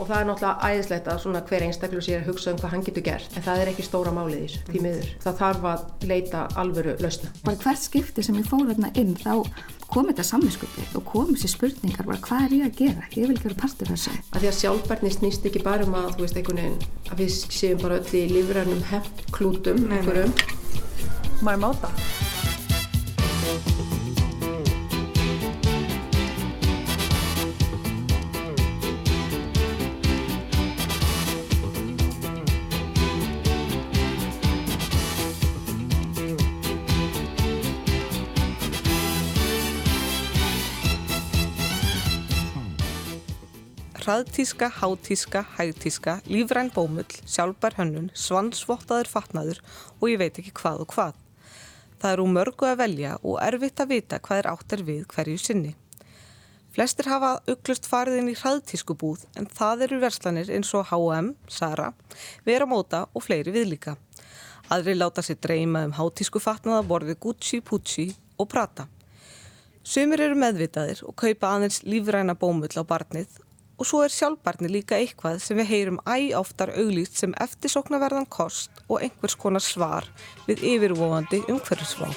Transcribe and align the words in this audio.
og 0.00 0.08
það 0.08 0.20
er 0.20 0.28
náttúrulega 0.28 0.70
æðislegt 0.70 1.08
að 1.10 1.18
svona 1.22 1.42
hver 1.48 1.64
einstaklu 1.66 2.02
sér 2.04 2.22
að 2.22 2.30
hugsa 2.30 2.54
um 2.54 2.60
hvað 2.60 2.72
hann 2.74 2.84
getur 2.86 3.04
gert 3.04 3.36
en 3.36 3.44
það 3.44 3.60
er 3.62 3.70
ekki 3.72 3.84
stóra 3.84 4.14
málið 4.16 4.38
í 4.38 4.46
þessu, 4.46 4.62
því 4.70 4.82
miður. 4.86 5.10
Það 5.24 5.36
þarf 5.42 5.66
að 5.70 6.08
leita 6.10 6.44
alvöru 6.62 6.94
lausna. 7.04 7.32
Bara 7.44 7.60
hvert 7.64 7.84
skipti 7.84 8.24
sem 8.24 8.40
ég 8.40 8.48
fór 8.48 8.64
þarna 8.70 8.92
inn 9.00 9.12
þá 9.20 9.34
kom 9.90 10.08
þetta 10.10 10.26
samvinskupi 10.26 10.86
og 10.96 11.06
kom 11.10 11.32
þessi 11.34 11.52
spurningar 11.54 12.08
bara 12.08 12.24
hvað 12.24 12.46
er 12.46 12.56
ég 12.56 12.66
að 12.68 12.80
gera? 12.80 13.06
Ég 13.18 13.30
vil 13.32 13.38
vera 13.42 13.60
partur 13.60 13.92
þessu. 13.92 14.16
Að 14.30 14.44
því 14.44 14.50
að 14.52 14.58
sjálfbærni 14.62 15.14
snýst 15.16 15.48
ekki 15.50 15.64
bara 15.66 15.86
um 15.86 15.96
að 16.00 16.10
þú 16.16 16.26
veist 16.26 16.40
einhvern 16.40 16.62
veginn 16.62 17.10
að 17.10 17.24
við 17.24 17.38
séum 17.60 17.84
bara 17.84 18.00
öll 18.00 18.18
í 18.22 18.26
lífrænum 18.36 18.84
hemmklútum 18.94 19.86
einhverjum. 19.90 20.36
Maður 21.40 21.64
máta 21.66 22.29
hraðtíska, 44.10 44.68
hátíska, 44.74 45.44
hægtíska, 45.54 46.16
lífræn 46.26 46.72
bómull, 46.74 47.06
sjálfbær 47.30 47.76
hönnun, 47.78 48.08
svansvottaður 48.18 49.06
fatnaður 49.06 49.58
og 50.00 50.06
ég 50.10 50.18
veit 50.18 50.38
ekki 50.40 50.50
hvað 50.58 50.80
og 50.82 50.94
hvað. 50.96 51.18
Það 52.02 52.14
er 52.16 52.22
úr 52.24 52.32
mörgu 52.34 52.66
að 52.66 52.80
velja 52.80 53.12
og 53.22 53.36
erfitt 53.44 53.82
að 53.84 53.92
vita 53.92 54.18
hvað 54.18 54.40
er 54.40 54.48
áttar 54.50 54.80
við 54.88 55.04
hverju 55.12 55.36
sinni. 55.38 55.70
Flestir 56.74 57.06
hafa 57.06 57.36
auklust 57.46 57.86
farið 57.86 58.18
inn 58.18 58.30
í 58.32 58.34
hraðtískubúð 58.40 59.28
en 59.38 59.46
það 59.46 59.84
eru 59.86 59.98
verslanir 60.02 60.50
eins 60.56 60.72
og 60.74 60.90
H&M, 60.90 61.28
Zara, 61.46 61.92
Vera 62.48 62.66
Móta 62.66 63.04
og 63.14 63.22
fleiri 63.28 63.54
viðlíka. 63.54 63.94
Aðri 64.74 64.96
láta 64.96 65.22
sér 65.22 65.38
dreyma 65.38 65.84
um 65.86 65.94
hátískufatnaða 66.00 66.80
borði 66.88 67.14
Gucci, 67.14 67.62
Pucci 67.62 68.08
og 68.42 68.50
Prata. 68.50 68.88
Sumir 69.86 70.24
eru 70.26 70.40
meðvitaðir 70.42 71.04
og 71.06 71.14
kaupa 71.22 71.54
aðeins 71.54 71.84
lífræna 71.86 72.34
bómull 72.34 72.74
á 72.74 72.82
barnið 72.82 73.38
og 73.80 73.88
svo 73.88 74.02
er 74.04 74.12
sjálfbarni 74.12 74.68
líka 74.68 74.98
eitthvað 75.00 75.38
sem 75.40 75.56
við 75.56 75.70
heyrum 75.72 76.00
æg 76.04 76.34
oftar 76.36 76.74
auglýst 76.76 77.16
sem 77.16 77.32
eftirsoknaverðan 77.40 78.28
kost 78.28 78.82
og 78.88 79.00
einhvers 79.00 79.36
konar 79.40 79.64
svar 79.64 80.04
við 80.44 80.66
yfirvóandi 80.74 81.40
umhverfisvá. 81.48 82.12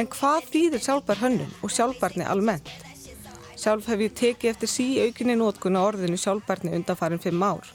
En 0.00 0.06
hvað 0.08 0.46
þýðir 0.50 0.82
sjálfbar 0.82 1.18
hönnun 1.22 1.58
og 1.62 1.70
sjálfbarni 1.70 2.26
almennt? 2.26 2.89
Sjálf 3.60 3.90
hef 3.92 4.00
ég 4.00 4.12
tekið 4.16 4.50
eftir 4.54 4.70
sí 4.72 4.84
aukinni 5.02 5.34
nótkuna 5.36 5.82
orðinu 5.84 6.16
sjálfbærni 6.16 6.70
undanfarin 6.78 7.20
fimm 7.20 7.42
ár 7.44 7.66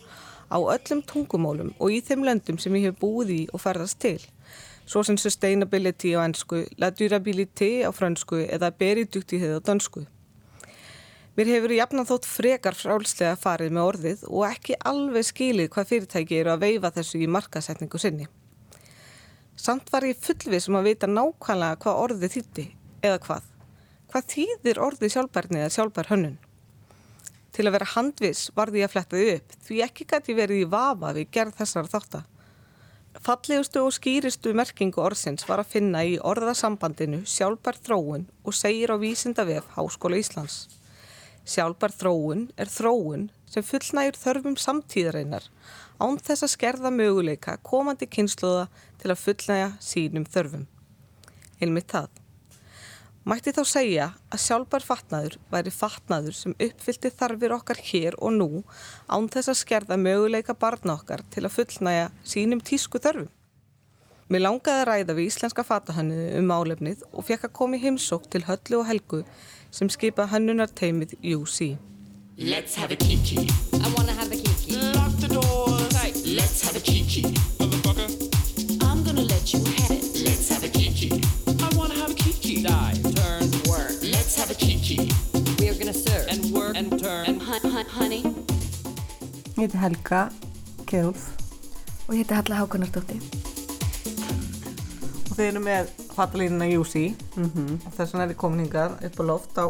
á 0.50 0.58
öllum 0.58 1.04
tungumólum 1.06 1.76
og 1.78 1.94
í 1.94 2.00
þeim 2.08 2.24
löndum 2.26 2.58
sem 2.58 2.74
ég 2.80 2.88
hef 2.88 2.98
búið 3.04 3.34
í 3.36 3.42
og 3.54 3.62
ferðast 3.62 4.00
til. 4.02 4.18
Svo 4.90 5.04
sem 5.06 5.18
sustainability 5.22 6.16
á 6.18 6.26
ennsku, 6.26 6.64
la 6.82 6.90
durability 6.90 7.86
á 7.86 7.94
fransku 7.94 8.42
eða 8.48 8.72
beriduktíðið 8.82 9.58
á 9.58 9.66
dansku. 9.70 10.08
Mér 11.38 11.54
hefur 11.54 11.78
jafnan 11.78 12.10
þótt 12.10 12.30
frekar 12.34 12.78
frálslega 12.82 13.38
farið 13.38 13.78
með 13.78 13.90
orðið 13.92 14.28
og 14.32 14.46
ekki 14.50 14.82
alveg 14.90 15.30
skilið 15.30 15.74
hvað 15.76 15.90
fyrirtæki 15.94 16.42
eru 16.42 16.56
að 16.56 16.66
veifa 16.66 16.96
þessu 16.98 17.22
í 17.22 17.30
markasetningu 17.30 18.02
sinni. 18.02 18.30
Samt 19.54 19.94
var 19.94 20.10
ég 20.10 20.18
fullvið 20.18 20.66
sem 20.66 20.82
að 20.82 20.90
vita 20.90 21.12
nákvæmlega 21.12 21.82
hvað 21.86 22.08
orðið 22.08 22.40
þýtti 22.40 22.72
eða 23.06 23.20
hvað. 23.28 23.52
Hvað 24.16 24.30
þýðir 24.32 24.78
orðið 24.80 25.10
sjálfbærni 25.12 25.58
eða 25.60 25.72
sjálfbær 25.76 26.08
hönnun? 26.08 26.36
Til 27.52 27.66
að 27.66 27.74
vera 27.76 27.88
handvis 27.98 28.44
varði 28.56 28.80
ég 28.80 28.88
að 28.88 28.94
fletta 28.94 29.20
þið 29.20 29.32
upp 29.34 29.56
því 29.66 29.80
ekki 29.84 30.08
gæti 30.08 30.36
verið 30.38 30.62
í 30.62 30.70
vafa 30.72 31.10
við 31.18 31.34
gerð 31.36 31.58
þessar 31.58 31.90
þáttar. 31.92 32.24
Fallegustu 33.28 33.84
og 33.84 33.92
skýristu 33.98 34.56
merkingu 34.56 35.04
orðsins 35.04 35.44
var 35.50 35.66
að 35.66 35.74
finna 35.76 36.06
í 36.08 36.16
orðasambandinu 36.32 37.26
sjálfbær 37.28 37.82
þróun 37.84 38.26
og 38.48 38.56
segir 38.56 38.96
á 38.96 39.04
vísindavef 39.04 39.68
Háskóla 39.76 40.24
Íslands. 40.24 40.62
Sjálfbær 41.44 42.00
þróun 42.00 42.50
er 42.56 42.72
þróun 42.72 43.30
sem 43.52 43.68
fullnægur 43.68 44.24
þörfum 44.24 44.56
samtíðareinar 44.56 45.52
án 46.00 46.24
þess 46.24 46.48
að 46.48 46.56
skerða 46.56 46.96
möguleika 47.04 47.60
komandi 47.68 48.08
kynsluða 48.08 48.70
til 48.96 49.12
að 49.12 49.26
fullnæga 49.28 49.74
sínum 49.84 50.24
þörfum. 50.24 50.70
Einmitt 51.60 51.92
það. 51.92 52.14
Mætti 53.26 53.50
þá 53.58 53.64
segja 53.66 54.06
að 54.30 54.42
sjálfbær 54.44 54.84
fatnaður 54.86 55.36
væri 55.50 55.72
fatnaður 55.74 56.36
sem 56.38 56.54
uppfyldi 56.62 57.10
þarfir 57.10 57.56
okkar 57.56 57.80
hér 57.88 58.18
og 58.22 58.36
nú 58.36 58.50
án 59.10 59.26
þess 59.34 59.50
að 59.50 59.58
skerða 59.64 59.98
möguleika 59.98 60.54
barna 60.54 60.94
okkar 60.94 61.24
til 61.34 61.42
að 61.42 61.56
fullnæja 61.56 62.12
sínum 62.22 62.62
tísku 62.62 63.02
þörfum. 63.02 63.32
Mér 64.30 64.44
langaði 64.46 64.84
að 64.84 64.88
ræða 64.92 65.16
við 65.18 65.30
íslenska 65.32 65.66
fatahönnu 65.66 66.20
um 66.38 66.54
álefnið 66.54 67.02
og 67.12 67.26
fekk 67.26 67.48
að 67.50 67.56
koma 67.58 67.80
í 67.80 67.82
heimsók 67.82 68.30
til 68.30 68.44
Höllu 68.46 68.84
og 68.84 68.88
Helgu 68.92 69.24
sem 69.74 69.90
skipa 69.90 70.28
hönnunarteimið 70.30 71.18
UC. 71.34 71.80
Let's 72.38 72.78
have 72.78 72.94
a 72.94 72.98
kiki. 72.98 73.48
I 73.74 73.90
wanna 73.98 74.14
have 74.14 74.30
a 74.30 74.38
kiki. 74.38 74.78
Lock 74.94 75.18
the 75.18 75.34
doors. 75.34 75.94
Let's 76.26 76.62
have 76.62 76.78
a 76.78 76.84
kiki. 76.84 77.26
Motherfucker. 77.58 78.86
I'm 78.86 79.04
gonna 79.04 79.26
let 79.26 79.54
you 79.54 79.64
have 79.66 79.75
Ég 89.56 89.62
heiti 89.62 89.78
Helga 89.80 90.18
Kjölf 90.84 91.30
og 92.10 92.10
ég 92.12 92.26
heiti 92.26 92.36
Halla 92.36 92.58
Hákonardóttir. 92.60 93.22
Og 95.30 95.38
þeir 95.38 95.46
eru 95.48 95.62
með 95.64 95.94
fatalínuna 96.12 96.68
Júsi 96.68 97.06
mm 97.38 97.46
-hmm. 97.46 97.78
og 97.86 97.94
þess 97.96 98.12
vegna 98.12 98.26
er 98.26 98.34
þið 98.34 98.40
komin 98.42 98.60
hingar 98.60 98.98
upp 99.08 99.20
á 99.20 99.24
loft 99.24 99.56
á, 99.56 99.66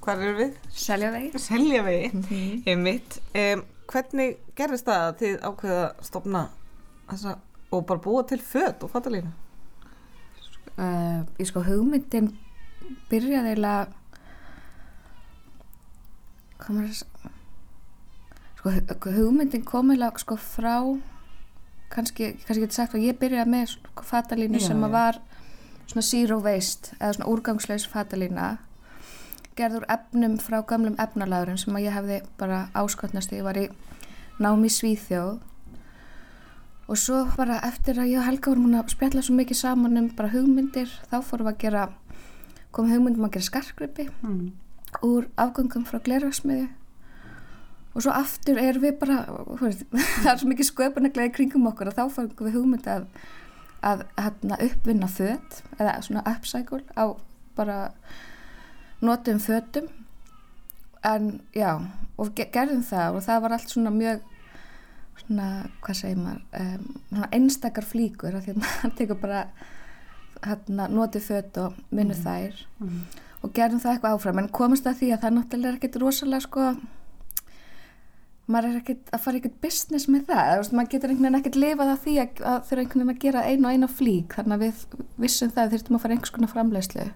hvað 0.00 0.22
eru 0.22 0.36
við? 0.38 0.54
Seljavegi. 0.70 1.38
Seljavegi, 1.38 2.10
mm 2.12 2.22
-hmm. 2.22 2.62
ég 2.66 2.78
mitt. 2.78 3.20
Um, 3.34 3.64
hvernig 3.86 4.36
gerðist 4.56 4.88
það 4.88 5.04
að 5.08 5.18
þið 5.20 5.36
ákveða 5.42 5.84
að 5.84 6.02
stopna 6.02 6.48
þessa 7.10 7.36
og 7.70 7.86
bara 7.86 8.00
búa 8.00 8.22
til 8.22 8.40
född 8.40 8.82
og 8.82 8.90
fatalínu? 8.90 9.32
Uh, 10.78 11.20
ég 11.38 11.46
sko 11.46 11.60
hugmyndin 11.60 12.38
byrjaði 13.10 13.48
eiginlega 13.48 13.86
hvað 16.58 16.76
maður 16.76 17.41
sko 18.62 19.12
hugmyndin 19.16 19.64
komiðlega 19.66 20.22
sko 20.22 20.36
frá 20.38 20.76
kannski, 21.92 22.32
kannski 22.46 22.62
getur 22.62 22.76
sagt 22.76 22.96
að 22.96 23.06
ég 23.08 23.18
byrjaði 23.20 23.50
með 23.50 23.70
sko 23.74 24.06
fatalínu 24.06 24.60
já, 24.60 24.68
sem 24.68 24.84
að 24.86 24.94
var 24.94 25.22
svona 25.90 26.04
zero 26.06 26.38
waste 26.44 26.94
eða 27.00 27.16
svona 27.16 27.30
úrgangslaus 27.32 27.86
fatalína 27.90 28.50
gerður 29.58 29.84
efnum 29.92 30.38
frá 30.40 30.60
gamlum 30.68 30.96
efnalæðurum 31.02 31.58
sem 31.60 31.76
að 31.76 31.88
ég 31.88 31.96
hefði 31.96 32.20
bara 32.40 32.66
áskotnast 32.78 33.34
ég 33.34 33.44
var 33.44 33.58
í 33.60 33.66
námi 34.40 34.70
Svíþjóð. 34.72 35.40
Og 36.90 36.98
svo 36.98 37.22
bara 37.36 37.60
eftir 37.66 38.00
að 38.00 38.10
ég 38.10 38.20
og 38.20 38.26
Helga 38.26 38.50
vorum 38.50 38.72
að 38.76 38.94
spjalla 38.94 39.22
svo 39.24 39.36
mikið 39.36 39.58
saman 39.58 40.00
um 40.00 40.08
bara 40.16 40.32
hugmyndir 40.32 40.90
þá 41.10 41.20
fórum 41.24 41.48
við 41.48 41.52
að 41.52 41.60
gera 41.62 41.84
kom 42.72 42.88
hugmyndum 42.90 43.26
að 43.28 43.36
gera 43.36 43.48
skarkgripi 43.48 44.08
mm. 44.10 44.46
úr 45.06 45.28
afgangum 45.40 45.84
frá 45.88 46.00
glervarsmiði 46.04 46.70
og 47.92 48.04
svo 48.04 48.14
aftur 48.16 48.60
er 48.60 48.80
við 48.80 48.98
bara 49.00 49.22
veist, 49.60 49.84
það 50.22 50.32
er 50.32 50.40
svo 50.40 50.50
mikið 50.50 50.68
sköpunaglega 50.70 51.34
kringum 51.36 51.68
okkur 51.72 51.92
og 51.92 51.98
þá 51.98 52.04
fangum 52.14 52.48
við 52.48 52.58
hugmynd 52.58 52.88
að, 52.88 53.08
að 53.84 54.04
hérna, 54.18 54.60
uppvinna 54.68 55.10
född 55.12 55.58
eða 55.78 55.98
svona 56.06 56.24
upcycle 56.32 56.84
á 56.96 57.04
bara 57.56 57.78
notum 59.04 59.40
föddum 59.42 59.90
en 61.04 61.40
já 61.56 61.80
og 62.20 62.36
gerðum 62.36 62.84
það 62.86 63.18
og 63.18 63.26
það 63.26 63.42
var 63.44 63.56
allt 63.56 63.74
svona 63.74 63.92
mjög 63.94 64.22
svona 65.22 65.48
hvað 65.82 65.98
segir 65.98 66.20
maður 66.20 66.42
um, 66.60 66.88
svona 67.10 67.28
einstakar 67.36 67.86
flíkur 67.86 68.36
að 68.36 68.46
því 68.46 68.54
að 68.54 68.60
maður 68.62 68.96
tekur 68.98 69.20
bara 69.22 69.42
hérna, 70.42 70.88
notið 70.90 71.28
fött 71.28 71.60
og 71.62 71.76
vinnu 71.90 72.16
mm. 72.16 72.24
þær 72.24 72.64
mm. 72.82 72.98
og 73.42 73.54
gerum 73.56 73.82
það 73.82 73.96
eitthvað 73.96 74.16
áfram 74.16 74.42
en 74.42 74.50
komast 74.60 74.88
að 74.88 74.98
því 75.02 75.12
að 75.12 75.24
það 75.24 75.36
náttúrulega 75.38 75.72
er 75.72 75.78
ekkert 75.78 76.00
rosalega 76.02 76.46
sko 76.46 76.68
maður 78.48 78.68
er 78.72 78.76
ekkert 78.82 79.10
að 79.14 79.20
fara 79.24 79.36
ekkert 79.38 79.60
business 79.62 80.08
með 80.10 80.24
það 80.26 80.56
veist, 80.58 80.72
maður 80.72 80.90
getur 80.94 81.10
einhvern 81.12 81.26
veginn 81.28 81.40
ekkert 81.40 81.56
lifað 81.62 81.92
að 81.92 82.00
því 82.04 82.14
að, 82.22 82.40
að 82.52 82.64
þurfa 82.68 82.82
einhvern 82.82 83.00
veginn 83.02 83.14
að 83.16 83.22
gera 83.24 83.44
einu 83.46 83.66
og 83.68 83.72
einu 83.76 83.88
flík 83.88 84.34
þannig 84.38 84.54
að 84.56 84.64
við 84.66 84.86
vissum 85.24 85.50
það 85.54 85.70
þurftum 85.76 85.96
að 85.98 86.02
fara 86.02 86.16
einhvers 86.16 86.34
konar 86.36 86.52
framlegslu 86.52 87.06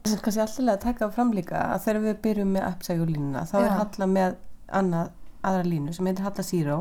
Það 0.00 0.14
er 0.16 0.22
kannski 0.24 0.40
alltaf 0.40 0.68
að 0.72 0.78
taka 0.80 1.10
fram 1.12 1.32
líka 1.36 1.58
að 1.74 1.82
þegar 1.84 2.00
við 2.06 2.20
byrjum 2.24 2.52
með 2.56 2.62
appsægjulínuna 2.70 3.42
þá 3.50 3.56
Já. 3.58 3.64
er 3.66 3.74
halla 3.76 4.06
með 4.08 4.36
annað 4.80 5.10
aðra 5.50 5.66
línu 5.68 5.92
sem 5.96 6.06
heitir 6.08 6.24
Halla 6.24 6.42
Zero 6.48 6.78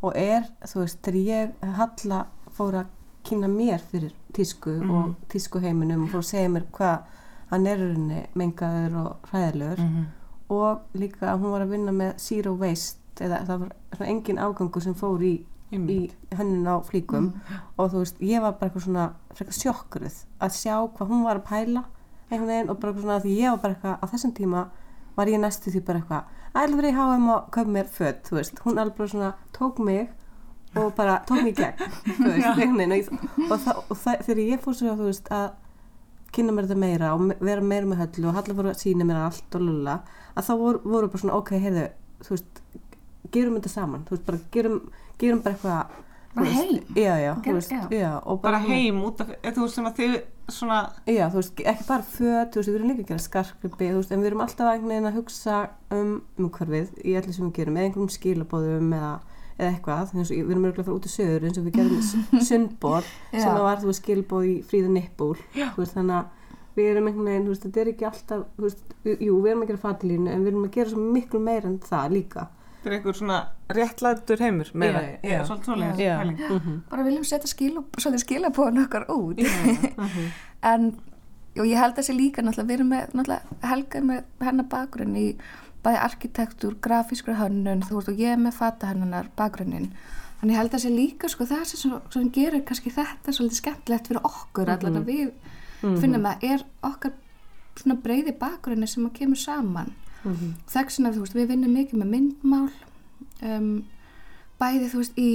og 0.00 0.16
er, 0.16 0.46
þú 0.64 0.80
veist, 0.80 0.98
þegar 1.04 1.20
ég 1.28 1.74
Halla 1.76 2.22
fór 2.56 2.78
að 2.80 2.94
kynna 3.28 3.48
mér 3.52 3.84
fyrir 3.90 4.14
tísku 4.32 4.78
Mhm. 4.80 4.90
og 4.96 5.14
tísku 5.28 5.60
heiminum 5.60 6.04
og 6.06 6.10
fór 6.14 6.22
að 6.24 6.30
segja 6.30 6.48
mér 6.48 6.64
hvað 6.72 6.98
hann 7.50 7.66
er 7.66 7.78
mengaður 8.34 8.96
og 9.04 9.28
hræðilegur 9.32 9.78
Mhm. 9.84 10.06
Og 10.48 10.96
líka 10.96 11.32
að 11.32 11.44
hún 11.44 11.54
var 11.54 11.64
að 11.66 11.74
vinna 11.76 11.92
með 11.92 12.16
zero 12.24 12.54
waste 12.58 13.24
eða 13.24 13.42
það 13.48 13.66
var 13.66 14.08
engin 14.08 14.40
afgangur 14.40 14.84
sem 14.84 14.96
fór 14.96 15.22
í, 15.26 15.34
í 15.74 15.98
hönnun 16.38 16.68
á 16.70 16.76
flíkum. 16.86 17.32
Og 17.76 17.92
þú 17.92 18.02
veist, 18.04 18.20
ég 18.22 18.42
var 18.44 18.56
bara 18.56 18.70
eitthvað 18.70 18.86
svona 18.86 19.06
sjokkruð 19.52 20.24
að 20.40 20.54
sjá 20.56 20.74
hvað 20.96 21.12
hún 21.12 21.24
var 21.26 21.40
að 21.40 21.48
pæla 21.50 21.84
einhvern 22.28 22.50
veginn 22.50 22.70
og 22.72 22.80
bara 22.80 22.94
svona 22.96 23.20
því 23.24 23.34
ég 23.40 23.54
var 23.54 23.62
bara 23.62 23.74
eitthvað 23.74 24.00
á 24.00 24.04
þessum 24.12 24.34
tíma 24.36 24.64
var 25.16 25.30
ég 25.32 25.40
næstu 25.42 25.72
því 25.72 25.82
bara 25.86 26.02
eitthvað 26.02 26.88
í 26.88 26.94
HM 26.96 27.28
og 27.34 27.50
köp 27.54 27.70
mér 27.72 27.88
född 27.92 28.24
þú 28.28 28.38
veist, 28.38 28.60
hún 28.64 28.78
alveg 28.78 28.96
bara 28.98 29.12
svona 29.12 29.30
tók 29.56 29.78
mig 29.78 30.08
og 30.76 30.92
bara 30.96 31.22
tók 31.28 31.42
mig 31.42 31.56
gegn 31.56 31.74
þú 32.04 32.28
veist, 32.28 32.46
einhvern 32.60 32.92
veginn. 32.92 33.18
Og, 33.48 33.56
og, 33.56 33.84
og 33.88 33.96
það, 33.96 34.22
þegar 34.26 34.44
ég 34.44 34.62
fór 34.64 34.76
svo 34.78 34.94
þú 34.98 35.08
veist 35.08 35.32
að 35.32 35.48
kynna 36.32 36.52
mér 36.52 36.66
þetta 36.68 36.80
meira 36.82 37.12
og 37.14 37.28
vera 37.40 37.60
meira 37.64 37.86
með 37.86 38.02
höllu 38.04 38.28
og 38.28 38.34
Halla 38.38 38.54
fór 38.58 38.70
að 38.72 38.82
sína 38.82 39.04
mér 39.08 39.22
allt 39.26 39.54
og 39.58 39.60
lulla 39.64 40.00
að 40.36 40.44
þá 40.48 40.52
voru, 40.60 40.82
voru 40.84 41.08
bara 41.08 41.22
svona 41.22 41.38
ok, 41.40 41.50
heyrðu 41.64 41.86
þú 42.26 42.34
veist, 42.34 42.60
gerum 43.32 43.56
þetta 43.58 43.72
saman 43.72 44.04
þú 44.08 44.16
veist, 44.16 44.26
bara 44.26 44.38
gerum, 44.52 44.80
gerum 45.18 45.42
bara 45.42 45.54
eitthvað 45.56 46.04
Bara 46.38 46.50
heim. 46.52 46.82
já, 46.94 47.14
já, 47.18 47.30
þú 47.34 47.42
Gerum- 47.42 47.56
veist, 47.56 47.70
já. 47.72 48.10
bara 48.42 48.58
svona- 48.60 48.68
heim 48.68 48.98
út 49.02 49.20
af, 49.20 49.28
þú 49.42 49.62
veist 49.64 49.74
sem 49.74 49.84
að 49.88 49.96
þið 49.96 50.16
svona, 50.48 50.76
Já, 51.08 51.24
þú 51.32 51.34
veist, 51.40 51.54
ekki 51.72 51.86
bara 51.88 52.02
föt, 52.02 52.52
þú 52.52 52.54
veist, 52.60 52.68
við 52.68 52.74
erum 52.78 52.88
líka 52.92 53.02
að 53.02 53.08
gera 53.08 53.24
skarkripi, 53.24 53.88
þú 53.88 53.96
veist, 53.96 54.12
en 54.12 54.20
við 54.22 54.26
erum 54.26 54.40
alltaf 54.44 54.68
að 54.68 55.14
hugsa 55.16 55.56
um 55.90 56.22
umhverfið 56.38 56.88
í 57.04 57.16
allir 57.16 57.34
sem 57.34 57.50
við 57.50 57.56
gerum, 57.58 57.76
eða 57.76 57.88
einhverjum 57.88 58.14
skilabóðum 58.18 58.92
eða, 58.94 59.12
eða 59.58 59.68
eitthvað, 59.74 60.12
eins 60.14 60.30
og 60.30 60.36
við 60.38 60.50
erum 60.54 60.64
örgulega 60.68 60.84
að 60.84 60.88
fara 60.88 60.98
út 61.00 61.06
í 61.08 61.12
sögur 61.12 61.46
eins 61.48 61.58
og 61.58 61.64
við 61.66 61.78
gerum 61.78 62.02
sundbóð 62.48 63.08
sem 63.32 63.48
að 63.52 63.62
var, 63.66 63.80
þú 63.82 63.88
veist, 63.90 64.02
skilabóð 64.04 64.44
í 64.48 64.56
fríða 64.70 64.92
nippúl, 64.94 65.32
þú 65.54 65.82
veist, 65.82 65.96
þannig 65.98 66.18
að 66.20 66.36
við 66.78 66.90
erum 66.92 67.08
einhvern 67.10 67.26
veginn, 67.32 67.46
þú 67.48 67.54
veist, 67.54 67.64
þetta 67.66 67.80
er 67.82 67.88
ekki 67.92 68.06
alltaf, 68.06 68.44
þú 68.56 68.62
veist, 68.68 68.84
við- 69.04 69.24
jú, 69.26 69.40
við 69.42 69.50
erum 69.50 69.64
að 69.64 69.72
gera 69.72 69.82
fatilínu, 69.82 70.30
en 70.30 70.44
við 70.46 70.52
erum 70.52 70.68
að 70.68 70.76
gera 70.78 70.92
svo 70.94 71.06
miklu 71.18 71.40
meira 71.42 71.66
en 71.72 71.78
það 71.82 72.14
líka. 72.14 72.44
þetta 72.78 72.90
er 72.92 72.94
einhver 73.00 73.16
svona 73.18 73.38
réttlætur 73.74 74.38
heimur 74.46 74.68
meira, 74.78 75.00
Já, 75.02 75.32
já, 75.32 75.40
svolítið 75.48 75.64
svolítið 75.72 76.04
Já. 76.04 76.14
pæling. 76.22 76.38
Mhm. 76.54 76.76
bara 76.90 77.02
viljum 77.08 77.24
setja 77.26 78.22
skilabóðan 78.22 78.84
okkar 78.84 79.06
út 79.10 79.42
en 80.72 80.92
og 81.58 81.66
ég 81.66 81.74
held 81.80 81.96
að 81.96 81.98
þessi 81.98 82.14
líka 82.14 82.42
náttúrulega 82.44 82.68
við 82.68 82.76
erum 82.78 82.90
með 82.92 83.14
náttúrulega 83.18 83.68
helga 83.72 84.00
með 84.06 84.46
hennar 84.46 84.68
bakgrunn 84.70 85.16
í 85.18 85.24
bæði 85.84 86.00
arkitektur, 86.02 86.78
grafískra 86.82 87.36
hönnun 87.38 87.84
þú 87.86 87.98
veist 87.98 88.10
og 88.12 88.22
ég 88.22 88.40
með 88.40 88.56
fata 88.58 88.90
hennar 88.90 89.28
bakgrunnin 89.38 89.92
þannig 90.40 90.58
held 90.58 90.68
að 90.70 90.74
þessi 90.76 90.90
líka 90.94 91.30
sko 91.30 91.46
það 91.48 91.64
sem, 91.70 91.94
sem 92.14 92.30
gerir 92.34 92.64
kannski 92.66 92.92
þetta 92.94 93.34
svolítið 93.34 93.60
skemmtilegt 93.60 94.10
fyrir 94.10 94.26
okkur 94.28 94.70
allan 94.74 95.00
að 95.00 95.10
við 95.10 95.30
finnum 96.02 96.26
að 96.26 96.44
er 96.48 96.64
okkar 96.86 97.14
svona 97.78 97.98
breyði 98.02 98.34
bakgrunni 98.38 98.86
sem 98.90 99.06
að 99.06 99.16
kemur 99.20 99.38
saman. 99.38 99.92
Þess 100.66 100.98
vegna 100.98 101.12
þú 101.14 101.22
veist 101.22 101.36
við 101.38 101.48
vinnum 101.52 101.74
mikið 101.78 102.00
með 102.00 102.08
myndmál 102.14 102.70
um, 103.42 103.68
bæði 104.58 104.88
þú 104.90 105.02
veist 105.02 105.18
í 105.18 105.30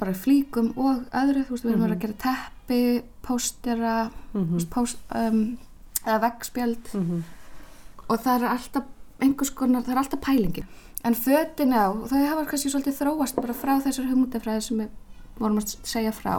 bara 0.00 0.14
flíkum 0.18 0.72
og 0.76 1.04
öðru 1.14 1.44
þú 1.46 1.54
veist 1.54 1.64
við 1.64 1.72
erum 1.76 1.84
að 1.86 2.00
gera 2.02 2.18
teppi, 2.24 2.80
póstera 3.22 3.94
veist, 4.34 4.70
póst, 4.74 4.98
um, 5.14 5.56
eða 6.04 6.18
veggspjöld 6.26 6.90
og 8.08 8.18
það 8.20 8.34
er 8.34 8.48
alltaf 8.50 8.90
einhvers 9.24 9.50
konar, 9.56 9.82
það 9.86 9.94
er 9.96 10.00
alltaf 10.02 10.20
pælingin. 10.24 10.68
En 11.04 11.14
fötin 11.18 11.74
á, 11.76 11.84
þau 12.08 12.20
hafa 12.24 12.46
kannski 12.48 12.70
svolítið 12.72 12.98
þróast 13.00 13.36
bara 13.36 13.56
frá 13.56 13.74
þessar 13.84 14.08
hugmyndafræði 14.08 14.62
sem 14.64 14.78
við 14.78 14.88
vorum 15.38 15.58
að 15.60 15.74
segja 15.84 16.12
frá. 16.16 16.34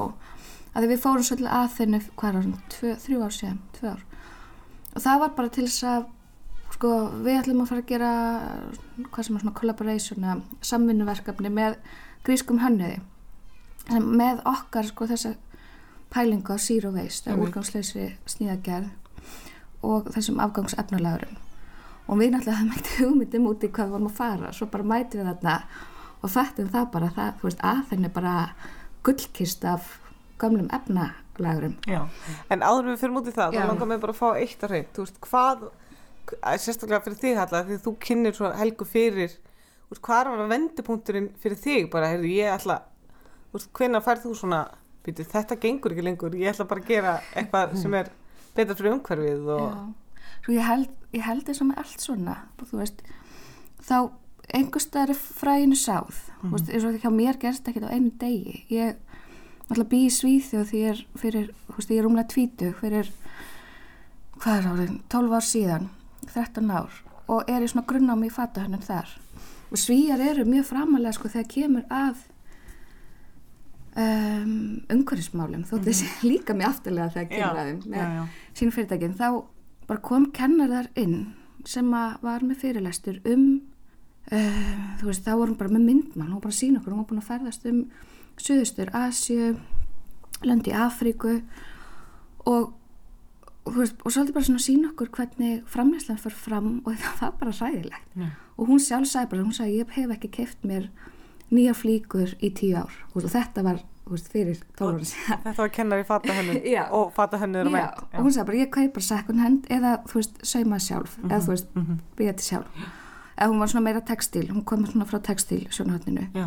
Að 0.75 0.87
við 0.91 1.03
fórum 1.03 1.23
svolítið 1.23 1.51
að 1.53 1.69
þennu 1.77 1.99
hvað 2.15 2.29
er 2.39 2.47
það, 2.73 2.97
þrjú 3.05 3.21
ár 3.23 3.35
síðan, 3.35 3.59
tvö 3.77 3.91
ár. 3.93 4.03
Og 4.95 5.01
það 5.05 5.19
var 5.19 5.33
bara 5.37 5.49
til 5.55 5.67
þess 5.67 5.83
að 5.91 6.05
sko, 6.75 6.91
við 7.23 7.39
ætlum 7.39 7.61
að 7.63 7.69
fara 7.71 7.83
að 7.83 7.91
gera 7.93 8.11
hvað 9.11 9.27
sem 9.27 9.35
er 9.37 9.43
svona 9.45 9.55
collaboration 9.59 10.43
samvinnuverkefni 10.61 11.51
með 11.53 11.77
grískum 12.25 12.59
hönnuði. 12.63 12.99
En 13.93 14.09
með 14.17 14.41
okkar 14.49 14.89
sko 14.89 15.07
þessa 15.07 15.35
pælingu 16.11 16.55
á 16.55 16.57
zero 16.59 16.91
waste 16.91 17.31
Mhm. 17.31 17.41
úrgangsleysi 17.45 18.15
sníðagerð 18.25 18.89
og 19.83 20.09
þessum 20.15 20.39
afgangsefnulegurum 20.41 21.37
og 22.05 22.19
við 22.19 22.33
náttúrulega 22.33 22.57
hafum 22.59 22.71
ekkert 22.75 22.95
hugmyndum 22.99 23.47
út 23.49 23.63
í 23.65 23.69
hvað 23.73 23.87
við 23.87 23.95
vorum 23.95 24.09
að 24.09 24.17
fara 24.19 24.51
svo 24.53 24.67
bara 24.71 24.87
mætum 24.91 25.21
við 25.21 25.29
þarna 25.31 25.55
og 26.21 26.33
fættum 26.33 26.71
það 26.73 26.89
bara 26.93 27.11
það, 27.15 27.31
þú 27.39 27.47
veist, 27.49 27.63
að 27.65 27.81
þenni 27.91 28.11
bara 28.13 28.33
gullkist 29.05 29.65
af 29.69 29.89
gamlum 30.41 30.69
efnalagurum 30.73 31.75
Já. 31.89 32.01
En 32.53 32.63
áður 32.65 32.91
við 32.91 33.01
fyrir 33.03 33.19
út 33.19 33.29
í 33.29 33.35
það, 33.35 33.57
Já. 33.57 33.61
þá 33.61 33.71
langar 33.71 33.89
mig 33.91 34.01
bara 34.03 34.15
að 34.15 34.21
fá 34.21 34.29
eitt 34.39 34.65
að 34.65 34.73
reynd, 34.73 34.91
þú 34.95 35.05
veist, 35.05 35.19
hvað, 35.25 35.67
að 36.41 36.61
sérstaklega 36.63 37.03
fyrir 37.05 37.19
þig 37.21 37.41
Halla, 37.41 37.63
því 37.67 37.81
þú 37.85 37.95
kynir 38.07 38.37
svo 38.37 38.51
helgu 38.61 38.87
fyrir, 38.89 39.35
þú 39.85 39.95
veist, 39.95 40.03
hvað 40.07 40.31
var 40.31 40.49
vendipunkturinn 40.53 41.29
fyrir 41.41 41.61
þig 41.61 41.91
bara, 41.93 42.09
heyrðu, 42.13 42.31
ég 42.33 42.55
ætla, 42.55 42.79
þú 43.51 43.59
veist, 43.59 43.71
hvenær 43.79 44.05
færð 44.05 44.25
þú 44.25 44.33
svona, 44.41 44.63
býtu, 45.05 45.27
þetta 45.29 45.59
gengur 45.61 45.93
ekki 45.93 46.07
lengur, 46.09 46.39
ég 46.41 46.53
ætla 46.53 46.67
bara 46.69 46.81
að 46.81 46.89
gera 46.89 47.19
eitthvað 47.35 47.77
sem 47.83 47.99
er 48.01 48.09
betra 48.57 48.77
fyrir 48.79 48.97
umhverfið 48.97 49.53
og, 49.59 49.69
Já. 49.69 50.01
Svo 50.45 50.53
ég 50.53 50.61
held, 50.67 50.89
ég 51.15 51.25
held 51.25 51.45
þess 51.47 51.63
að 51.63 51.69
með 51.71 51.81
allt 51.81 52.03
svona, 52.03 52.35
þú 52.61 52.79
veist, 52.81 53.01
þá 53.85 53.97
einhvers 54.55 54.85
staðar 54.85 55.13
er 55.13 55.19
fræinu 55.19 55.77
sáð, 55.79 56.19
þú 56.43 56.51
veist, 56.53 56.69
eins 56.69 56.85
og 56.85 56.93
því 56.95 57.03
hjá 57.03 57.13
mér 57.13 57.39
gerst 57.41 57.69
ekkert 57.69 57.87
á 57.89 57.95
einu 57.95 58.11
degi. 58.21 58.61
Ég 58.73 58.99
alltaf 59.69 59.89
bý 59.89 60.03
í 60.05 60.13
Svíþjóð 60.13 60.67
því 60.69 60.81
ég 60.83 60.93
er 60.93 61.01
fyrir, 61.21 61.49
þú 61.69 61.77
veist, 61.79 61.93
ég 61.93 62.01
er 62.01 62.09
umlega 62.09 62.31
tvítu 62.33 62.71
fyrir, 62.81 63.09
hvað 64.37 64.59
er 64.59 64.69
árið, 64.71 64.93
12 65.15 65.35
ár 65.39 65.47
síðan, 65.49 65.89
13 66.33 66.71
ár 66.75 67.01
og 67.25 67.49
er 67.49 67.63
í 67.65 67.69
svona 67.71 67.87
grunnámi 67.89 68.29
í 68.29 68.33
fatahönnum 68.33 68.83
þar. 68.85 69.09
Og 69.73 69.81
svíjar 69.81 70.21
eru 70.21 70.45
mjög 70.45 70.67
framalega 70.69 71.15
sko 71.15 71.31
þegar 71.33 71.47
kemur 71.49 71.87
að 71.89 72.19
um, 73.97 74.51
umhverfismálum, 74.93 75.65
þótt 75.65 75.89
þessi 75.89 76.11
líka 76.27 76.53
mjög 76.53 76.75
afturlega 76.75 77.13
þegar 77.15 77.31
kemur 77.31 77.61
að 77.61 77.71
þeim 77.71 77.81
með 77.89 78.03
já, 78.03 78.11
já. 78.19 78.51
sín 78.59 78.73
fyrirtækin, 78.75 79.17
þá 79.17 79.29
bara 79.89 80.03
kom 80.05 80.29
kennar 80.35 80.71
þar 80.71 80.91
inn 80.99 81.17
sem 81.65 81.89
var 81.91 82.45
með 82.45 82.61
fyrirlestur 82.61 83.21
um 83.25 83.45
uh, 84.31 84.73
þú 84.99 85.09
veist, 85.09 85.25
þá 85.25 85.33
vorum 85.35 85.57
bara 85.59 85.73
með 85.73 85.87
myndmann 85.89 86.33
var 86.35 86.43
bara 86.43 86.57
sína 86.57 86.79
okkur, 86.79 86.93
hún 86.93 87.03
var 87.03 87.09
búin 87.11 87.23
að 87.23 87.29
ferðast 87.31 87.69
um 87.69 87.85
Suðustur, 88.35 88.89
Asju 88.91 89.53
lönd 90.43 90.67
í 90.67 90.73
Afríku 90.75 91.37
og 92.45 92.73
og, 93.65 93.73
veist, 93.79 93.97
og 94.05 94.13
svolítið 94.13 94.35
bara 94.35 94.47
svona 94.47 94.61
að 94.61 94.67
sína 94.67 94.91
okkur 94.91 95.11
hvernig 95.15 95.65
framleyslan 95.71 96.21
fyrir 96.21 96.37
fram 96.37 96.71
og 96.83 96.93
það 97.01 97.21
var 97.21 97.35
bara 97.41 97.55
ræðilegt 97.59 98.19
Já. 98.21 98.29
og 98.57 98.71
hún 98.71 98.83
sjálf 98.83 99.11
sagði 99.11 99.31
bara, 99.33 99.47
hún 99.47 99.57
sagði 99.57 99.81
ég 99.81 99.97
hef 99.97 100.15
ekki 100.15 100.31
keift 100.39 100.67
mér 100.67 100.89
nýja 101.53 101.75
flíkur 101.77 102.35
í 102.41 102.51
tíu 102.57 102.77
ár 102.81 102.93
og 103.13 103.27
þetta 103.29 103.65
var 103.65 103.83
veist, 104.13 104.27
fyrir 104.31 104.59
12 104.77 104.95
ára 104.95 105.07
síðan 105.09 105.41
þetta 105.45 105.61
var 105.61 105.71
kennar 105.77 106.03
í 106.03 106.05
fatahönnun 106.07 106.59
Já. 106.75 106.83
og 106.93 107.13
fatahönnur 107.15 107.69
og 107.69 107.73
Já, 107.77 107.87
vend. 107.87 108.03
og 108.11 108.27
hún 108.27 108.35
sagði 108.35 108.47
bara 108.49 108.61
ég 108.61 108.71
kaupar 108.75 109.07
second 109.07 109.43
hand 109.43 109.71
eða 109.73 109.95
þú 110.09 110.19
veist 110.21 110.45
sauma 110.51 110.79
sjálf 110.79 111.17
eða 111.23 111.41
þú 111.47 111.53
veist 111.53 111.73
mhm. 111.73 111.97
byrja 112.19 112.35
til 112.39 112.47
sjálf 112.49 112.85
eða 113.35 113.49
hún 113.51 113.63
var 113.63 113.71
svona 113.73 113.85
meira 113.89 114.03
textil, 114.07 114.45
hún 114.51 114.63
kom 114.63 114.85
svona 114.87 115.07
frá 115.09 115.19
textil 115.19 115.65
sjónhaldinu 115.69 116.27
Já. 116.35 116.45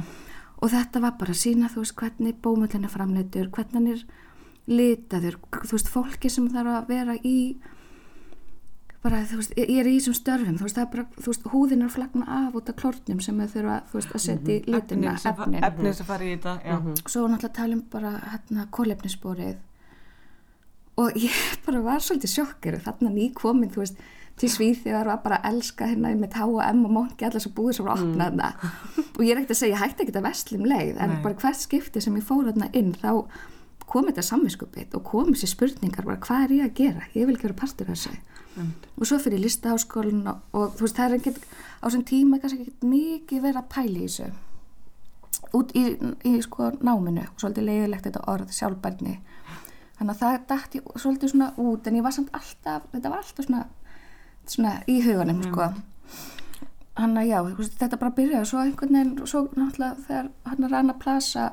og 0.63 0.73
þetta 0.73 1.03
var 1.05 1.19
bara 1.21 1.35
að 1.35 1.43
sína 1.43 1.73
þú 1.73 1.85
veist 1.85 1.99
hvernig 1.99 2.39
bómullin 2.45 2.87
er 2.89 2.95
framleitur 2.95 3.51
hvernig 3.51 3.75
hann 3.75 3.91
er 3.97 4.07
litaður 4.69 5.41
þú 5.65 5.75
veist 5.75 5.91
fólki 5.93 6.31
sem 6.33 6.49
þarf 6.53 6.83
að 6.83 6.89
vera 6.93 7.19
í 7.25 7.39
bara 9.05 9.23
þú 9.31 9.39
veist 9.39 9.55
ég 9.55 9.71
er 9.79 9.87
í 9.87 9.95
þessum 9.99 10.17
störfum 10.19 10.59
þú 10.59 10.67
veist 10.67 10.79
það 10.79 10.85
er 10.85 10.91
bara 10.95 11.23
þú 11.23 11.31
veist 11.31 11.49
húðin 11.53 11.85
er 11.85 11.89
að 11.89 11.95
flagna 11.95 12.27
af 12.39 12.59
út 12.59 12.73
af 12.73 12.79
klórnum 12.81 13.23
sem 13.23 13.39
þau 13.39 13.53
þurfa 13.55 13.79
þú 13.91 13.99
veist 14.01 14.15
að 14.19 14.25
setja 14.25 14.57
í 14.57 14.59
litina 14.67 15.15
Efnin 15.15 15.23
sem, 15.23 15.57
efnin. 15.71 15.95
sem 15.95 16.09
fari 16.09 16.33
í 16.33 16.35
þetta, 16.35 16.55
já. 16.65 16.77
svo 17.05 17.25
var 17.25 17.35
náttúrulega 17.35 17.53
að 17.53 17.59
tala 17.61 17.79
um 17.79 17.83
bara 17.95 18.13
hérna 18.33 18.69
kólefnissporið 18.75 19.57
og 20.99 21.19
ég 21.23 21.43
bara 21.67 21.83
var 21.87 22.03
svolítið 22.05 22.35
sjokkir 22.35 22.79
þarna 22.85 23.15
ný 23.15 23.29
komin, 23.39 23.71
þú 23.71 23.85
veist 23.85 24.03
til 24.39 24.51
Svíþjóðar 24.53 25.09
var 25.11 25.23
bara 25.25 25.39
að 25.43 25.53
elska 25.53 25.89
hérna 25.91 26.13
með 26.15 26.37
H&M 26.39 26.85
og 26.87 26.93
Monki, 26.95 27.27
allar 27.27 27.43
svo 27.43 27.51
búið 27.57 27.79
sem 27.79 27.89
var 27.89 27.99
opnað 27.99 28.37
þarna. 28.37 28.73
Og 29.17 29.23
ég 29.25 29.33
er 29.33 29.41
ekkert 29.41 29.55
að 29.57 29.61
segja, 29.65 29.81
hætti 29.81 30.05
ekkert 30.05 30.19
að 30.21 30.27
vestlum 30.29 30.67
leið 30.71 31.01
en 31.03 31.15
Nei. 31.15 31.23
bara 31.25 31.39
hvert 31.43 31.59
skipti 31.59 32.03
sem 32.05 32.19
ég 32.19 32.27
fór 32.29 32.45
þarna 32.47 32.69
inn 32.79 32.93
þá 32.95 33.11
kom 33.89 34.09
þetta 34.09 34.25
samvinskupið 34.27 34.97
og 34.99 35.05
kom 35.07 35.31
þessi 35.33 35.49
spurningar 35.53 36.07
bara 36.07 36.21
hvað 36.25 36.45
er 36.45 36.57
ég 36.59 36.67
að 36.67 36.75
gera, 36.83 37.07
ég 37.15 37.29
vil 37.29 37.37
ekki 37.37 37.49
vera 37.49 37.61
partur 37.63 37.89
af 37.89 37.97
þessu. 37.97 38.17
Og 38.99 39.07
svo 39.07 39.21
fyrir 39.23 39.41
lista 39.41 39.73
áskólinn 39.75 40.27
og, 40.27 40.43
og 40.57 40.75
þú 40.77 40.85
veist 40.85 40.99
það 40.99 41.09
er 41.09 41.17
ekkert 41.19 41.45
á 41.49 41.85
þessum 41.87 42.05
tíma 42.09 42.41
kannski 42.43 42.65
ekkert 42.65 42.87
mikið 42.91 43.45
verið 43.45 43.61
að 43.61 43.69
pæla 43.75 43.99
í 44.03 44.07
þessu. 44.09 44.29
Út 45.57 45.75
í, 45.79 45.85
í 46.29 46.33
sko 46.45 46.73
náminu 46.85 47.25
og 47.25 47.41
svolítið 47.41 47.69
leiðilegt 47.69 48.09
þetta 48.09 48.25
orð 48.33 48.55
sjálfbærni. 48.57 49.15
Þannig 49.99 50.15
að 50.15 50.23
það 50.23 50.41
dætti 50.51 50.83
svolítið 50.95 51.33
svona 51.33 51.53
út 51.63 51.87
en 51.87 51.99
ég 51.99 52.05
var 52.07 52.17
samt 52.17 52.35
alltaf 52.37 52.91
þetta 52.93 53.13
var 53.15 53.23
alltaf 53.23 53.47
svona, 53.47 53.63
svona 54.47 54.75
í 54.91 54.99
huganum 55.07 55.41
sko. 55.47 55.71
Hann 56.99 57.15
að 57.15 57.31
já, 57.31 57.39
þetta 57.79 58.01
bara 58.01 58.15
byrjaði 58.19 58.51
svo 58.51 58.61
einhvern 58.65 58.97
veginn, 58.99 59.27
svo 59.31 59.45
náttúrulega 59.55 60.07
þegar 60.09 60.31
hann 60.51 60.67
að 60.67 60.73
rana 60.75 60.99
plasa 60.99 61.45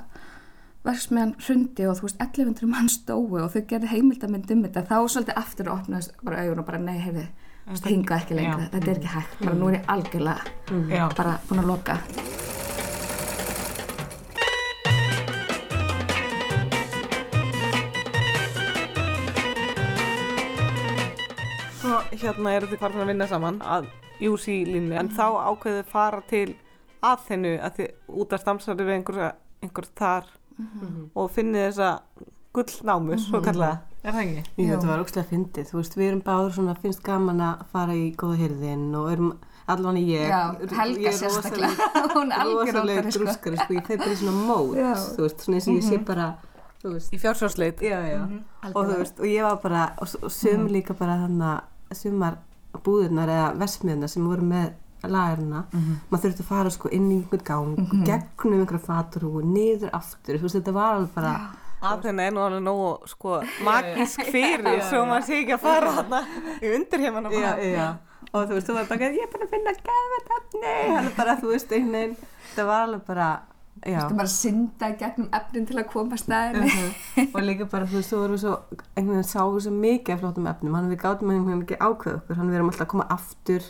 verksmiðan 0.85 1.33
hrundi 1.41 1.87
og 1.89 1.97
þú 1.97 2.07
veist 2.07 2.21
1100 2.21 2.69
mann 2.69 2.89
stói 2.91 3.41
og 3.41 3.49
þau 3.53 3.63
gerði 3.71 3.91
heimildamind 3.95 4.51
um 4.53 4.63
þetta 4.67 4.85
þá 4.85 4.97
svolítið 5.09 5.41
aftur 5.41 5.71
opnaðist 5.73 6.15
bara 6.21 6.43
augun 6.45 6.61
og 6.61 6.67
bara 6.67 6.81
nei, 6.81 6.97
heyrði, 7.01 7.25
veist, 7.71 7.89
hinga 7.89 8.19
ekki 8.19 8.37
lengra 8.37 8.69
þetta 8.73 8.91
er 8.91 8.99
ekki 8.99 9.13
hægt, 9.15 9.37
bara 9.41 9.57
nú 9.57 9.71
er 9.71 9.79
ég 9.79 9.89
algjörlega 9.95 10.37
Já. 10.91 11.05
bara 11.17 11.37
búin 11.49 11.63
að 11.63 11.71
loka. 11.73 11.97
Svo 21.81 21.99
hérna 22.13 22.55
eru 22.59 22.69
þið 22.69 22.81
farin 22.85 23.05
að 23.05 23.13
vinna 23.13 23.31
saman 23.33 23.61
að 23.61 23.89
UC 24.21 24.47
línu 24.69 24.95
en 25.01 25.09
þá 25.17 25.27
ákveðu 25.49 25.83
fara 25.89 26.21
til 26.29 26.47
að 27.05 27.27
þið 27.27 27.85
út 28.21 28.33
að 28.33 28.41
stamsari 28.41 28.85
við 28.85 28.99
einhver, 28.99 29.37
einhver 29.65 29.93
þar 29.97 30.33
og 31.15 31.31
finnið 31.35 31.65
þessa 31.69 31.89
gullnámu, 32.55 33.17
svo 33.19 33.41
kallaða. 33.43 33.81
Er 34.05 34.13
það 34.13 34.21
ekki? 34.21 34.43
Jú, 34.61 34.65
þetta 34.69 34.87
var 34.91 35.01
ógslag 35.03 35.25
fyndið, 35.31 35.67
þú 35.71 35.77
veist, 35.79 35.95
við 35.97 36.07
erum 36.11 36.21
báður 36.23 36.53
svona, 36.55 36.75
finnst 36.79 37.01
gaman 37.03 37.41
að 37.41 37.63
fara 37.73 37.95
í 37.97 38.05
góða 38.15 38.37
hyrðin 38.43 38.83
og 38.99 39.07
erum 39.11 39.31
allan 39.73 39.97
ég. 39.97 40.27
Já, 40.29 40.41
ég 40.61 40.75
Helga 40.77 41.09
er 41.09 41.17
sérstaklega. 41.17 41.87
Hún 42.15 42.31
er 42.31 42.43
algjör 42.43 42.69
rosaleg 42.69 42.99
óttari, 43.01 43.11
sko. 43.15 43.23
grúskari, 43.25 43.57
sko, 43.63 43.73
ég 43.79 43.89
bara 44.03 44.13
í 44.13 44.19
svona 44.21 44.35
mót, 44.45 44.75
Já. 44.77 44.91
þú 45.17 45.25
veist, 45.25 45.41
svona 45.47 45.57
eins 45.59 45.67
og 45.71 45.79
ég 45.79 45.87
sé 45.89 45.99
bara, 46.05 46.27
þú 46.83 46.93
veist, 46.93 47.11
Í 47.11 47.21
fjársjóðsleit. 47.25 47.81
já, 47.81 47.97
já, 48.13 48.21
og 48.71 48.81
þú 48.85 48.99
veist, 49.01 49.19
og 49.19 49.25
ég 49.33 49.47
var 49.49 49.57
bara, 49.65 49.83
og, 49.99 50.15
og 50.21 50.31
sum 50.37 50.67
líka 50.69 50.93
bara 51.01 51.17
þannig 51.25 51.49
að 51.89 51.99
sumar 52.05 52.37
búðirnar 52.85 53.31
eða 53.31 53.49
versmiðnar 53.59 54.11
sem 54.11 54.25
voru 54.27 54.45
með 54.45 54.71
lagarna, 55.11 55.61
maður 56.09 56.23
þurfti 56.25 56.43
að 56.45 56.49
fara 56.49 56.71
sko 56.73 56.91
inn 56.95 57.07
í 57.11 57.19
einhvern 57.19 57.45
gang, 57.47 57.93
gegnum 58.07 58.59
einhverja 58.59 58.83
faturhúi, 58.87 59.43
niður 59.45 59.93
aftur, 59.93 60.39
þú 60.39 60.47
veist, 60.47 60.59
þetta 60.59 60.75
var 60.75 60.99
alveg 60.99 61.15
bara, 61.15 61.35
Aðþennu 61.85 62.23
er 62.23 62.31
nú 62.33 62.41
alveg 62.41 62.61
nógu, 62.65 62.91
sko, 63.11 63.39
magísk 63.67 64.23
fyrir 64.33 64.79
svo 64.89 65.03
maður 65.05 65.25
sé 65.27 65.41
ekki 65.43 65.53
að 65.57 65.65
fara 65.67 65.91
þarna 65.99 66.21
í 66.57 66.71
undirheimana 66.79 67.33
já, 67.33 67.49
bara. 67.51 67.67
já, 67.69 67.89
og 68.31 68.39
þú 68.47 68.55
veist, 68.55 68.69
þú 68.69 68.77
var 68.79 68.87
bara, 68.93 69.09
ég 69.13 69.25
er 69.27 69.33
bara 69.33 69.45
að 69.45 69.51
finna 69.57 69.75
gæðvert 69.81 70.31
efni, 70.39 70.71
hann 70.95 71.11
er 71.11 71.19
bara, 71.19 71.35
þú 71.43 71.51
veist, 71.51 71.75
veginn, 71.75 72.15
þetta 72.47 72.65
var 72.71 72.87
alveg 72.87 73.05
bara, 73.05 73.27
já. 73.85 73.99
Þú 74.07 74.17
bara 74.17 74.25
að 74.25 74.33
synda 74.33 74.89
í 74.89 74.97
gegnum 75.03 75.29
efnin 75.35 75.65
til 75.69 75.77
að 75.77 75.87
koma 75.91 76.17
staðinni. 76.17 76.85
Og 77.35 77.41
líka 77.43 77.67
bara 77.69 77.85
þú 77.89 77.99
veist, 77.99 78.13
þú 78.13 78.21
vorum 78.23 78.39
svo 78.41 78.53
einhvern 78.95 79.17
veginn 79.19 79.27
sáum 79.29 79.57
svo 79.61 79.73
mikið 79.75 80.15
af 80.15 80.21
flottum 80.23 80.47
efnum. 80.49 80.77
Hann 80.79 80.87
við 80.89 81.01
gátum 81.03 81.33
einhvern 81.33 81.51
veginn 81.51 81.65
ekki 81.67 81.79
ákveð 81.83 82.15
okkur. 82.21 82.39
Hann 82.39 82.49
við 82.49 82.59
erum 82.59 82.71
alltaf 82.71 82.85
að 82.87 82.91
koma 82.95 83.07
aftur 83.13 83.67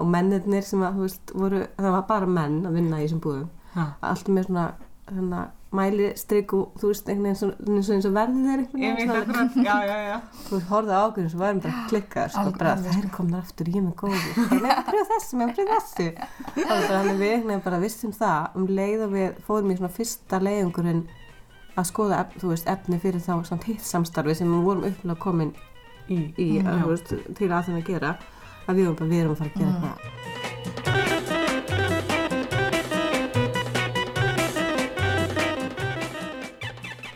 og 0.00 0.10
mennirnir 0.12 0.66
sem 0.66 0.82
að, 0.86 1.04
veist, 1.04 1.34
voru 1.34 1.62
það 1.76 1.94
var 1.98 2.08
bara 2.08 2.32
menn 2.38 2.60
að 2.68 2.80
vinna 2.80 3.00
í 3.00 3.06
þessum 3.06 3.22
búðum. 3.24 3.48
Ha. 3.74 3.84
alltaf 4.00 4.32
með 4.32 4.46
svona, 4.48 4.66
svona 5.10 5.40
mæli 5.76 6.06
strik 6.16 6.52
og 6.56 6.78
þú 6.80 6.90
veist, 6.90 7.10
eins 7.12 7.42
og 7.44 7.66
eins 7.68 8.06
og 8.08 8.14
verðið 8.16 8.46
þeir 8.48 8.62
Ég 8.80 8.94
veit 8.96 9.10
akkurat, 9.12 9.58
já, 9.68 9.74
já, 9.84 9.96
já. 10.06 10.16
þú 10.46 10.60
horfðu 10.70 10.94
á 10.96 11.00
okkur 11.02 11.26
eins 11.26 11.34
og 11.36 11.42
værum 11.42 11.60
bara 11.66 11.82
klikkað 11.90 12.30
sko, 12.32 12.52
bara, 12.56 12.72
alveg, 12.78 12.96
þær 12.96 13.10
komnar 13.18 13.44
aftur, 13.44 13.68
ég 13.68 13.76
er 13.76 13.84
með 13.84 13.94
góðu. 14.00 14.32
Ég 14.38 14.64
að 14.64 14.72
að 14.72 14.88
pröfa 14.88 15.18
þessu 15.18 15.40
og 16.08 16.56
það 16.56 16.72
er 16.72 16.88
bara 16.88 17.02
hann 17.02 17.20
við 17.20 17.34
einhvern 17.34 17.50
veginn 17.50 17.64
bara 17.68 17.82
vissum 17.84 18.14
það. 18.16 18.56
Um 18.56 18.68
leið 18.80 19.04
og 19.04 19.14
við 19.18 19.38
fórum 19.44 19.74
í 19.74 19.78
svona 19.78 19.92
fyrsta 19.98 20.40
leiðungurinn 20.48 21.04
að 21.78 21.88
skoða 21.92 22.22
þú 22.38 22.54
veist, 22.54 22.70
efni 22.72 23.00
fyrir 23.02 23.22
þá 23.22 23.34
samt 23.46 23.68
hitt 23.68 23.84
samstarfi 23.84 24.38
sem 24.40 24.48
við 24.50 24.64
vorum 24.66 24.88
upplega 24.88 25.20
komin 25.20 25.52
í, 26.08 26.18
í 26.40 26.48
að, 26.64 26.80
þú 26.80 26.90
veist, 26.94 27.14
til 27.38 27.50
að 27.52 27.68
þeim 27.68 27.78
að 27.82 27.86
gera 27.92 28.16
að 28.68 28.78
við 28.78 28.86
bara, 28.92 29.08
við 29.08 29.20
erum 29.22 29.32
að 29.32 29.40
fara 29.40 29.50
að 29.50 29.58
gera 29.58 29.74
það 29.82 29.98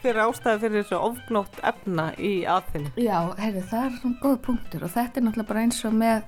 Hver 0.03 0.17
er 0.17 0.25
ástæði 0.25 0.59
fyrir 0.65 0.83
þessu 0.83 0.99
ofgnótt 0.99 1.57
efna 1.63 2.05
í 2.19 2.43
aðþennu? 2.51 2.91
Já, 2.99 3.19
heyrðu, 3.39 3.63
það 3.71 3.85
er 3.85 3.93
svona 4.01 4.23
góð 4.25 4.39
punktur 4.49 4.83
og 4.83 4.91
þetta 4.97 5.15
er 5.21 5.25
náttúrulega 5.29 5.51
bara 5.53 5.63
eins 5.63 5.79
og 5.87 5.95
með 5.95 6.19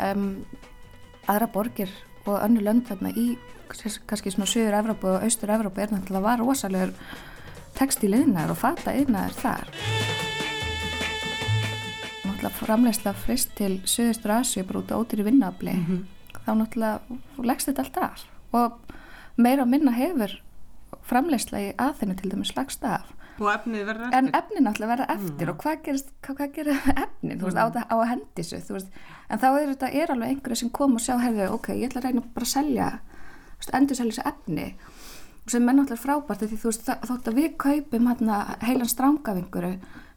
um, 0.00 0.24
aðra 1.28 1.48
borgir 1.52 1.92
og 2.24 2.38
önnu 2.38 2.64
lönd 2.64 2.88
þarna 2.88 3.12
í 3.12 3.26
kannski 4.08 4.32
svona 4.32 4.48
söður 4.48 4.78
Evrópu 4.80 5.12
og 5.12 5.26
austur 5.26 5.52
Evrópu 5.52 5.84
er 5.84 5.92
náttúrulega 5.92 6.24
var 6.24 6.40
rosalegur 6.40 6.96
textíliðnaður 7.76 8.56
og 8.56 8.60
fata 8.64 8.96
yðnaður 8.96 9.40
þar. 9.44 10.21
Náttúrulega 12.42 12.66
framlegslega 12.66 13.18
frist 13.22 13.52
til 13.54 13.76
söðustur 13.86 14.32
Asju 14.34 14.64
bara 14.66 14.80
út 14.82 14.90
á 14.90 14.98
ódýri 14.98 15.22
vinnafli 15.26 15.74
þá 16.42 16.50
náttúrulega 16.58 17.44
leggst 17.46 17.68
þetta 17.70 17.82
allt 17.84 17.98
af. 18.02 18.24
Og 18.52 18.72
meira 19.38 19.62
og 19.62 19.68
minna 19.70 19.92
hefur 19.94 20.34
framlegsla 21.06 21.60
í 21.62 21.68
aðþennu 21.78 22.16
til 22.18 22.30
dæmis 22.32 22.54
lagst 22.56 22.82
af. 22.84 23.06
Og 23.40 23.48
efnið 23.48 23.86
verður 23.88 24.12
en 24.18 24.28
efnin 24.34 24.66
náttúrulega 24.66 24.90
verða 24.92 25.06
eftir. 25.14 25.50
Og 25.52 25.56
hvað 25.62 25.78
gerist, 25.86 26.10
hvað, 26.22 26.36
hvað 26.40 26.52
gerir 26.56 26.82
efnin, 27.06 27.38
þú 27.40 27.46
veist, 27.48 27.58
á, 27.62 27.66
það- 27.74 27.88
á 27.88 27.96
að 27.96 28.08
hendi 28.10 28.44
veist, 28.74 28.90
en 29.30 29.38
þá 29.38 29.46
er 29.52 29.70
þetta 29.72 29.92
er 30.02 30.12
alveg 30.12 30.28
einhverju 30.34 30.56
sem 30.62 30.70
kom 30.70 30.94
og 30.98 31.00
sjá, 31.00 31.14
hefðu, 31.22 31.46
ok, 31.56 31.68
ég 31.78 31.88
ætla 31.88 32.02
að 32.02 32.06
reyna 32.10 32.24
bara 32.34 32.46
að 32.46 32.52
selja, 32.52 32.90
endur 33.72 33.96
selja 33.96 34.12
þessu 34.12 34.26
efni 34.34 34.66
sem 35.50 35.68
er 35.68 35.74
náttúrulega 35.74 36.02
frábært 36.04 36.42
af 36.44 36.50
því 36.52 36.58
þú 36.62 36.68
veist, 36.70 36.84
þó- 36.86 37.02
þótt 37.08 37.28
að 37.32 37.38
við 37.40 37.56
kaupum 37.58 38.06
hérna 38.12 38.36
heilan 38.62 38.90
strangafinguru, 38.92 39.72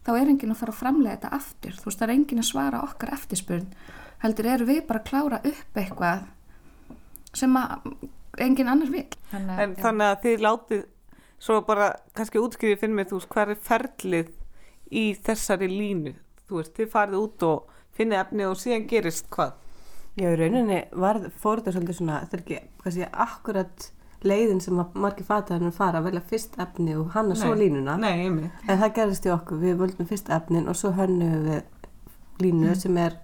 þá 0.05 0.11
er 0.15 0.31
enginn 0.31 0.53
að 0.53 0.61
fara 0.61 0.73
að 0.73 0.81
framlega 0.81 1.15
þetta 1.17 1.31
aftur, 1.39 1.77
þú 1.79 1.89
veist, 1.89 1.99
það 1.99 2.07
er 2.07 2.15
enginn 2.15 2.41
að 2.41 2.49
svara 2.49 2.81
okkar 2.85 3.13
eftirspurn, 3.15 3.69
heldur 4.23 4.49
eru 4.53 4.67
við 4.69 4.81
bara 4.89 5.01
að 5.01 5.07
klára 5.09 5.39
upp 5.51 5.79
eitthvað 5.81 6.25
sem 7.35 7.57
að 7.59 7.89
enginn 8.45 8.71
annar 8.71 8.91
vil. 8.93 9.07
Þannig, 9.31 9.63
En 9.63 9.75
þannig 9.79 10.11
að 10.11 10.21
þið 10.25 10.45
látið 10.45 10.83
svo 11.45 11.59
bara 11.67 11.89
kannski 12.15 12.41
útskriðið 12.41 12.81
fyrir 12.81 12.95
mig, 12.95 13.09
þú 13.09 13.19
veist, 13.19 13.31
hvað 13.33 13.53
er 13.53 13.61
ferlið 13.69 14.31
í 14.95 15.05
þessari 15.25 15.69
línu? 15.71 16.15
Þú 16.45 16.59
veist, 16.59 16.73
þið 16.77 16.91
farið 16.93 17.21
út 17.21 17.45
og 17.49 17.75
finnið 17.95 18.21
efni 18.21 18.47
og 18.47 18.57
síðan 18.59 18.87
gerist 18.89 19.29
hvað? 19.33 19.55
Já, 20.15 20.29
í 20.31 20.37
rauninni 20.39 20.79
var, 20.95 21.19
fór 21.41 21.59
þetta 21.59 21.75
svolítið 21.75 21.97
svona, 21.97 22.21
þetta 22.23 22.37
er 22.37 22.43
ekki, 22.45 22.59
sé, 22.95 23.07
akkurat 23.25 23.87
leiðin 24.25 24.61
sem 24.63 24.77
margir 24.77 25.27
fataðarinn 25.27 25.75
fara 25.75 26.01
að 26.01 26.09
velja 26.09 26.23
fyrst 26.29 26.57
efni 26.61 26.95
og 26.97 27.13
hanna 27.15 27.37
svo 27.37 27.53
línuna. 27.57 27.97
Nei. 28.01 28.25
En 28.65 28.81
það 28.81 28.95
gerðist 28.97 29.27
í 29.27 29.33
okkur, 29.33 29.61
við 29.61 29.77
völdum 29.81 30.09
fyrst 30.09 30.31
efnin 30.33 30.67
og 30.71 30.77
svo 30.79 30.91
hönnum 30.97 31.45
við 31.45 31.63
línu 32.43 32.75
sem 32.79 32.97
er 32.99 33.19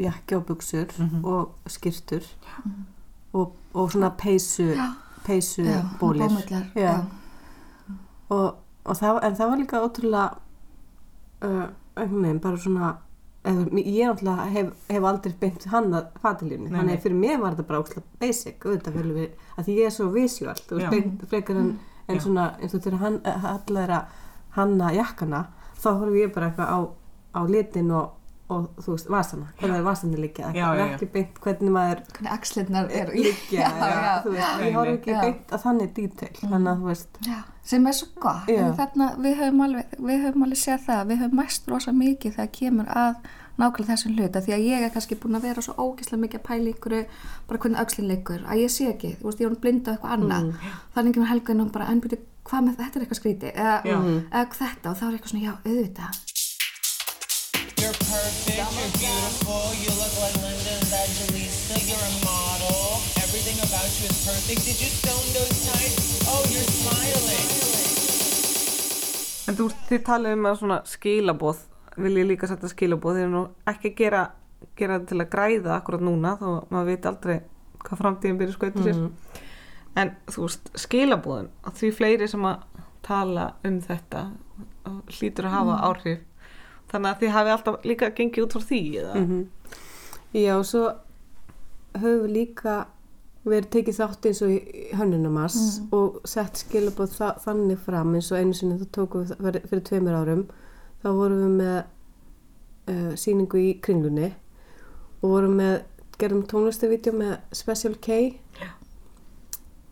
jakki 0.00 0.36
og 0.36 0.44
buksur 0.50 0.92
og 1.24 1.70
skýrtur 1.72 2.26
og, 3.32 3.54
og 3.74 3.92
svona 3.92 4.10
peysu, 4.18 4.74
peysu 5.24 5.62
já, 5.64 5.80
bólir. 6.00 6.30
Og, 8.28 8.56
og 8.84 8.96
það, 8.98 9.20
en 9.22 9.36
það 9.38 9.50
var 9.50 9.60
líka 9.60 9.82
ótrúlega, 9.84 10.38
uh, 11.46 12.38
bara 12.42 12.56
svona, 12.58 12.96
ég 13.46 14.08
náttúrulega 14.08 14.46
hef, 14.50 14.70
hef 14.90 15.04
aldrei 15.10 15.34
beint 15.40 15.66
hannað 15.70 16.08
fatalínu, 16.22 16.66
Nei, 16.66 16.72
þannig 16.74 16.96
að 16.96 17.04
fyrir 17.04 17.18
mér 17.20 17.40
var 17.42 17.54
þetta 17.54 17.68
bara 17.68 17.82
ótrúlega 17.82 18.20
basic, 18.22 18.64
auðvitað 18.64 18.98
fyrir 18.98 19.16
við, 19.16 19.44
að 19.54 19.68
því 19.68 19.76
ég 19.76 19.90
er 19.90 19.94
svo 19.94 20.06
visual, 20.14 20.56
þú 20.56 20.80
Já. 20.80 20.88
veist, 20.88 20.94
beint 20.96 21.26
frekar 21.30 21.60
en, 21.60 21.68
en 22.08 22.22
svona, 22.24 22.46
eins 22.60 22.74
og 22.74 22.82
þegar 22.82 23.02
hann, 23.04 23.18
allar 23.52 23.84
er 23.84 23.94
að 23.98 24.22
hanna 24.56 24.92
jakkana, 24.96 25.42
þá 25.76 25.88
horfum 25.92 26.18
ég 26.18 26.34
bara 26.34 26.50
eitthvað 26.50 26.72
á, 26.74 26.78
á 27.36 27.40
litin 27.52 27.92
og, 27.94 28.15
og 28.52 28.66
þú 28.78 28.94
veist, 28.94 29.08
vasana, 29.10 29.48
hvernig 29.58 29.80
er 29.80 29.86
já, 30.54 30.66
já. 30.78 30.84
ekki 30.86 31.08
beint 31.16 31.40
hvernig 31.42 31.72
maður 31.74 32.02
Hvernig 32.12 32.34
axlirnar 32.36 32.92
er 32.94 33.10
Nei, 33.16 34.60
ég 34.68 34.76
horf 34.76 34.92
ekki 34.92 35.16
beint 35.16 35.54
að 35.56 35.64
þannig 35.64 35.96
detail, 35.96 36.34
þannig 36.44 36.70
að 36.72 36.84
sem 37.66 37.88
er 37.90 37.96
svo 37.98 38.12
gott 38.22 38.46
við 38.46 39.40
höfum 39.40 39.64
alveg 39.66 39.96
við 39.98 40.22
höfum 40.28 40.46
alveg 40.46 40.62
séð 40.62 40.86
það, 40.86 41.02
við 41.10 41.24
höfum 41.24 41.40
mæst 41.40 41.66
rosa 41.72 41.96
mikið 41.96 42.38
þegar 42.38 42.54
kemur 42.60 42.94
að 42.94 43.18
nákvæmlega 43.56 43.94
þessum 43.94 44.16
hluta 44.20 44.42
því 44.44 44.54
að 44.54 44.64
ég 44.68 44.86
er 44.86 44.94
kannski 44.94 45.18
búin 45.18 45.38
að 45.38 45.48
vera 45.48 45.64
svo 45.64 45.74
ógeðslega 45.80 46.22
mikið 46.22 46.40
að 46.40 46.46
pæla 46.46 46.72
ykkur 46.74 46.96
bara 47.48 47.60
hvernig 47.64 47.82
öxlinn 47.82 48.10
liggur, 48.10 48.44
að 48.44 48.62
ég 48.62 48.72
sé 48.74 48.88
ekki 48.92 49.14
veist, 49.22 49.40
ég 49.40 49.48
er 49.48 49.58
blind 49.64 49.88
á 49.88 49.96
eitthvað 49.96 50.16
annað. 50.18 50.50
Þannig 50.94 51.16
kemur 51.16 51.32
helgin 51.32 51.64
og 51.64 51.72
bara, 51.72 51.88
en 51.88 52.02
byrju, 52.04 52.20
hvað 52.50 52.66
með 52.66 52.80
þetta 52.82 53.00
er 53.00 53.06
eitthvað 53.06 53.22
skríti 53.22 53.52
eða, 53.54 53.76
eða 54.28 54.46
þetta 54.60 54.92
og 54.92 55.00
þá 55.00 55.06
er 55.08 55.16
eitthvað 55.16 55.32
svona, 55.32 55.46
já, 55.46 55.54
auðvitað 55.64 56.35
You're 57.76 57.92
perfect, 57.92 58.56
you're 58.56 58.92
beautiful, 58.96 59.64
you 59.76 59.90
look 60.00 60.14
like 60.16 60.34
Linda 60.40 60.72
Evangelista, 60.80 61.76
you're 61.84 62.06
a 62.08 62.14
model. 62.24 63.04
Everything 63.20 63.58
about 63.60 63.90
you 64.00 64.08
is 64.08 64.16
perfect. 64.24 64.64
Did 64.64 64.80
you 64.80 64.88
in 64.88 65.26
those 65.36 65.56
tights? 65.68 66.24
Oh, 66.24 66.42
you're 66.52 66.64
smiling. 66.64 67.48
En 69.46 69.58
þú 69.58 69.66
þið 69.90 70.00
talið 70.08 70.36
um 70.38 70.48
að 70.48 70.56
svona 70.60 70.78
skilaboð, 70.88 71.60
vil 72.00 72.14
ég 72.16 72.28
líka 72.30 72.48
setja 72.48 72.70
skilaboð, 72.72 73.18
þið 73.18 73.26
er 73.26 73.34
nú 73.34 73.42
ekki 73.68 73.92
að 73.92 73.98
gera, 74.00 74.22
gera 74.80 74.96
þetta 74.96 75.10
til 75.12 75.20
að 75.20 75.30
græða 75.34 75.74
akkurat 75.76 76.06
núna, 76.08 76.32
þó 76.40 76.48
maður 76.72 76.88
veit 76.88 77.08
aldrei 77.10 77.36
hvað 77.84 78.00
framtíðin 78.00 78.40
byrja 78.40 78.56
skautu 78.56 78.86
sér. 78.86 79.02
En 80.00 80.14
þú 80.32 80.46
veist, 80.46 80.72
skilabóðin, 80.80 81.52
að 81.68 81.76
því 81.82 81.92
fleiri 82.00 82.30
sem 82.32 82.48
að 82.48 82.64
tala 83.06 83.50
um 83.68 83.78
þetta 83.84 84.24
hlýtur 85.18 85.50
að 85.50 85.54
hafa 85.58 85.76
áhrif. 85.90 86.24
Þannig 86.92 87.10
að 87.10 87.20
þið 87.22 87.32
hafi 87.34 87.50
alltaf 87.56 87.84
líka 87.84 88.10
gengið 88.14 88.44
út 88.46 88.52
frá 88.56 88.62
því, 88.68 88.80
eða? 89.02 89.40
Já, 90.36 90.52
og 90.58 90.66
svo 90.68 90.84
höfum 91.96 92.22
við 92.26 92.32
líka 92.36 92.76
verið 93.46 93.68
tekið 93.76 93.96
þátt 94.00 94.26
eins 94.28 94.42
og 94.42 94.50
í 94.50 94.86
hönnunamars 94.98 95.56
Mm. 95.56 95.88
og 95.94 96.20
sett 96.26 96.58
skilabóð 96.58 97.12
þa 97.16 97.28
þannig 97.44 97.78
fram 97.78 98.14
eins 98.18 98.30
og 98.32 98.38
einu 98.40 98.54
sinni 98.54 98.78
þá 98.80 98.86
tókum 98.96 99.24
við 99.24 99.36
fyrir- 99.38 99.66
fyrir 99.70 99.84
tveimur 99.86 100.16
árum 100.18 100.42
þá 101.02 101.08
vorum 101.14 101.42
við 101.44 101.54
með 101.60 101.84
uh, 102.88 103.12
síningu 103.16 103.58
í 103.62 103.80
kringlunni 103.80 104.32
og 105.22 105.30
vorum 105.30 105.56
með 105.60 105.76
gerðum 106.18 106.42
tónlistavídeó 106.50 107.12
með 107.14 107.36
Special 107.52 107.94
K 108.02 108.18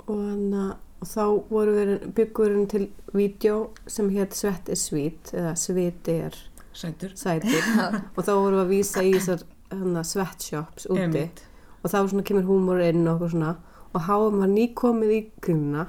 og, 0.09 0.19
hana, 0.19 0.65
og 1.01 1.09
þá 1.09 1.25
vorum 1.51 1.79
við 1.79 1.93
byggurinn 2.19 2.67
til 2.71 2.89
vídeo 3.15 3.71
sem 3.87 4.11
hétt 4.15 4.35
Svett 4.37 4.69
er 4.69 4.79
svít 4.81 5.33
eða 5.33 5.55
Sviti 5.57 6.19
er 6.27 6.37
Sætur. 6.75 7.13
sætir 7.15 7.69
og 8.17 8.21
þá 8.21 8.33
vorum 8.33 8.59
við 8.59 8.65
að 8.65 8.73
vísa 8.73 9.05
í 9.05 9.13
þessar 9.15 9.45
hana, 9.75 10.05
sweatshops 10.07 10.89
úti 10.91 11.05
Einmitt. 11.07 11.45
og 11.83 11.93
þá 11.93 11.99
svona 12.03 12.27
kemur 12.27 12.49
húmor 12.49 12.83
inn 12.85 13.07
og 13.11 13.23
svona 13.31 13.55
og 13.95 14.09
háum 14.09 14.41
var 14.43 14.51
nýkomið 14.51 15.15
í 15.15 15.21
kringuna 15.45 15.87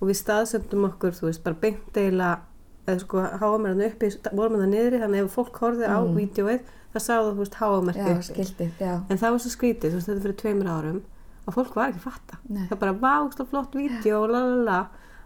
og 0.00 0.08
við 0.08 0.18
staðsendum 0.20 0.88
okkur, 0.88 1.14
þú 1.16 1.28
veist, 1.28 1.42
bara 1.44 1.58
beint 1.60 1.96
eiginlega 1.96 2.40
eða 2.86 2.98
sko 3.04 3.24
háum 3.40 3.66
er 3.66 3.74
hann 3.74 3.84
uppi 3.86 4.10
vorum 4.32 4.56
við 4.56 4.64
það 4.64 4.72
niðri, 4.72 5.02
þannig 5.04 5.24
ef 5.24 5.36
fólk 5.36 5.60
horfið 5.62 5.86
á 5.86 5.98
mm. 6.00 6.14
vídeoið, 6.18 6.70
það 6.92 7.04
sáðu 7.06 7.30
þú 7.30 7.42
veist 7.44 7.58
háum 7.60 7.90
er 7.92 8.00
já, 8.00 8.06
uppi 8.12 8.68
já. 8.80 8.94
en 8.96 9.20
það 9.20 9.34
var 9.36 9.42
svo 9.44 9.52
skrítið, 9.52 9.92
þú 9.92 10.00
veist, 10.00 10.10
þetta 10.10 10.24
fyrir 10.26 10.38
tveimur 10.42 10.72
árum 10.72 11.02
og 11.42 11.56
fólk 11.56 11.76
var 11.76 11.92
ekki 11.92 12.02
að 12.02 12.08
fatta 12.08 12.38
Nei. 12.48 12.64
það 12.70 12.80
bara 12.82 12.96
vágst 13.02 13.42
og 13.42 13.50
flott 13.50 13.76
lalala 13.76 14.80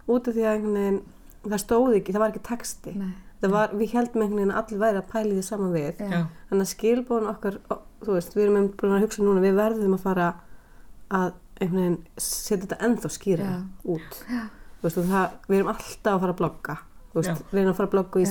út 0.07 0.29
af 0.29 0.37
því 0.37 0.45
að 0.49 0.67
það 1.47 1.63
stóði 1.63 1.99
ekki, 1.99 2.15
það 2.15 2.23
var 2.23 2.33
ekki 2.33 2.45
texti 2.47 2.93
Nei. 2.97 3.11
Það 3.41 3.53
var, 3.53 3.75
við 3.77 3.93
heldum 3.93 4.23
einhvern 4.23 4.39
veginn 4.39 4.53
að 4.53 4.61
allir 4.61 4.81
væri 4.83 5.01
að 5.01 5.09
pæli 5.11 5.35
því 5.35 5.45
saman 5.45 5.75
við 5.75 6.01
Já. 6.01 6.21
þannig 6.49 6.63
að 6.65 6.71
skilbóðun 6.71 7.31
okkar 7.33 7.59
veist, 8.07 8.35
við 8.35 8.43
erum 8.45 8.59
einmitt 8.59 8.77
búin 8.79 8.95
að 8.97 9.05
hugsa 9.05 9.25
núna 9.25 9.43
við 9.43 9.59
verðum 9.59 9.97
að 9.97 10.03
fara 10.05 10.27
að 11.07 11.31
einhvern 11.57 11.79
veginn 11.81 12.01
setja 12.21 12.63
þetta 12.65 12.81
ennþá 12.87 13.13
skýra 13.13 13.47
Já. 13.47 13.55
út. 13.95 14.19
Veist, 14.83 14.99
og 15.01 15.07
það, 15.09 15.39
við 15.47 15.59
erum 15.59 15.71
alltaf 15.73 16.11
að 16.13 16.21
fara 16.25 16.35
að 16.35 16.41
blogga 16.43 16.77
Já. 17.17 17.33
reyna 17.53 17.71
að 17.71 17.79
fara 17.79 17.89
að 17.89 17.95
blogga 17.95 18.21
í 18.21 18.27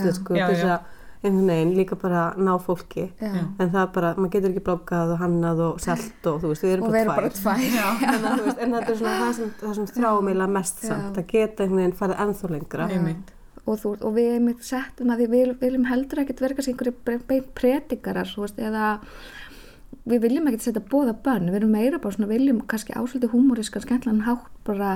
að 0.67 0.93
einhvern 1.27 1.49
veginn 1.51 1.73
líka 1.75 1.97
bara 1.99 2.23
ná 2.37 2.53
fólki. 2.63 3.07
Já. 3.19 3.33
en 3.59 3.71
það 3.73 3.81
er 3.83 3.93
bara, 3.95 4.11
maður 4.17 4.33
getur 4.35 4.53
ekki 4.53 4.65
bloggað 4.67 5.15
og 5.15 5.23
hannað 5.23 5.63
og 5.65 5.81
selt 5.83 6.29
og 6.31 6.43
þú 6.43 6.51
veist, 6.53 6.67
við 6.67 6.75
erum 6.75 6.87
og 6.87 6.93
við 6.95 7.09
bara 7.09 7.23
erum 7.23 7.39
tvær. 7.39 7.65
Bara 7.73 8.27
tvær 8.27 8.45
veist, 8.47 8.61
en 8.61 8.77
þetta 8.77 8.93
er 8.93 9.01
svona 9.01 9.17
það 9.23 9.33
sem, 9.39 9.55
það 9.63 9.75
sem 9.79 9.89
þráum 9.97 10.31
eiginlega 10.31 10.55
mest 10.59 10.85
Já. 10.85 10.89
samt 10.93 11.19
að 11.23 11.33
geta 11.33 11.65
einhvern 11.65 11.83
veginn 11.83 11.97
farið 12.03 12.23
ennþá 12.27 12.53
lengra. 12.53 12.89
Einmitt. 12.93 13.33
Og, 13.67 13.81
þú, 13.83 13.97
og 14.01 14.15
við 14.17 14.37
einmitt 14.37 14.63
settum 14.67 15.11
að 15.13 15.25
því 15.25 15.27
við 15.33 15.53
viljum 15.63 15.89
heldur 15.91 16.23
ekkert 16.23 16.43
vera 16.45 16.57
kannski 16.57 16.75
einhverju 16.75 17.43
predikarar 17.59 18.31
veist, 18.39 18.61
eða 18.63 18.93
við 20.07 20.23
viljum 20.23 20.49
ekkert 20.51 20.69
setja 20.69 20.85
bóða 20.87 21.17
bönn 21.27 21.51
við 21.51 21.61
erum 21.61 21.75
meira 21.75 22.01
bara 22.03 22.15
svona, 22.15 22.31
viljum 22.31 22.63
kannski 22.71 22.95
ásöldi 22.95 23.31
húmorískan 23.33 23.85
skemmtlan 23.85 24.25
hátt 24.29 24.49
bara 24.67 24.93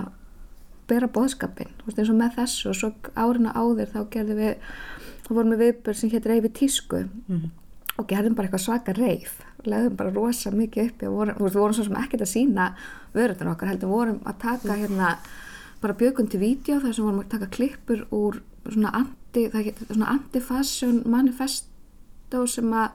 bera 0.90 1.10
bóðskapin, 1.10 1.70
veist, 1.84 1.98
eins 1.98 2.10
og 2.10 2.18
með 2.18 2.40
þessu. 2.40 2.70
Og 2.72 2.78
svo 2.78 2.90
árina 3.14 3.54
áður 3.54 3.92
þá 3.92 4.00
gerðum 4.14 4.40
við 4.40 4.72
þá 5.26 5.30
vorum 5.36 5.54
við 5.54 5.62
viðbörn 5.64 5.98
sem 6.00 6.10
hétt 6.10 6.26
reyfi 6.26 6.50
tísku 6.60 7.04
og 8.00 8.08
gerðum 8.10 8.34
bara 8.34 8.48
eitthvað 8.48 8.64
svaka 8.64 8.94
reyf 8.96 9.36
legðum 9.66 9.96
bara 9.98 10.14
rosa 10.14 10.50
mikið 10.54 10.88
uppi 10.88 11.08
og 11.08 11.16
vorum, 11.18 11.38
veist, 11.38 11.58
vorum 11.58 11.76
svo 11.76 11.84
sem 11.86 11.98
ekkert 12.00 12.24
að 12.24 12.32
sína 12.32 12.66
vörðun 13.14 13.52
okkar 13.52 13.70
heldur 13.70 13.92
vorum 13.92 14.20
að 14.24 14.38
taka 14.42 14.78
hérna 14.78 15.10
bara 15.80 15.96
bjögum 16.00 16.28
til 16.30 16.40
vídeo 16.40 16.80
þar 16.80 16.96
sem 16.96 17.06
vorum 17.06 17.22
að 17.22 17.32
taka 17.34 17.50
klippur 17.52 18.06
úr 18.14 18.40
svona 18.68 18.92
anti, 18.94 19.46
það 19.48 19.64
hét- 19.70 19.86
svona 19.90 20.10
anti-fashion 20.16 21.02
manifesto 21.06 22.46
sem 22.46 22.70
að 22.72 22.90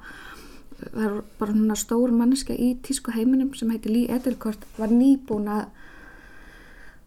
það 0.75 1.05
er 1.05 1.21
bara 1.39 1.53
svona 1.55 1.75
stór 1.79 2.11
manneska 2.11 2.53
í 2.53 2.75
tísku 2.83 3.11
heiminum 3.15 3.53
sem 3.55 3.69
heitir 3.71 3.91
Lee 3.91 4.09
Edelkort 4.11 4.65
var 4.77 4.89
nýbúin 4.91 5.47
að 5.47 5.65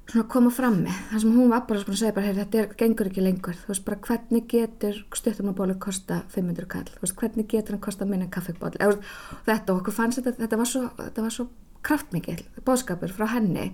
svona 0.09 0.25
koma 0.33 0.51
fram 0.51 0.79
með. 0.87 0.97
Þar 1.11 1.21
sem 1.21 1.33
hún 1.37 1.51
var 1.53 1.67
bara 1.69 1.81
svona 1.83 1.95
að 1.95 2.01
segja 2.01 2.15
bara 2.17 2.27
"Heyrðu, 2.27 2.45
þetta 2.45 2.59
er, 2.63 2.75
gengur 2.81 3.07
ekki 3.11 3.23
lengur. 3.27 3.55
Þú 3.61 3.69
veist 3.69 3.85
bara 3.85 3.99
hvernig 4.07 4.47
getur 4.49 5.05
stuttumabólu 5.15 5.79
kosta 5.79 6.23
500 6.33 6.67
kall, 6.67 6.85
þú 6.85 7.01
veist 7.03 7.17
hvernig 7.17 7.49
getur 7.49 7.71
hann 7.77 7.81
kosta 7.81 8.07
minna 8.07 8.27
kaffibólu 8.27 8.79
þetta 9.47 9.71
og 9.71 9.81
okkur 9.83 9.93
fannst 9.93 10.19
þetta, 10.23 10.37
þetta 10.39 10.57
var 10.57 10.67
svo, 10.67 10.91
þetta 10.97 11.23
var 11.23 11.31
svo 11.31 11.49
kraftmikið, 11.83 12.43
bóðskapur 12.65 13.13
frá 13.13 13.27
henni. 13.35 13.73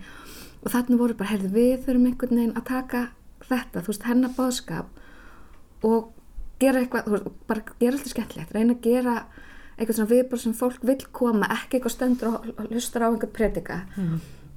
Og 0.65 0.73
þannig 0.73 0.99
voru 0.99 1.15
bara, 1.15 1.31
heyrðu 1.31 1.51
við 1.53 1.85
þurfum 1.87 2.07
einhvern 2.07 2.37
veginn 2.37 2.57
að 2.57 2.65
taka 2.65 3.09
þetta, 3.49 3.83
þú 3.83 3.93
veist 3.93 4.07
hennar 4.09 4.37
bóðskap 4.37 5.85
og 5.85 6.13
gera 6.63 6.81
eitthvað, 6.81 7.09
þú 7.09 7.17
veist, 7.17 7.33
bara 7.51 7.65
gera 7.81 7.97
alltaf 7.99 8.15
skemmtilegt, 8.15 8.55
reyna 8.55 8.77
að 8.77 8.87
gera 8.87 9.17
eitthvað 9.75 9.97
svona 9.99 10.13
viðbúr 10.13 10.41
sem 10.45 10.55
fólk 10.55 10.85
vil 10.87 11.01
koma, 11.13 11.49
ekki 11.51 11.79
eitthvað 11.81 11.95
stendur 11.97 12.37
og 12.37 12.69
hlustar 12.71 13.05
á 13.05 13.11
einhvern 13.11 13.35
predika. 13.35 13.81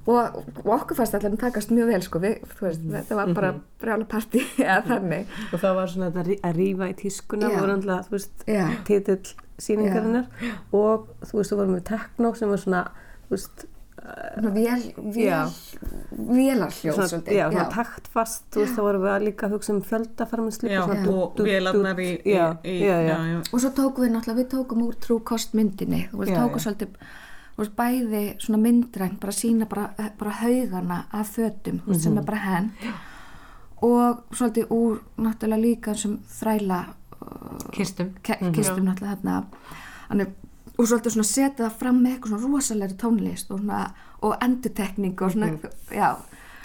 Og, 0.08 0.36
og 0.62 0.68
okkur 0.72 0.96
fannst 0.96 1.12
allir 1.18 1.34
að 1.34 1.40
takast 1.42 1.72
mjög 1.74 1.90
vel 1.90 1.98
sko, 2.06 2.20
við, 2.22 2.38
þú 2.56 2.64
veist, 2.64 2.84
þetta 2.94 3.16
var 3.18 3.32
bara 3.36 3.50
brjála 3.82 4.06
partí 4.08 4.40
eða 4.62 4.78
þannig. 4.86 5.34
Og 5.52 5.60
það 5.60 5.74
var 5.80 5.90
svona 5.92 6.08
að 6.14 6.30
að 6.38 6.54
rífa 6.56 6.88
í 6.88 6.94
tískuna 7.02 7.50
voru 7.52 7.74
alltaf, 7.74 8.06
þú 8.08 8.16
veist, 8.16 8.46
titill 8.88 9.34
síningarinnar 9.58 10.30
og 10.72 11.10
þú 11.26 11.40
veist, 11.40 11.50
þú 11.52 11.58
vorum 11.60 11.74
við 11.76 11.84
tekno 11.90 12.30
sem 12.38 12.48
var 12.54 12.62
svona, 12.62 12.84
þú 13.26 13.34
veist 13.36 13.66
Vélarhljóð 16.18 16.98
svona, 17.08 17.64
taktfast, 17.72 18.44
þá 18.56 18.80
vorum 18.82 19.02
við 19.04 19.12
að 19.12 19.24
líka 19.28 19.46
að 19.48 19.54
hugsa 19.56 19.72
um 19.74 19.80
fjöldafarminslu 19.86 20.68
og 21.12 21.40
vélarnar 21.46 22.00
í, 22.02 22.08
í, 22.24 22.34
já, 22.34 22.46
í, 22.64 22.76
já, 22.82 22.96
já, 23.06 23.16
já. 23.32 23.38
og 23.52 23.62
svo 23.62 23.70
tókum 23.76 24.04
við 24.06 24.12
náttúrulega, 24.14 24.40
við 24.42 24.48
tókum 24.54 24.82
úr 24.86 24.96
trú 25.02 25.18
kostmyndinni, 25.32 26.02
þú 26.12 26.22
veist, 26.22 26.32
Já, 26.32 26.38
tókum 26.42 26.64
svolítið 26.64 26.88
þú 27.58 27.62
veist, 27.64 27.76
bæði 27.78 28.22
svona 28.44 28.60
myndræn 28.64 29.18
bara 29.20 29.32
sína 29.34 29.68
bara, 29.70 29.88
bara 30.18 30.34
haugana 30.42 30.98
af 31.12 31.32
fötum, 31.36 31.80
þú 31.84 31.92
veist, 31.92 32.04
sem 32.06 32.18
er 32.18 32.26
bara 32.28 32.42
henn 32.46 32.70
og 33.82 34.24
svolítið 34.34 34.72
úr 34.74 35.00
náttúrulega 35.22 35.62
líka 35.62 35.94
sem 35.94 36.18
þræla 36.40 36.80
Kistum. 37.74 38.14
ke- 38.22 38.38
kistum 38.54 38.84
náttúrulega 38.86 39.16
þarna. 39.18 39.44
Þannig, 40.08 40.28
og 40.78 40.86
svolítið 40.86 41.16
svona 41.16 41.28
setja 41.28 41.64
það 41.64 41.78
fram 41.80 42.02
með 42.02 42.12
eitthvað 42.14 42.34
svona 42.34 42.52
rosalegri 42.52 42.98
tónlist 43.02 43.50
og, 43.50 43.62
svona, 43.62 43.80
og 44.22 44.36
endutekning 44.44 45.22
og 45.24 45.34
svona, 45.34 45.50
já. 45.90 46.10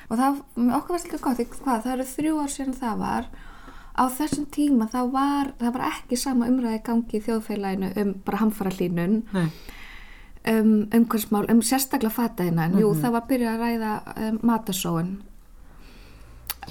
Og 0.10 0.20
það, 0.20 0.42
okkur 0.78 0.96
var 0.96 1.02
svolítið 1.02 1.24
gott, 1.24 1.44
hvað, 1.64 1.84
það 1.86 1.94
eru 1.96 2.08
þrjú 2.12 2.40
ár 2.44 2.54
síðan 2.54 2.80
það 2.82 3.02
var. 3.02 3.30
Á 3.94 4.04
þessum 4.10 4.46
tíma 4.54 4.90
þá 4.90 5.00
var, 5.14 5.54
það 5.60 5.76
var 5.76 5.86
ekki 5.90 6.18
sama 6.18 6.50
umræði 6.50 6.82
gangi 6.86 7.18
í 7.20 7.24
þjóðfélaginu 7.28 7.92
um 8.02 8.14
bara 8.26 8.42
hamfara 8.42 8.74
hlínun 8.74 9.20
um 10.50 10.72
umhverfsmál, 10.92 11.46
um 11.50 11.62
sérstaklega 11.64 12.12
fataðinnan, 12.14 12.74
jú 12.82 12.90
það 13.00 13.14
var 13.16 13.22
að 13.22 13.30
byrja 13.30 13.52
að 13.54 13.62
ræða 13.64 13.92
um, 14.28 14.40
matasóun 14.44 15.14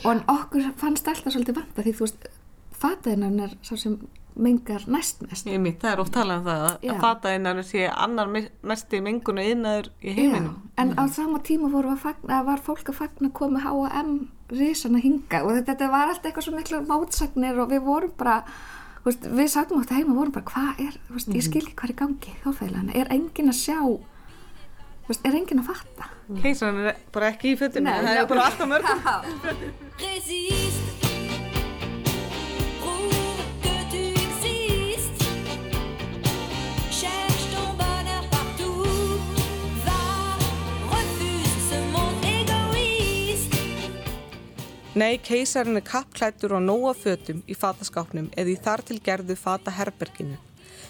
og 0.03 0.25
okkur 0.29 0.73
fannst 0.81 1.09
alltaf 1.09 1.33
svolítið 1.33 1.59
vanta 1.61 1.85
því 1.85 1.95
þú 1.97 2.05
veist, 2.07 2.27
fataðinnan 2.83 3.41
er 3.47 3.55
svo 3.65 3.79
sem 3.81 3.97
mengar 4.37 4.85
næstmest 4.89 5.47
Ég 5.47 5.61
mitt, 5.61 5.81
það 5.83 5.93
er 5.93 6.01
oft 6.01 6.13
talað 6.15 6.39
um 6.39 6.45
það 6.47 6.63
að- 6.69 6.91
að 6.93 7.01
fataðinnar 7.03 7.63
sé 7.65 7.87
annar 7.93 8.29
me- 8.29 8.51
mesti 8.63 9.01
menguna 9.01 9.43
innaður 9.45 9.89
í 10.03 10.15
heiminum. 10.17 10.55
Já, 10.55 10.83
en 10.83 10.95
á 10.97 11.05
sama 11.11 11.39
tíma 11.39 11.71
voru 11.71 11.91
að 11.93 11.99
fagna, 12.07 12.43
var 12.45 12.59
fólk 12.61 12.89
að 12.89 12.95
fagna 12.95 13.29
að 13.29 13.33
koma 13.33 13.61
H&M 13.61 14.29
risana 14.51 14.99
hinga 15.01 15.43
og 15.45 15.51
þetta, 15.57 15.73
þetta 15.75 15.91
var 15.91 16.09
alltaf 16.09 16.25
eitthvað 16.31 16.43
svo 16.49 16.57
miklu 16.57 16.81
mótsagnir 16.87 17.59
og 17.59 17.71
við 17.71 17.83
vorum 17.85 18.13
bara 18.17 18.43
veist, 19.05 19.23
við 19.27 19.49
sátum 19.51 19.81
átt 19.83 19.91
heima 19.97 20.11
og 20.13 20.17
vorum 20.17 20.33
bara 20.33 20.45
hvað 20.45 20.81
er, 20.89 20.99
veist, 21.11 21.29
ég 21.29 21.43
skil 21.43 21.63
ekki 21.67 21.75
hvað 21.75 21.89
er 21.91 21.95
í 21.95 22.01
gangi 22.03 22.35
þjóðfélaginu, 22.45 22.95
er 22.97 23.07
enginn 23.11 23.49
að 23.49 23.59
sjá 23.59 23.81
veist, 25.09 25.25
er 25.27 25.35
enginn 25.35 25.59
að 25.61 25.71
fatta? 25.73 26.09
Keisarinn 26.43 26.87
er 26.87 26.97
bara 27.13 27.33
ekki 27.33 27.53
í 27.53 27.59
Nei, 27.83 27.93
það 27.93 28.17
er 28.17 28.27
bara 28.27 28.45
alltaf 28.49 28.69
mörgum. 28.69 28.99
Nei, 44.93 45.17
keisarinn 45.25 45.79
er 45.79 45.85
kappklættur 45.89 46.53
og 46.53 46.67
nóa 46.67 46.91
fötum 46.93 47.39
í 47.49 47.55
fataskápnum 47.57 48.27
eða 48.37 48.51
í 48.53 48.57
þar 48.61 48.83
til 48.85 48.99
gerðu 49.01 49.39
fataherberginu. 49.41 50.35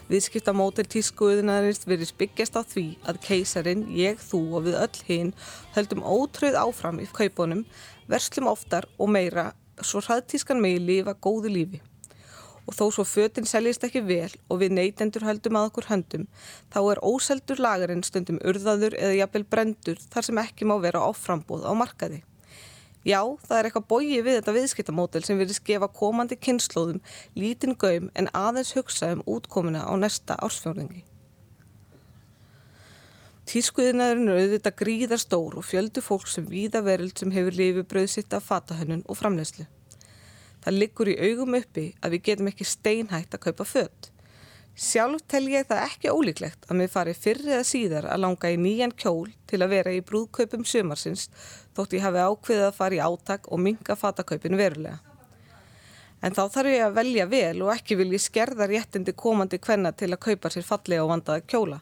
Viðskipta 0.09 0.51
mótel 0.59 0.88
tískuðinarins 0.91 1.87
virðist 1.87 2.17
byggjast 2.19 2.59
á 2.59 2.67
því 2.67 2.83
að 3.07 3.21
keisarinn, 3.23 3.85
ég, 3.95 4.19
þú 4.19 4.41
og 4.59 4.65
við 4.65 4.79
öll 4.81 5.05
hinn 5.07 5.31
höldum 5.77 6.03
ótröð 6.03 6.59
áfram 6.65 6.99
í 6.99 7.07
kaupunum, 7.15 7.62
verslum 8.11 8.51
oftar 8.51 8.88
og 8.99 9.12
meira 9.15 9.53
svo 9.79 10.03
hraðtískan 10.03 10.59
megi 10.67 10.83
lifa 10.83 11.15
góðu 11.15 11.55
lífi. 11.55 11.79
Og 12.67 12.75
þó 12.75 12.85
svo 12.99 13.07
fötin 13.07 13.47
seljist 13.47 13.87
ekki 13.87 14.03
vel 14.03 14.35
og 14.51 14.65
við 14.65 14.75
neytendur 14.81 15.29
höldum 15.29 15.61
að 15.62 15.71
okkur 15.71 15.91
höndum, 15.93 16.27
þá 16.75 16.81
er 16.88 17.05
óseldur 17.07 17.62
lagarinn 17.62 18.03
stundum 18.03 18.43
urðaður 18.43 18.99
eða 18.99 19.15
jafnvel 19.21 19.47
brendur 19.47 20.05
þar 20.11 20.31
sem 20.33 20.45
ekki 20.49 20.67
má 20.67 20.75
vera 20.83 21.07
áframbóð 21.07 21.71
á 21.71 21.73
markaði. 21.79 22.25
Já, 23.03 23.19
það 23.43 23.57
er 23.59 23.67
eitthvað 23.67 23.88
bóið 23.91 24.19
við 24.23 24.37
þetta 24.38 24.53
viðskiptamódel 24.55 25.25
sem 25.27 25.41
virðist 25.41 25.65
gefa 25.67 25.88
komandi 25.91 26.37
kynnslóðum 26.38 27.01
lítinn 27.35 27.75
gaum 27.75 28.11
en 28.15 28.31
aðeins 28.31 28.77
hugsa 28.77 29.11
um 29.17 29.25
útkomuna 29.27 29.83
á 29.83 29.93
næsta 29.99 30.37
ársfjörðingi. 30.38 31.03
Tískuðinaðurinn 33.51 34.31
er 34.31 34.38
auðvitað 34.38 34.79
gríðar 34.79 35.19
stór 35.19 35.59
og 35.59 35.67
fjöldu 35.67 36.01
fólk 36.05 36.29
sem 36.31 36.47
víða 36.47 36.85
veröld 36.87 37.19
sem 37.19 37.33
hefur 37.35 37.59
lifið 37.59 37.88
bröð 37.91 38.09
sitt 38.15 38.37
af 38.38 38.47
fatahönnun 38.47 39.03
og 39.11 39.19
framleyslu. 39.19 39.67
Það 40.62 40.79
liggur 40.79 41.11
í 41.11 41.19
augum 41.19 41.59
uppi 41.59 41.88
að 41.99 42.15
við 42.15 42.27
getum 42.29 42.51
ekki 42.53 42.69
steinhætt 42.71 43.35
að 43.35 43.49
kaupa 43.49 43.67
fött. 43.67 44.12
Sjálf 44.73 45.27
tel 45.29 45.43
ég 45.53 45.67
það 45.69 45.83
ekki 45.85 46.12
ólíklegt 46.15 46.71
að 46.71 46.79
mér 46.79 46.93
fari 46.95 47.12
fyrr 47.19 47.43
eða 47.45 47.65
síðar 47.67 48.07
að 48.09 48.23
langa 48.23 48.53
í 48.55 48.57
nýjan 48.57 48.95
kjól 48.97 49.35
til 49.51 49.61
að 49.61 49.75
vera 49.75 49.93
í 49.93 50.01
brúðkaupum 50.07 50.65
sumarsins 50.65 51.27
þótt 51.77 51.97
ég 51.97 52.05
hafi 52.05 52.27
ákveðið 52.27 52.67
að 52.67 52.77
fara 52.77 52.99
í 52.99 53.01
átak 53.03 53.49
og 53.53 53.63
minga 53.63 53.97
fatakaupin 53.99 54.59
verulega. 54.61 54.99
En 56.23 56.37
þá 56.37 56.43
þarf 56.55 56.71
ég 56.71 56.85
að 56.87 56.99
velja 57.01 57.27
vel 57.27 57.63
og 57.65 57.73
ekki 57.75 57.97
vil 57.99 58.13
ég 58.15 58.23
skerða 58.23 58.69
réttindi 58.71 59.15
komandi 59.19 59.59
kvenna 59.59 59.91
til 59.93 60.13
að 60.13 60.23
kaupa 60.29 60.53
sér 60.55 60.67
fallega 60.67 61.03
og 61.03 61.11
vandaða 61.11 61.43
kjóla. 61.51 61.81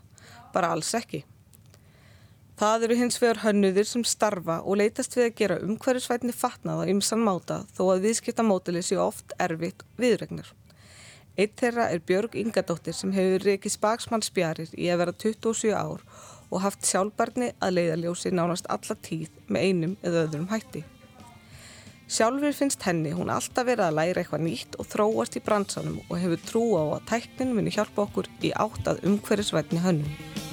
Bara 0.55 0.72
alls 0.72 0.94
ekki. 0.96 1.24
Það 2.61 2.87
eru 2.87 2.96
hins 3.00 3.16
vegar 3.20 3.38
hönnuðir 3.40 3.87
sem 3.88 4.03
starfa 4.05 4.59
og 4.68 4.81
leitast 4.81 5.14
við 5.16 5.26
að 5.26 5.37
gera 5.38 5.61
umhverfisvætni 5.64 6.33
fatnað 6.37 6.83
á 6.85 6.90
ymsan 6.92 7.22
máta 7.24 7.62
þó 7.76 7.87
að 7.94 8.03
viðskiptamótili 8.09 8.83
séu 8.85 9.00
oft 9.00 9.33
erfitt 9.40 9.85
viðregnar. 10.00 10.50
Eitt 11.40 11.55
þeirra 11.57 11.87
er 11.88 12.03
Björg 12.05 12.37
Ingadóttir 12.37 12.96
sem 12.96 13.14
hefur 13.16 13.46
reikið 13.48 13.76
spaksmannsbjarir 13.79 14.74
í 14.76 14.90
að 14.92 15.00
vera 15.05 15.16
27 15.24 15.72
ár 15.72 16.05
og 16.50 16.64
haft 16.64 16.86
sjálfbarni 16.86 17.52
að 17.62 17.76
leiðaljósi 17.78 18.32
nánast 18.34 18.68
alla 18.70 18.96
tíð 19.06 19.30
með 19.48 19.66
einum 19.68 19.94
eða 20.02 20.24
öðrum 20.26 20.48
hætti. 20.50 20.84
Sjálfur 22.10 22.54
finnst 22.58 22.82
henni 22.82 23.12
hún 23.14 23.30
alltaf 23.30 23.68
verið 23.68 23.86
að 23.86 23.98
læra 24.00 24.22
eitthvað 24.24 24.42
nýtt 24.42 24.78
og 24.82 24.88
þróast 24.90 25.38
í 25.38 25.44
bransanum 25.46 26.00
og 26.08 26.16
hefur 26.18 26.46
trú 26.48 26.64
á 26.74 26.84
að 26.96 27.04
tæknin 27.12 27.54
muni 27.54 27.70
hjálpa 27.70 28.08
okkur 28.08 28.30
í 28.42 28.50
átt 28.50 28.90
að 28.90 29.04
umhverfisvætni 29.06 29.78
hönnum. 29.84 30.49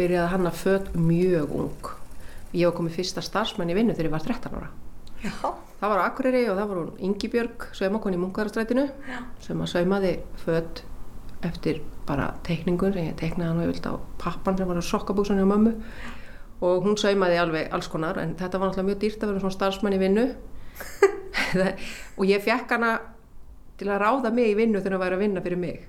Byrjaði 0.00 0.24
að 0.24 0.32
hanna 0.34 0.52
föt 0.56 0.92
mjög 0.96 1.56
ung. 1.62 1.90
Ég 2.56 2.66
var 2.66 2.76
komið 2.80 2.96
fyrsta 2.98 3.22
starfsmann 3.22 3.70
í 3.70 3.76
vinnu 3.76 3.94
þegar 3.94 4.08
ég 4.08 4.16
var 4.16 4.26
13 4.26 4.56
ára. 4.58 4.70
Já. 5.20 5.34
Það 5.80 5.92
var 5.92 6.00
á 6.00 6.06
Akureyri 6.08 6.42
og 6.50 6.58
það 6.58 6.70
var 6.70 6.78
hún 6.80 7.04
Ingibjörg, 7.08 7.66
saumakon 7.76 8.16
í 8.16 8.20
Munkarastrætinu 8.20 8.86
sem 9.40 9.60
að 9.60 9.70
saumaði 9.72 10.10
föt 10.42 10.82
eftir 11.46 11.80
bara 12.08 12.34
teikningun 12.44 12.92
sem 12.92 13.06
ég 13.08 13.16
teiknaði 13.16 13.48
hann 13.48 13.60
og 13.60 13.64
ég 13.64 13.72
vildi 13.72 13.92
á 13.92 13.96
pappan 14.20 14.58
sem 14.58 14.68
var 14.68 14.80
á 14.80 14.84
sokkabúsunni 14.84 15.44
á 15.44 15.48
mömmu 15.48 15.72
og 16.60 16.84
hún 16.84 16.98
saumaði 17.00 17.38
alveg 17.40 17.72
alls 17.72 17.88
konar 17.88 18.20
en 18.20 18.34
þetta 18.36 18.60
var 18.60 18.68
náttúrulega 18.68 18.90
mjög 18.90 19.00
dýrt 19.04 19.24
að 19.24 19.32
vera 19.32 19.42
svona 19.44 19.56
starfsmann 19.56 19.96
í 19.96 20.02
vinnu 20.02 20.26
og 22.18 22.28
ég 22.28 22.44
fekk 22.44 22.76
hana 22.76 22.92
til 23.80 23.88
að 23.88 24.02
ráða 24.04 24.34
mig 24.36 24.52
í 24.52 24.58
vinnu 24.58 24.82
þegar 24.82 24.98
hún 24.98 25.04
væri 25.06 25.16
að 25.16 25.24
vinna 25.24 25.44
fyrir 25.44 25.62
mig 25.64 25.88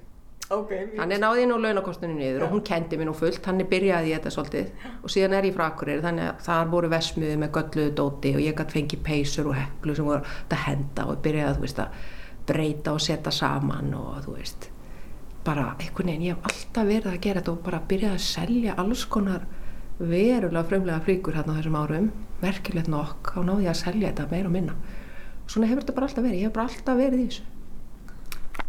Ok, 0.52 0.72
Hann 1.00 1.14
er 1.16 1.22
náði 1.22 1.46
nú 1.48 1.56
launakostunni 1.64 2.18
niður 2.18 2.44
og 2.44 2.56
hún 2.58 2.64
kendi 2.68 2.98
mér 3.00 3.08
nú 3.08 3.14
fullt, 3.16 3.46
hann 3.48 3.62
er 3.64 3.70
byrjaði 3.72 4.10
í 4.10 4.16
þetta 4.18 4.32
svolítið. 4.36 4.72
Og 5.00 5.14
síðan 5.14 5.36
er 5.38 5.46
ég 5.48 5.54
frá 5.56 5.70
Akureyri 5.70 6.04
þannig 6.04 6.28
að 6.28 6.42
þar 6.48 6.72
voru 6.74 6.90
vesmiði 6.92 7.38
með 7.40 7.54
gölluðu 7.56 7.94
dóti 7.96 8.34
og 8.36 8.42
ég 8.44 8.58
gætt 8.58 8.76
fengið 8.76 9.04
peysur 9.06 9.48
og 9.48 9.56
heklu 9.56 9.96
sem 9.96 10.10
voru 10.10 10.34
að 10.50 10.66
henda 10.66 11.06
og 11.08 11.22
byrjaði 11.24 11.56
þú 11.56 11.64
veist 11.64 11.80
að 11.86 12.02
breyta 12.52 12.96
og 12.98 13.06
setja 13.06 13.34
saman 13.38 13.94
og 13.96 14.18
þú 14.26 14.36
veist 14.36 14.68
bara 15.46 15.70
einhvern 15.78 16.12
veginn, 16.12 16.28
ég 16.28 16.36
hef 16.36 16.52
alltaf 16.52 16.90
verið 16.92 17.10
að 17.14 17.24
gera 17.24 17.40
þetta 17.40 17.54
og 17.56 17.64
bara 17.70 17.82
byrjaði 17.94 18.20
að 18.20 18.28
selja 18.28 18.76
alls 18.84 19.06
konar 19.16 19.48
verulega 20.02 20.68
frumlega 20.68 21.06
flíkur 21.08 21.40
hérna 21.40 21.56
á 21.56 21.58
þessum 21.62 21.80
árum, 21.80 22.12
merkilegt 22.44 22.92
nokk. 22.92 23.34
Og 23.40 23.48
náði 23.48 23.70
ég 23.70 23.72
að 23.72 23.82
selja 23.86 24.12
þetta 24.12 24.28
meira 24.36 24.52
og 24.52 24.56
minna. 24.58 24.78
Svona 25.48 25.72
hefur 25.72 25.86
þetta 25.86 25.98
bara 25.98 26.12
alltaf 26.12 26.28
verið, 26.28 26.40
ég 26.42 26.50
hef 26.50 26.56
bara 26.60 26.68
alltaf 26.68 27.00
verið 27.00 27.24
í 27.24 27.32
þessu 27.32 27.50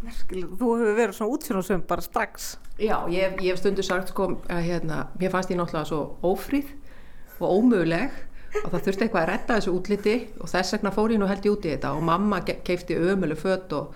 merkilegt. 0.03 0.53
Þú 0.59 0.75
hefur 0.79 0.99
verið 0.99 1.17
svona 1.19 1.37
útfjóðsum 1.37 1.87
bara 1.89 2.05
strax. 2.05 2.53
Já, 2.81 2.97
ég, 3.13 3.37
ég 3.43 3.53
hef 3.53 3.61
stundu 3.61 3.85
sagt 3.87 4.13
sko 4.13 4.29
að 4.51 4.63
hérna, 4.67 5.07
mér 5.21 5.33
fannst 5.35 5.53
ég 5.53 5.61
náttúrulega 5.61 5.91
svo 5.91 6.03
ófríð 6.25 6.73
og 7.43 7.59
ómöguleg 7.59 8.15
og 8.63 8.71
það 8.71 8.87
þurfti 8.87 9.07
eitthvað 9.07 9.23
að 9.23 9.29
redda 9.31 9.59
þessu 9.59 9.75
útliti 9.77 10.15
og 10.39 10.51
þess 10.53 10.75
vegna 10.77 10.93
fór 10.95 11.15
ég 11.15 11.21
nú 11.23 11.29
held 11.31 11.47
ég 11.47 11.55
út 11.55 11.69
í 11.69 11.73
þetta 11.73 11.93
og 11.97 12.03
mamma 12.07 12.41
keipti 12.45 12.99
ömölu 12.99 13.37
fött 13.39 13.73
og, 13.77 13.95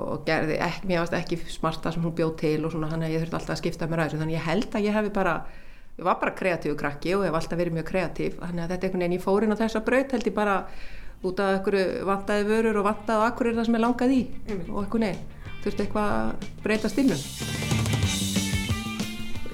og 0.00 0.22
gerði 0.28 0.56
ekki, 0.64 0.88
mér 0.88 1.02
fannst 1.02 1.18
ekki 1.18 1.40
smarta 1.52 1.92
sem 1.92 2.04
hún 2.04 2.14
bjóð 2.16 2.36
til 2.40 2.60
og 2.64 2.72
svona 2.74 2.90
þannig 2.92 3.10
að 3.10 3.16
ég 3.16 3.24
þurfti 3.24 3.38
alltaf 3.40 3.56
að 3.56 3.60
skipta 3.60 3.90
mér 3.90 4.04
að 4.04 4.08
þessu 4.08 4.22
þannig 4.22 4.38
ég 4.38 4.46
held 4.48 4.78
að 4.78 4.86
ég 4.86 4.96
hefði 4.96 5.12
bara 5.18 5.34
ég 5.98 6.06
var 6.06 6.16
bara 6.22 6.36
kreatífu 6.38 6.78
krakki 6.80 7.12
og 7.18 7.26
hef 7.26 7.36
alltaf 7.36 7.60
verið 7.60 7.76
mjög 7.76 7.90
kreatív 7.90 8.38
þannig 8.40 8.64
að 8.64 8.72
þetta 8.72 8.88
einhvern 8.88 9.04
veginn 9.04 9.18
ég 9.18 9.24
fór 9.26 9.44
inn 9.44 9.52
á 9.52 9.60
þessa 9.60 9.84
braut 9.84 10.16
held 10.16 10.30
ég 10.30 10.36
bara 10.36 10.56
út 11.20 11.42
af 11.42 11.58
einhverju 11.58 12.06
vantaði 12.08 12.48
vörur 12.48 12.80
og 12.80 12.88
vantaði 12.88 13.26
akkur 13.28 13.50
er 13.50 13.58
það 13.58 13.68
sem 13.68 13.76
ég 13.76 13.84
langaði 13.86 14.20
í 14.20 14.24
og 14.70 14.80
einhvern 14.84 15.08
veginn 15.08 15.26
þurfti 15.60 15.84
eitthvað 15.84 16.14
að 16.16 16.48
breyta 16.64 16.92
stílnum 16.92 17.68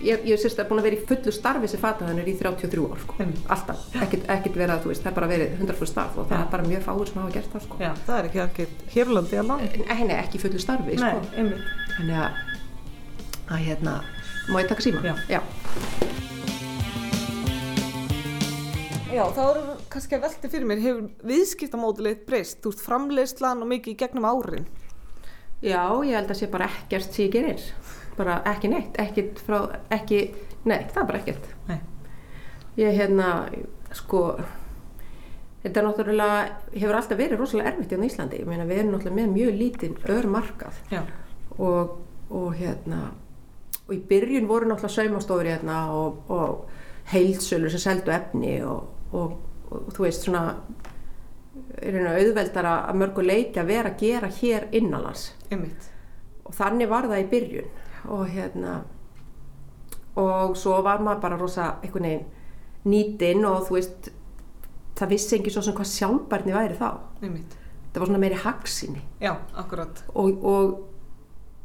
ég, 0.07 0.23
ég 0.31 0.41
sérst 0.41 0.61
að 0.61 0.71
búin 0.71 0.81
að 0.81 0.89
vera 0.89 0.99
í 0.99 1.05
fullu 1.09 1.35
starfi 1.35 1.71
sem 1.71 1.83
fatahannur 1.83 2.29
í 2.29 2.35
33 2.39 2.85
ár 2.87 3.03
sko. 3.03 3.17
alltaf, 3.55 3.87
ekkert, 4.05 4.27
ekkert 4.37 4.59
verið 4.61 4.75
að 4.77 4.85
þú 4.85 4.93
veist 4.93 5.05
það 5.05 5.13
er 5.13 5.19
bara 5.19 5.31
verið 5.33 5.55
100% 5.61 5.93
starf 5.93 6.19
og 6.21 6.29
það 6.31 6.43
er 6.43 6.51
bara 6.55 6.69
mjög 6.71 6.85
fáir 6.87 7.11
sem 7.11 7.23
hafa 7.23 7.37
gert 7.37 7.55
það 7.55 7.65
sko. 7.67 7.81
Já, 7.83 7.91
það 8.09 8.19
er 8.19 8.29
ekki 8.31 8.45
alveg 8.45 8.93
hérlandi 8.95 9.41
að 9.41 9.51
landa. 9.53 9.87
Nei, 9.87 10.05
nei, 10.11 10.19
ekki 10.19 10.39
í 10.41 10.45
fullu 10.45 10.63
starfi 10.63 11.01
sko. 11.01 11.15
einmitt. 11.37 11.73
þannig 11.97 12.21
að, 12.27 12.45
að 13.49 13.65
hérna, 13.71 13.97
má 14.51 14.61
ég 14.63 14.71
taka 14.71 14.87
síma? 14.87 15.03
Já. 15.07 15.17
Já. 15.39 16.16
Já, 19.17 19.23
þá 19.33 19.43
eru 19.47 19.75
kannski 19.89 20.17
að 20.19 20.25
velta 20.27 20.49
fyrir 20.53 20.69
mér, 20.69 20.81
hefur 20.85 21.29
viðskiptamódulegt 21.31 22.27
breyst, 22.29 22.59
þú 22.61 22.73
veist, 22.73 22.83
framleiðslan 22.85 23.63
og 23.65 23.71
mikið 23.71 23.95
í 23.95 23.99
gegnum 24.03 24.27
árin? 24.29 24.67
Já, 25.65 25.81
ég 26.05 26.13
held 26.19 26.33
að 26.35 26.41
sé 26.43 26.49
bara 26.53 26.67
ekkert 26.69 27.17
sem 27.17 27.25
ég 27.25 27.33
gerir. 27.33 27.63
Bara 28.19 28.43
ekki 28.51 28.69
neitt, 28.69 28.99
ekkert 29.01 29.41
frá 29.47 29.57
ekki, 29.97 30.21
nei, 30.69 30.83
það 30.93 31.01
er 31.01 31.09
bara 31.09 31.21
ekkert. 31.23 31.49
Nei. 31.71 31.79
ég 32.77 32.93
hérna, 32.93 33.29
sko 33.97 34.21
þetta 35.63 35.81
er 35.81 35.87
náttúrulega 35.87 36.43
hefur 36.75 36.99
alltaf 36.99 37.19
verið 37.19 37.41
rosalega 37.41 37.73
erfitt 37.73 37.95
hérna 37.95 38.05
í 38.05 38.11
Íslandi. 38.13 38.41
Ég 38.43 38.51
meina 38.51 38.67
við 38.69 38.83
erum 38.83 38.93
náttúrulega 38.95 39.21
með 39.23 39.33
mjög 39.33 39.57
lítinn 39.63 39.97
örmarkað 40.13 40.83
og, 41.57 41.97
og 42.29 42.51
hérna 42.59 43.01
og 43.87 43.95
í 43.97 44.03
byrjun 44.11 44.51
voru 44.51 44.69
náttúrulega 44.69 44.93
saumastofur 44.99 45.49
hérna 45.49 45.79
og, 45.97 46.21
og 46.29 46.69
heilsölur 47.15 47.73
sem 47.73 47.83
seldu 47.83 48.13
efni 48.13 48.59
og, 48.67 48.93
og, 49.13 49.37
og 49.71 49.93
þú 49.95 50.07
veist 50.07 50.25
svona 50.27 50.45
er 51.81 51.93
hérna 51.97 52.17
auðveldara 52.19 52.73
að 52.91 52.99
mörgu 53.01 53.25
leiti 53.25 53.61
að 53.61 53.71
vera 53.71 53.91
að 53.93 54.01
gera 54.03 54.29
hér 54.41 54.67
innanlands 54.77 55.31
Einmitt. 55.51 55.91
og 56.45 56.55
þannig 56.55 56.89
var 56.91 57.09
það 57.11 57.23
í 57.23 57.29
byrjun 57.33 57.71
og 58.17 58.27
hérna 58.33 58.75
og 60.17 60.57
svo 60.57 60.79
var 60.85 61.03
maður 61.05 61.23
bara 61.25 61.39
rosa 61.41 61.71
einhvern 61.85 62.07
veginn 62.09 62.27
nýtinn 62.87 63.45
og 63.49 63.65
þú 63.69 63.77
veist 63.79 64.11
það 64.97 65.11
vissi 65.13 65.37
ekki 65.39 65.53
svo 65.53 65.63
sem 65.67 65.75
hvað 65.77 65.91
sjálfbærni 65.93 66.55
væri 66.57 66.77
þá 66.79 66.87
Einmitt. 67.23 67.57
það 67.93 68.01
var 68.03 68.07
svona 68.13 68.23
meiri 68.23 68.39
hagsinni 68.45 69.03
Já, 69.21 69.35
akkurat. 69.57 70.05
og, 70.15 70.45
og, 70.45 70.79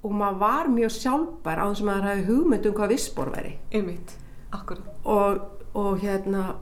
og 0.04 0.12
maður 0.18 0.40
var 0.42 0.72
mjög 0.74 0.96
sjálfbær 0.98 1.62
á 1.62 1.66
þess 1.70 1.84
að 1.84 1.90
maður 1.92 2.10
hafi 2.10 2.26
hugmynd 2.32 2.68
um 2.72 2.76
hvað 2.80 2.94
vissbor 2.96 3.32
væri 3.36 3.54
Einmitt. 3.72 4.16
Akkurat. 4.52 4.88
og, 5.06 5.42
og 5.76 6.00
hérna 6.04 6.56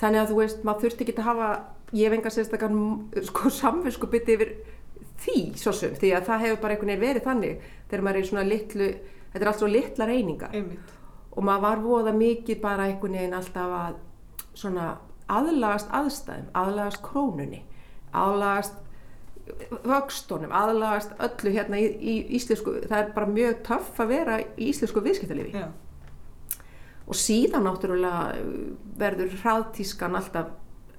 þannig 0.00 0.22
að 0.22 0.30
þú 0.30 0.38
veist, 0.40 0.64
maður 0.66 0.86
þurfti 0.86 1.06
ekki 1.06 1.16
að 1.18 1.28
hafa 1.30 1.50
ég 1.96 2.08
hef 2.08 2.16
enga 2.18 2.32
sérstakar 2.34 2.74
sko, 3.28 3.52
samvinsku 3.60 4.10
bytti 4.10 4.36
yfir 4.36 4.54
því 5.22 5.38
svo 5.58 5.72
sem, 5.76 5.94
því 5.96 6.12
að 6.16 6.26
það 6.28 6.44
hefur 6.44 6.62
bara 6.62 6.76
einhvern 6.76 6.92
veginn 6.92 7.04
verið 7.06 7.26
þannig 7.26 7.68
þegar 7.88 8.04
maður 8.04 8.18
er 8.18 8.26
í 8.26 8.30
svona 8.30 8.46
litlu 8.46 8.88
þetta 9.32 9.42
er 9.42 9.50
allt 9.50 9.62
svo 9.62 9.70
litla 9.70 10.08
reyningar 10.10 10.56
Einmitt. 10.56 10.96
og 11.32 11.46
maður 11.46 11.64
var 11.66 11.84
voða 11.84 12.16
mikið 12.16 12.60
bara 12.64 12.88
einhvern 12.90 13.18
veginn 13.20 13.38
alltaf 13.38 13.76
að 13.80 14.00
svona 14.56 14.88
aðlagast 15.26 15.88
aðstæðum, 15.94 16.50
aðlagast 16.54 17.02
krónunni 17.04 17.62
aðlagast 18.16 18.82
vöxtunum, 19.86 20.50
aðlagast 20.50 21.12
öllu 21.22 21.52
hérna 21.54 21.78
í, 21.78 21.86
í 21.86 22.14
íslensku, 22.38 22.80
það 22.88 22.98
er 22.98 23.10
bara 23.14 23.30
mjög 23.30 23.60
töff 23.66 24.00
að 24.02 24.10
vera 24.10 24.38
í 24.42 24.70
íslensku 24.72 25.02
viðskiptalifi 25.04 25.54
Já. 25.54 25.68
Og 27.06 27.14
síðan 27.18 27.66
náttúrulega 27.66 28.34
uh, 28.40 28.74
verður 28.98 29.34
hraðtískan 29.42 30.18
alltaf 30.18 30.52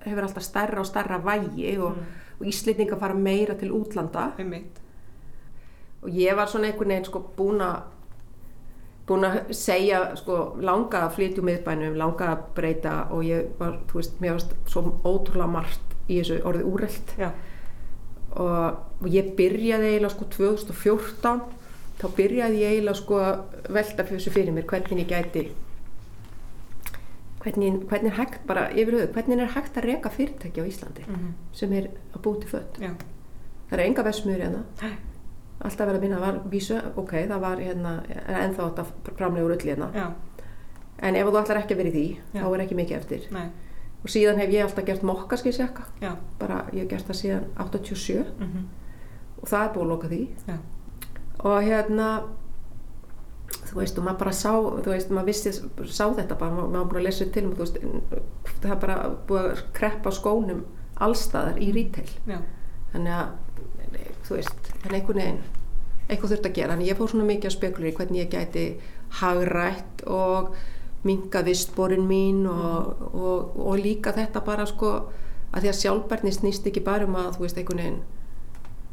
hefur 0.05 0.27
alltaf 0.27 0.45
stærra 0.45 0.81
og 0.81 0.87
stærra 0.87 1.19
vægi 1.23 1.75
og, 1.83 1.97
og 2.39 2.47
íslendinga 2.47 2.99
fara 2.99 3.17
meira 3.17 3.57
til 3.59 3.73
útlanda 3.75 4.31
Einmitt. 4.39 4.79
og 6.01 6.09
ég 6.09 6.35
var 6.35 6.47
svona 6.47 6.69
einhvern 6.71 6.93
veginn 6.93 7.09
sko 7.09 7.23
búin 7.37 7.63
að 7.65 7.81
búin 9.07 9.23
að 9.23 9.37
segja 9.55 10.01
sko 10.19 10.37
langa 10.59 11.05
að 11.05 11.13
flytja 11.15 11.41
um 11.41 11.47
miðbænum, 11.47 11.99
langa 11.99 12.31
að 12.33 12.47
breyta 12.55 12.95
og 13.15 13.23
ég 13.23 13.53
var, 13.59 13.77
þú 13.87 14.01
veist, 14.01 14.17
mér 14.19 14.35
varst 14.35 14.55
svo 14.67 14.83
ótrúlega 15.07 15.51
margt 15.51 15.95
í 16.07 16.19
þessu 16.19 16.41
orðið 16.47 17.13
Já. 17.19 17.31
og, 18.35 18.81
og 19.01 19.07
ég 19.11 19.31
byrjaði 19.37 19.93
eiginlega 19.93 20.15
sko 20.15 20.27
2014 20.35 21.45
þá 21.97 22.05
byrjaði 22.19 22.59
ég 22.61 22.75
eiginlega 22.75 22.99
sko 22.99 23.21
að 23.23 23.71
velta 23.79 24.03
fyrir 24.03 24.19
þessu 24.19 24.35
fyrir 24.35 24.55
mér 24.55 24.67
hvernig 24.69 25.03
ég 25.03 25.11
gæti 25.11 25.47
hvernig, 27.47 27.71
hvernig 27.89 28.11
er 28.11 28.17
hægt 28.19 28.39
bara 28.47 28.67
yfir 28.71 28.93
höfuð, 28.97 29.11
hvernig 29.15 29.39
er 29.43 29.51
hægt 29.55 29.77
að 29.79 29.85
reka 29.87 30.09
fyrirtæki 30.13 30.61
á 30.61 30.65
Íslandi 30.67 31.05
sem 31.53 31.73
er 31.73 31.87
að 32.13 32.21
búa 32.25 32.39
til 32.41 32.49
fött 32.51 32.79
Já. 32.81 32.91
það 33.69 33.77
er 33.79 33.83
enga 33.85 34.03
versmiður 34.03 34.43
hérna 34.45 34.63
alltaf 35.57 35.87
verið 35.87 35.97
að 35.97 36.01
vinna, 36.05 36.17
það 36.21 36.25
var 36.27 36.39
vísu, 36.51 36.75
ok, 37.01 37.11
það 37.31 37.39
var 37.41 37.57
hérna, 37.65 37.93
ennþá 38.27 38.65
þetta 38.69 39.13
framlega 39.17 39.45
úr 39.47 39.55
öll 39.55 39.65
hérna 39.65 39.87
Já. 39.95 40.07
en 41.07 41.15
ef 41.15 41.27
þú 41.31 41.39
ætlar 41.41 41.61
ekki 41.63 41.73
að 41.77 41.87
í 41.87 41.93
því, 41.95 42.05
Já. 42.33 42.41
þá 42.43 42.47
er 42.53 42.63
ekki 42.65 42.75
mikið 42.77 42.97
eftir 42.97 43.27
Nei. 43.33 43.47
og 44.03 44.09
síðan 44.13 44.37
hef 44.43 44.49
ég 44.53 44.63
alltaf 44.67 44.85
gert 44.85 45.03
mokkaskisjakka 45.03 45.83
Já. 46.01 46.11
bara, 46.39 46.59
ég 46.73 46.83
hef 46.85 46.89
gert 46.89 47.07
það 47.09 47.21
síðan 47.21 47.47
87 47.57 48.25
Mhm. 48.39 48.67
og 49.41 49.47
það 49.49 49.63
er 49.65 49.73
búið 49.73 49.83
að 49.85 49.89
loka 49.93 50.07
því 50.07 50.21
Já. 50.47 50.57
og 51.39 51.63
hérna 51.63 52.07
þú 53.77 53.83
veist, 53.83 53.99
og 53.99 54.07
maður 54.07 54.21
bara 54.23 54.33
sá 54.35 54.51
þú 54.57 54.91
veist, 54.91 55.11
maður 55.13 55.29
vissi, 55.29 55.53
sá 55.93 56.05
þetta 56.17 56.37
bara 56.39 56.55
maður 56.55 56.77
var 56.77 56.87
búin 56.91 57.01
að 57.01 57.07
lesa 57.07 57.27
til 57.33 57.43
um, 57.45 57.53
þú 57.53 57.65
veist, 57.65 57.77
það 58.63 58.71
er 58.73 58.81
bara 58.83 58.97
búið 59.29 59.49
að 59.51 59.61
kreppa 59.77 60.13
skónum 60.15 60.63
allstaðar 61.07 61.59
í 61.61 61.69
Já. 62.27 62.39
þannig 62.93 63.13
að, 63.13 63.35
þú 64.25 64.39
veist 64.39 64.71
en 64.81 64.97
einhvern 64.97 65.21
veginn, 65.21 65.43
eitthvað 66.07 66.33
þurft 66.33 66.49
að 66.49 66.57
gera 66.57 66.73
þannig 66.73 66.89
ég 66.89 66.97
fór 66.97 67.13
svona 67.13 67.29
mikið 67.29 67.51
að 67.51 67.55
spekulera 67.57 67.91
í 67.91 67.97
hvernig 67.99 68.23
ég 68.23 68.33
gæti 68.33 68.65
hagrætt 69.21 70.03
og 70.07 70.57
minga 71.07 71.43
vistborin 71.45 72.07
mín 72.09 72.45
og, 72.49 73.07
og, 73.13 73.55
og 73.61 73.79
líka 73.79 74.15
þetta 74.15 74.41
bara 74.43 74.65
sko 74.67 74.93
að 75.53 75.63
því 75.63 75.71
að 75.71 75.79
sjálfbærni 75.81 76.33
snýst 76.35 76.67
ekki 76.67 76.83
bara 76.83 77.07
um 77.07 77.15
að 77.19 77.37
þú 77.37 77.45
veist 77.45 77.59
einhvern 77.61 77.83
veginn 77.83 78.01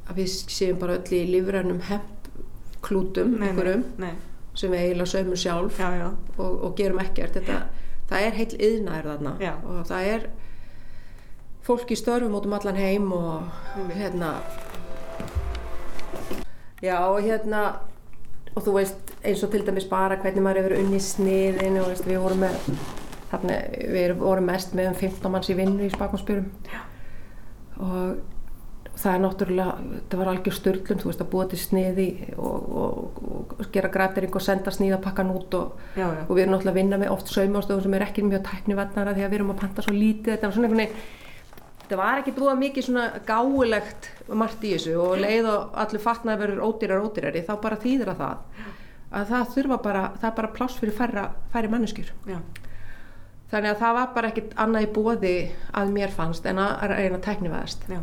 að 0.05 0.21
við 0.21 0.37
séum 0.53 0.79
bara 0.83 0.99
öll 0.99 1.17
í 1.17 1.23
lífrænum 1.33 1.81
hemp 1.89 2.29
klútum 2.85 3.35
Nei, 3.35 3.39
nei, 3.41 3.49
einhverjum 3.49 3.85
nei. 4.03 4.13
Sem 4.55 4.71
við 4.73 4.85
eiginlega 4.85 5.11
saumum 5.11 5.41
sjálf 5.41 5.81
Já, 5.81 5.89
já. 5.99 6.09
Og, 6.39 6.53
og 6.65 6.75
gerum 6.79 7.01
ekkert 7.03 7.39
þetta, 7.39 7.61
það 8.11 8.27
er 8.29 8.39
heil 8.39 8.51
yðnaður 8.69 9.11
þarna 9.13 9.37
Já. 9.43 9.53
og 9.65 9.87
það 9.91 10.11
er 10.15 10.27
fólk 11.65 11.95
í 11.95 11.99
störfum 11.99 12.37
út 12.37 12.47
um 12.49 12.57
allan 12.59 12.79
heim 12.79 13.13
og 13.17 13.89
hérna 13.97 14.35
já 16.85 16.99
og 17.09 17.23
hérna 17.25 17.63
og 18.55 18.63
þú 18.67 18.75
veist 18.77 19.15
eins 19.25 19.43
og 19.43 19.51
til 19.55 19.65
dæmis 19.67 19.89
bara 19.89 20.19
hvernig 20.21 20.45
maður 20.45 20.61
hefur 20.63 20.77
unni 20.83 21.01
sniðin 21.01 21.81
og 21.81 21.89
veist, 21.91 22.07
við 22.07 22.21
vorum 22.23 22.45
með 22.45 22.59
þarna, 23.33 23.57
við 23.95 24.15
vorum 24.21 24.47
mest 24.51 24.77
með 24.77 24.93
um 24.93 24.99
15 25.01 25.33
manns 25.33 25.51
í 25.51 25.57
vinnu 25.59 25.87
í 25.89 25.95
spakmansbyrjum 25.95 26.51
og 27.83 28.21
það 28.95 29.15
er 29.15 29.23
náttúrulega, 29.25 29.73
það 30.11 30.21
var 30.21 30.31
algjör 30.31 30.55
störlun 30.59 31.01
þú 31.03 31.09
veist 31.11 31.23
að 31.25 31.31
búa 31.33 31.47
til 31.51 31.59
sniði 31.59 32.07
og, 32.37 32.69
og, 32.85 33.19
og 33.59 33.67
gera 33.75 33.91
grætering 33.93 34.37
og 34.39 34.45
senda 34.45 34.71
sníðapakkan 34.75 35.33
út 35.35 35.57
og, 35.59 35.75
Já, 35.97 36.07
já. 36.07 36.23
og 36.29 36.31
við 36.37 36.45
erum 36.45 36.55
náttúrulega 36.55 36.75
að 36.75 36.81
vinna 36.81 37.01
með 37.03 37.13
oft 37.17 37.33
saumástöðum 37.35 37.85
sem 37.89 37.99
er 37.99 38.07
ekki 38.07 38.25
mjög 38.29 38.45
tæknivennara 38.49 39.15
því 39.17 39.27
að 39.27 39.31
við 39.35 39.39
erum 39.41 39.53
að 39.55 39.61
panta 39.65 39.85
svo 39.85 39.95
lítið 39.97 40.33
þetta 40.37 40.47
var 40.51 40.57
svona 40.57 40.71
einhvern 40.71 40.85
veginn 40.85 41.23
þetta 41.85 41.99
var 42.01 42.23
ekki 42.23 42.37
búið 42.39 42.61
mikið 42.63 42.87
svona 42.89 43.07
gáulegt 43.29 44.11
margt 44.33 44.65
í 44.65 44.73
þessu 44.77 44.95
og 45.05 45.19
leið 45.21 45.51
og 45.53 45.75
allir 45.85 46.05
fatnaði 46.07 46.43
verður 46.45 46.65
ódýrar 46.71 47.05
ódýrari 47.05 47.43
þá 47.45 47.55
bara 47.67 47.81
þýðir 47.83 48.15
að 48.15 48.23
það 48.23 48.71
að 49.15 49.29
það 49.31 49.51
þurfa 49.55 49.77
bara, 49.85 50.05
það 50.21 50.29
er 50.31 50.37
bara 50.39 50.53
pláss 50.57 50.79
fyrir 50.81 50.97
færra, 50.97 51.25
færri 51.53 51.69
manneskjur 51.71 52.09
Já. 52.27 52.39
þannig 53.53 53.71
að 53.75 53.83
það 53.85 53.97
var 53.99 54.09
bara 54.17 54.31
ekkit 54.33 54.55
annað 54.65 54.87
í 54.87 54.93
bóði 54.97 55.35
að 55.77 55.93
mér 55.95 56.15
fannst 56.17 56.47
en 56.51 56.59
að 56.63 56.87
reyna 56.95 57.19
að 57.21 57.27
tæknivæðast 57.29 57.85
Já. 57.93 58.01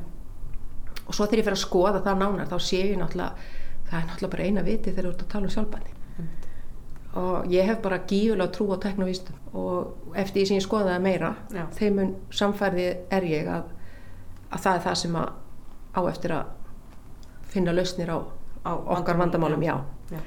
Og 1.06 1.16
svo 1.16 1.26
þegar 1.26 1.42
ég 1.42 1.50
fer 1.50 1.58
að 1.58 1.64
skoða 1.66 2.04
það 2.06 2.22
nánar 2.22 2.52
þá 2.52 2.58
sé 2.60 2.84
ég 2.84 3.00
náttúrulega 3.00 3.50
það 3.90 3.98
er 4.00 4.08
náttúrulega 4.10 4.32
bara 4.36 4.48
eina 4.48 4.64
viti 4.68 4.94
þegar 4.94 5.08
þú 5.10 5.14
ert 5.14 5.26
að 5.26 5.34
tala 5.34 5.50
um 5.50 5.56
sjálfbæni 5.56 6.00
og 7.22 7.52
ég 7.52 7.68
hef 7.68 7.82
bara 7.84 8.00
gífulega 8.08 8.52
trú 8.56 8.70
á 8.72 8.78
teknovístum 8.80 9.36
og 9.60 10.16
eftir 10.16 10.42
því 10.42 10.48
sem 10.48 10.60
ég 10.62 10.66
skoðaði 10.66 11.04
meira 11.04 11.34
Já. 11.52 11.66
þeim 11.76 11.98
mun 12.00 12.14
samfærði 12.32 12.86
er 13.12 13.28
ég 13.28 13.50
að, 13.52 13.66
að 14.52 14.64
það 14.66 14.78
er 14.78 14.86
það 14.86 15.00
sem 15.02 15.18
að 15.20 15.34
á 15.92 16.02
eftir 16.08 16.36
að 16.38 16.54
finna 17.52 17.74
lausnir 17.76 18.14
á, 18.16 18.20
á 18.64 18.72
okkar 18.96 19.20
vandamálum, 19.20 19.64
já, 19.64 19.76
Já. 20.12 20.22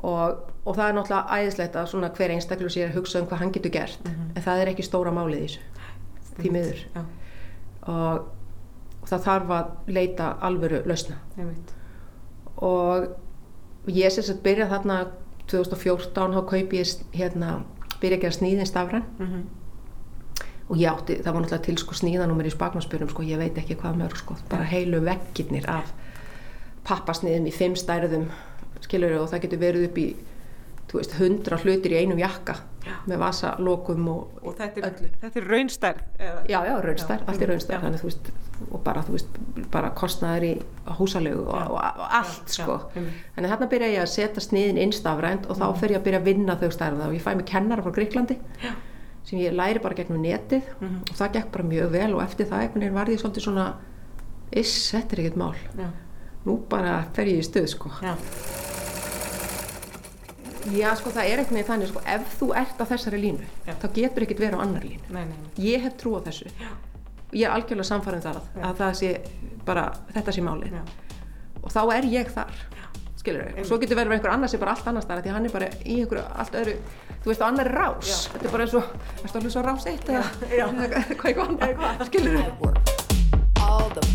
Og, 0.00 0.50
og 0.64 0.76
það 0.76 0.86
er 0.90 0.94
náttúrulega 0.96 1.38
æðislegt 1.40 1.74
að 1.76 1.88
svona 1.92 2.10
hver 2.16 2.32
einstaklega 2.34 2.72
sér 2.72 2.90
að 2.90 2.98
hugsa 2.98 3.20
um 3.20 3.26
hvað 3.28 3.42
hann 3.42 3.50
getur 3.52 3.72
gert 3.74 4.06
en 4.08 4.44
það 4.44 4.60
er 4.60 4.70
ekki 4.72 4.84
stóra 4.84 5.12
málið 5.12 5.42
í 5.42 5.48
þessu. 5.48 5.64
Því 6.40 6.52
miður. 6.54 6.84
Og 7.92 8.28
það 9.10 9.24
þarf 9.26 9.52
að 9.56 9.70
leita 9.96 10.28
alvöru 10.46 10.82
lausna 10.86 11.16
Einmitt. 11.38 11.72
og 12.56 13.08
ég 13.90 14.10
sem 14.12 14.24
sagt 14.26 14.42
byrja 14.44 14.68
þarna 14.70 15.00
2014 15.50 16.34
þá 16.36 16.42
kaupi 16.50 16.78
ég 16.82 16.92
hérna 17.16 17.54
byrja 18.00 18.16
að 18.18 18.22
gera 18.26 18.36
sníðin 18.38 18.66
stafran 18.68 19.04
Mhm. 19.18 19.42
og 20.70 20.76
ég 20.78 20.86
átti, 20.92 21.16
það 21.22 21.32
var 21.34 21.42
náttúrulega 21.42 21.62
til 21.66 21.76
sko 21.78 21.94
sníðanúmer 21.94 22.46
í 22.46 22.50
spagnarsbyrjum 22.54 23.08
sko, 23.10 23.22
ég 23.22 23.38
veit 23.38 23.56
ekki 23.58 23.76
hvað 23.76 23.96
mörg 23.98 24.16
sko, 24.16 24.36
bara 24.48 24.62
heilu 24.64 25.00
veggirnir 25.02 25.66
af 25.68 25.92
pappasniðum 26.84 27.46
í 27.46 27.52
fimm 27.52 27.74
stærðum 27.76 28.28
skilur 28.80 29.18
og 29.20 29.28
það 29.30 29.40
getur 29.42 29.58
verið 29.58 29.88
upp 29.88 29.98
í 29.98 30.06
veist, 30.98 31.12
hundra 31.20 31.56
hlutir 31.62 31.92
í 31.94 32.00
einum 32.02 32.18
jakka 32.18 32.56
með 33.06 33.18
vasalokum 33.20 34.06
og, 34.10 34.38
Og 34.42 34.54
þetta 34.58 34.80
er, 34.88 34.94
þetta 35.20 35.38
er 35.40 35.44
raunstærð. 35.52 35.98
Eða? 36.18 36.38
Já, 36.48 36.58
já, 36.66 36.74
raunstær, 36.86 37.24
allt 37.28 37.42
er 37.42 37.46
Já. 37.46 37.50
raunstær 37.52 37.82
þannig 37.84 38.04
veist, 38.06 38.30
og 38.70 38.82
bara, 38.84 39.02
veist, 39.08 39.38
bara 39.70 39.90
kostnaður 39.96 40.46
í 40.48 40.52
húsalegu 40.98 41.44
og, 41.44 41.54
og, 41.54 41.76
og 41.78 42.06
allt, 42.20 42.48
Já, 42.48 42.54
sko. 42.56 42.78
já. 42.96 43.04
Þannig 43.36 43.52
þarna 43.54 43.68
byrja 43.74 43.90
ég 43.94 44.04
að 44.04 44.10
setja 44.14 44.44
sniðin 44.44 44.80
innstafrænt 44.86 45.46
og 45.52 45.60
þá 45.60 45.66
fer 45.82 45.94
ég 45.94 46.00
að 46.00 46.06
byrja 46.08 46.20
að 46.22 46.28
vinna 46.32 46.56
þau 46.60 46.70
stærða 46.74 47.06
og 47.10 47.14
ég 47.18 47.24
fæ 47.26 47.30
mig 47.36 47.46
kennara 47.52 47.84
frá 47.84 47.92
Gríklandi 48.00 48.38
já. 48.64 48.72
sem 49.28 49.38
ég 49.44 49.52
læri 49.54 49.78
bara 49.84 49.94
gegnum 50.00 50.24
netið 50.24 50.72
og 50.82 51.14
það 51.20 51.32
gekk 51.36 51.52
bara 51.54 51.68
mjög 51.70 51.92
vel 51.94 52.14
og 52.16 52.22
eftir 52.24 52.48
það 52.50 52.64
einhvern 52.64 52.80
veginn 52.86 52.98
varði 52.98 53.16
ég 53.18 53.22
svolítið 53.22 53.46
svona 53.46 53.68
iss, 54.50 54.90
þetta 54.96 55.14
er 55.14 55.22
ekkert 55.26 55.36
mál. 55.38 55.54
Já. 55.78 55.90
Nú 56.48 56.56
bara 56.72 57.04
fer 57.14 57.28
ég 57.30 57.38
í 57.38 57.46
stuð, 57.46 57.68
sko. 57.76 57.92
Já. 58.02 58.16
Já, 60.68 60.90
sko, 60.98 61.10
það 61.14 61.28
er 61.30 61.40
einhvern 61.40 61.56
veginn 61.56 61.68
þannig, 61.70 61.90
sko, 61.90 62.02
ef 62.12 62.34
þú 62.40 62.48
ert 62.60 62.80
á 62.80 62.84
þessari 62.90 63.20
línu, 63.22 63.46
Já. 63.66 63.72
þá 63.80 63.86
getur 63.96 64.26
ekkert 64.26 64.42
verið 64.44 64.60
á 64.60 64.64
annar 64.64 64.84
línu. 64.84 65.06
Nei, 65.08 65.24
nei, 65.24 65.36
nei. 65.38 65.50
Ég 65.64 65.86
hef 65.86 65.96
trú 66.00 66.12
á 66.16 66.20
þessu. 66.26 66.50
Ég 67.30 67.46
er 67.46 67.54
algjörlega 67.54 67.88
samfærið 67.88 68.26
þar 68.26 68.40
að, 68.40 68.50
að 68.68 68.82
það 68.82 68.92
sé 69.00 69.10
bara, 69.66 69.86
þetta 70.12 70.34
sé 70.36 70.44
málið. 70.44 70.76
Já. 70.76 70.82
Og 71.60 71.72
þá 71.72 71.80
er 71.96 72.08
ég 72.12 72.32
þar, 72.34 72.62
skilur 73.20 73.46
við. 73.48 73.60
Og 73.62 73.70
svo 73.70 73.80
getur 73.80 74.00
verið 74.00 74.16
einhver 74.18 74.34
annars 74.34 74.54
sem 74.54 74.60
bara 74.62 74.76
allt 74.76 74.90
annars 74.92 75.08
þar, 75.08 75.22
af 75.22 75.26
því 75.26 75.34
hann 75.36 75.48
er 75.48 75.56
bara 75.56 75.70
í 75.80 75.98
einhverju 76.02 76.24
allt 76.44 76.60
öðru, 76.60 76.76
þú 77.24 77.32
veist, 77.32 77.44
á 77.44 77.46
annari 77.48 77.74
rás. 77.76 78.14
Þetta 78.34 78.50
er 78.50 78.56
bara 78.56 78.68
eins 78.68 78.76
og, 78.80 78.94
erstu 79.24 79.40
að 79.40 79.48
hlusta 79.48 79.64
á 79.64 79.68
rás 79.70 79.88
eitt 79.90 80.12
eða 80.12 80.24
hvað 81.20 81.30
eitthvað 81.30 81.46
annað, 81.46 82.06
skilur 82.10 82.36
við. 82.36 82.44
I 82.44 82.52
work 82.60 82.80
all 83.60 84.10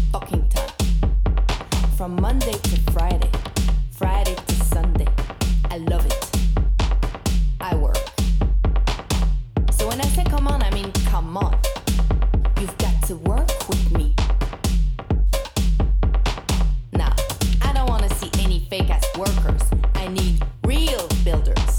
fake 18.77 18.91
ass 18.91 19.17
workers. 19.17 19.63
I 19.95 20.07
need 20.07 20.35
real 20.67 21.07
builders. 21.23 21.73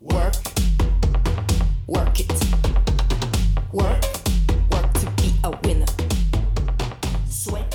Work, 0.00 0.36
work 1.86 2.20
it. 2.20 2.32
Work, 3.72 4.04
work 4.72 4.92
to 5.00 5.06
be 5.16 5.28
a 5.44 5.50
winner. 5.64 5.86
Sweat. 7.30 7.74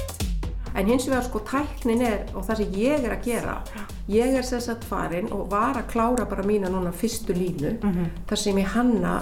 En 0.75 0.85
hins 0.85 1.07
vegar 1.07 1.23
sko 1.25 1.39
tæknin 1.39 2.01
er 2.05 2.19
og 2.35 2.45
það 2.45 2.61
sem 2.61 2.77
ég 2.77 3.07
er 3.07 3.15
að 3.15 3.25
gera 3.25 3.57
ég 4.11 4.37
er 4.37 4.45
sem 4.45 4.61
sagt 4.61 4.85
farin 4.85 5.31
og 5.33 5.49
var 5.51 5.79
að 5.79 5.89
klára 5.93 6.27
bara 6.29 6.45
mína 6.45 6.69
núna 6.69 6.93
fyrstu 6.93 7.33
línu 7.33 7.73
þar 8.29 8.43
sem 8.43 8.57
ég 8.61 8.75
hanna 8.75 9.15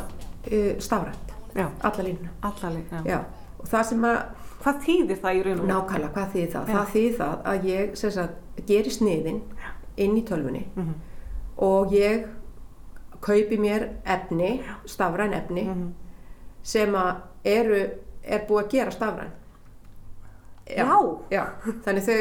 uh, 0.52 0.74
stafrænt, 0.80 1.32
Já. 1.56 1.70
alla. 1.82 3.00
Já, 3.06 3.22
og 3.60 3.70
það 3.72 3.88
sem 3.94 4.04
að 4.12 4.20
Hvað 4.65 4.80
þýðir 4.82 5.19
það 5.21 5.36
í 5.38 5.41
raun 5.45 5.60
og 5.62 5.67
nákvæmlega, 5.69 6.13
hvað 6.15 6.32
þýðir 6.34 6.51
það? 6.56 6.69
Það 6.73 6.88
þýðir 6.95 7.17
það 7.19 7.43
að 7.51 7.67
ég 7.69 7.91
sem 8.01 8.12
sagt 8.15 8.63
geri 8.71 8.93
sniðin 8.95 9.41
inn 10.06 10.15
í 10.17 10.23
tölvunni 10.25 10.63
og 11.69 11.93
ég 11.93 12.25
kaupi 13.25 13.58
mér 13.62 13.86
efni, 14.06 14.49
stafræn 14.89 15.34
efni 15.38 15.67
sem 16.65 16.95
að 16.97 17.21
eru, 17.45 17.82
er 18.25 18.45
búið 18.49 18.63
að 18.63 18.71
gera 18.73 18.91
stafræn 18.91 19.34
Já. 20.65 20.89
já, 21.30 21.43
þannig 21.86 22.08
þau 22.08 22.17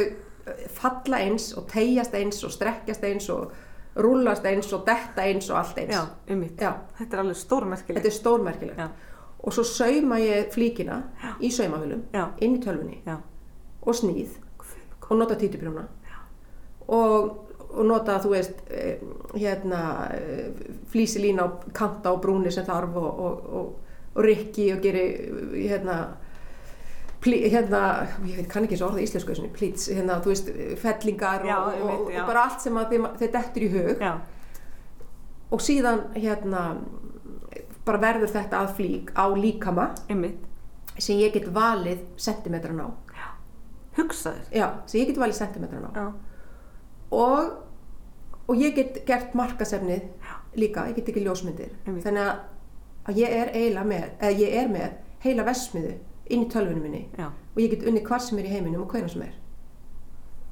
eh, 0.53 0.65
falla 0.69 1.21
eins 1.25 1.47
og 1.57 1.65
tegjast 1.73 2.13
eins 2.15 2.43
og 2.45 2.53
strekkjast 2.53 3.05
eins 3.09 3.29
og 3.33 3.55
rúllast 3.97 4.45
eins 4.45 4.69
og 4.77 4.85
detta 4.85 5.25
eins 5.25 5.49
og 5.49 5.57
allt 5.63 5.79
eins 5.81 5.95
Já, 5.97 6.03
einmitt. 6.29 6.61
Já. 6.61 6.75
Þetta 6.99 7.17
er 7.17 7.23
alveg 7.23 7.37
stórmerkilegt. 7.41 8.03
þetta 8.03 8.11
er 8.13 8.19
stórmerkilegt 8.19 8.79
Já. 8.79 8.89
Og 9.45 9.53
svo 9.53 9.65
sauma 9.69 10.19
ég 10.23 10.51
flíkina 10.55 11.03
í 11.41 11.51
saumavölum 11.53 12.07
Já. 12.15 12.31
inn 12.41 12.57
í 12.57 12.63
tölvunni 12.65 13.01
Já. 13.07 13.19
og 13.83 13.95
snýð 13.95 14.41
og 15.11 15.19
nota 15.19 15.37
títuprjóna 15.37 15.85
og, 16.89 17.55
og 17.71 17.87
nota 17.87 18.19
þú 18.25 18.33
veist 18.33 18.61
eh, 18.71 19.01
hérna 19.37 20.11
eh, 20.17 20.51
flísilína 20.93 21.45
og 21.45 21.73
kanta 21.77 22.13
og 22.13 22.23
brúni 22.25 22.53
sem 22.53 22.65
þarf 22.65 22.97
og, 22.97 23.21
og, 23.21 23.49
og, 23.61 23.97
og 24.15 24.25
rikki 24.25 24.73
og 24.75 24.85
geri 24.85 25.09
hérna 25.69 26.03
Plí, 27.25 27.39
hérna, 27.49 28.05
ég 28.29 28.37
veit, 28.37 28.49
kann 28.53 28.67
ekki 28.67 28.77
svo 28.77 28.91
orða 28.91 29.01
í 29.01 29.07
íslensku 29.07 29.33
þessunni, 29.33 29.49
plíts, 29.57 29.87
hérna, 29.89 30.19
þú 30.21 30.29
veist, 30.29 30.51
fellingar 30.83 31.47
Já, 31.49 31.55
og, 31.57 32.11
já. 32.13 32.19
og 32.21 32.27
bara 32.29 32.43
allt 32.45 32.61
sem 32.61 32.77
þeir 32.93 33.31
dettur 33.33 33.65
í 33.65 33.69
hug 33.73 34.03
Já, 34.05 34.11
og 35.49 35.63
síðan, 35.65 36.03
hérna, 36.21 36.65
bara 37.85 38.01
verður 38.01 38.33
þetta 38.33 38.63
að 38.63 38.75
flík 38.79 39.13
á 39.17 39.25
líkama 39.37 39.91
einmitt. 40.09 40.41
sem 40.99 41.19
ég 41.19 41.33
get 41.35 41.49
valið 41.51 42.05
sentimetran 42.17 42.81
á. 42.81 42.89
Hugsaður. 43.97 44.47
Já, 44.55 44.67
sem 44.87 45.01
ég 45.01 45.09
get 45.11 45.19
valið 45.19 45.39
sentimetran 45.41 45.87
á. 45.87 45.91
Já. 45.95 46.07
Og, 47.15 47.51
og 48.47 48.57
ég 48.63 48.75
get 48.75 49.01
gert 49.07 49.35
markasefnið 49.35 50.07
líka, 50.55 50.87
ég 50.89 50.99
get 50.99 51.11
ekki 51.11 51.25
ljósmyndir. 51.25 51.75
Einmitt. 51.87 52.07
Þannig 52.07 52.31
að, 52.31 53.19
ég 53.19 53.35
er 53.35 53.85
með, 53.85 54.07
ég 54.39 54.59
er 54.63 54.71
með 54.71 54.99
heila 55.25 55.47
vesmiðu 55.47 55.97
inn 56.33 56.45
í 56.47 56.51
tölvunum 56.53 56.85
minni 56.85 57.05
Já. 57.19 57.29
og 57.29 57.59
ég 57.61 57.75
get 57.75 57.87
unni 57.89 58.03
hvað 58.05 58.23
sem 58.27 58.39
er 58.41 58.49
í 58.49 58.53
heiminum 58.55 58.85
og 58.85 58.95
hvernig 58.95 59.13
sem 59.13 59.27
er. 59.27 59.35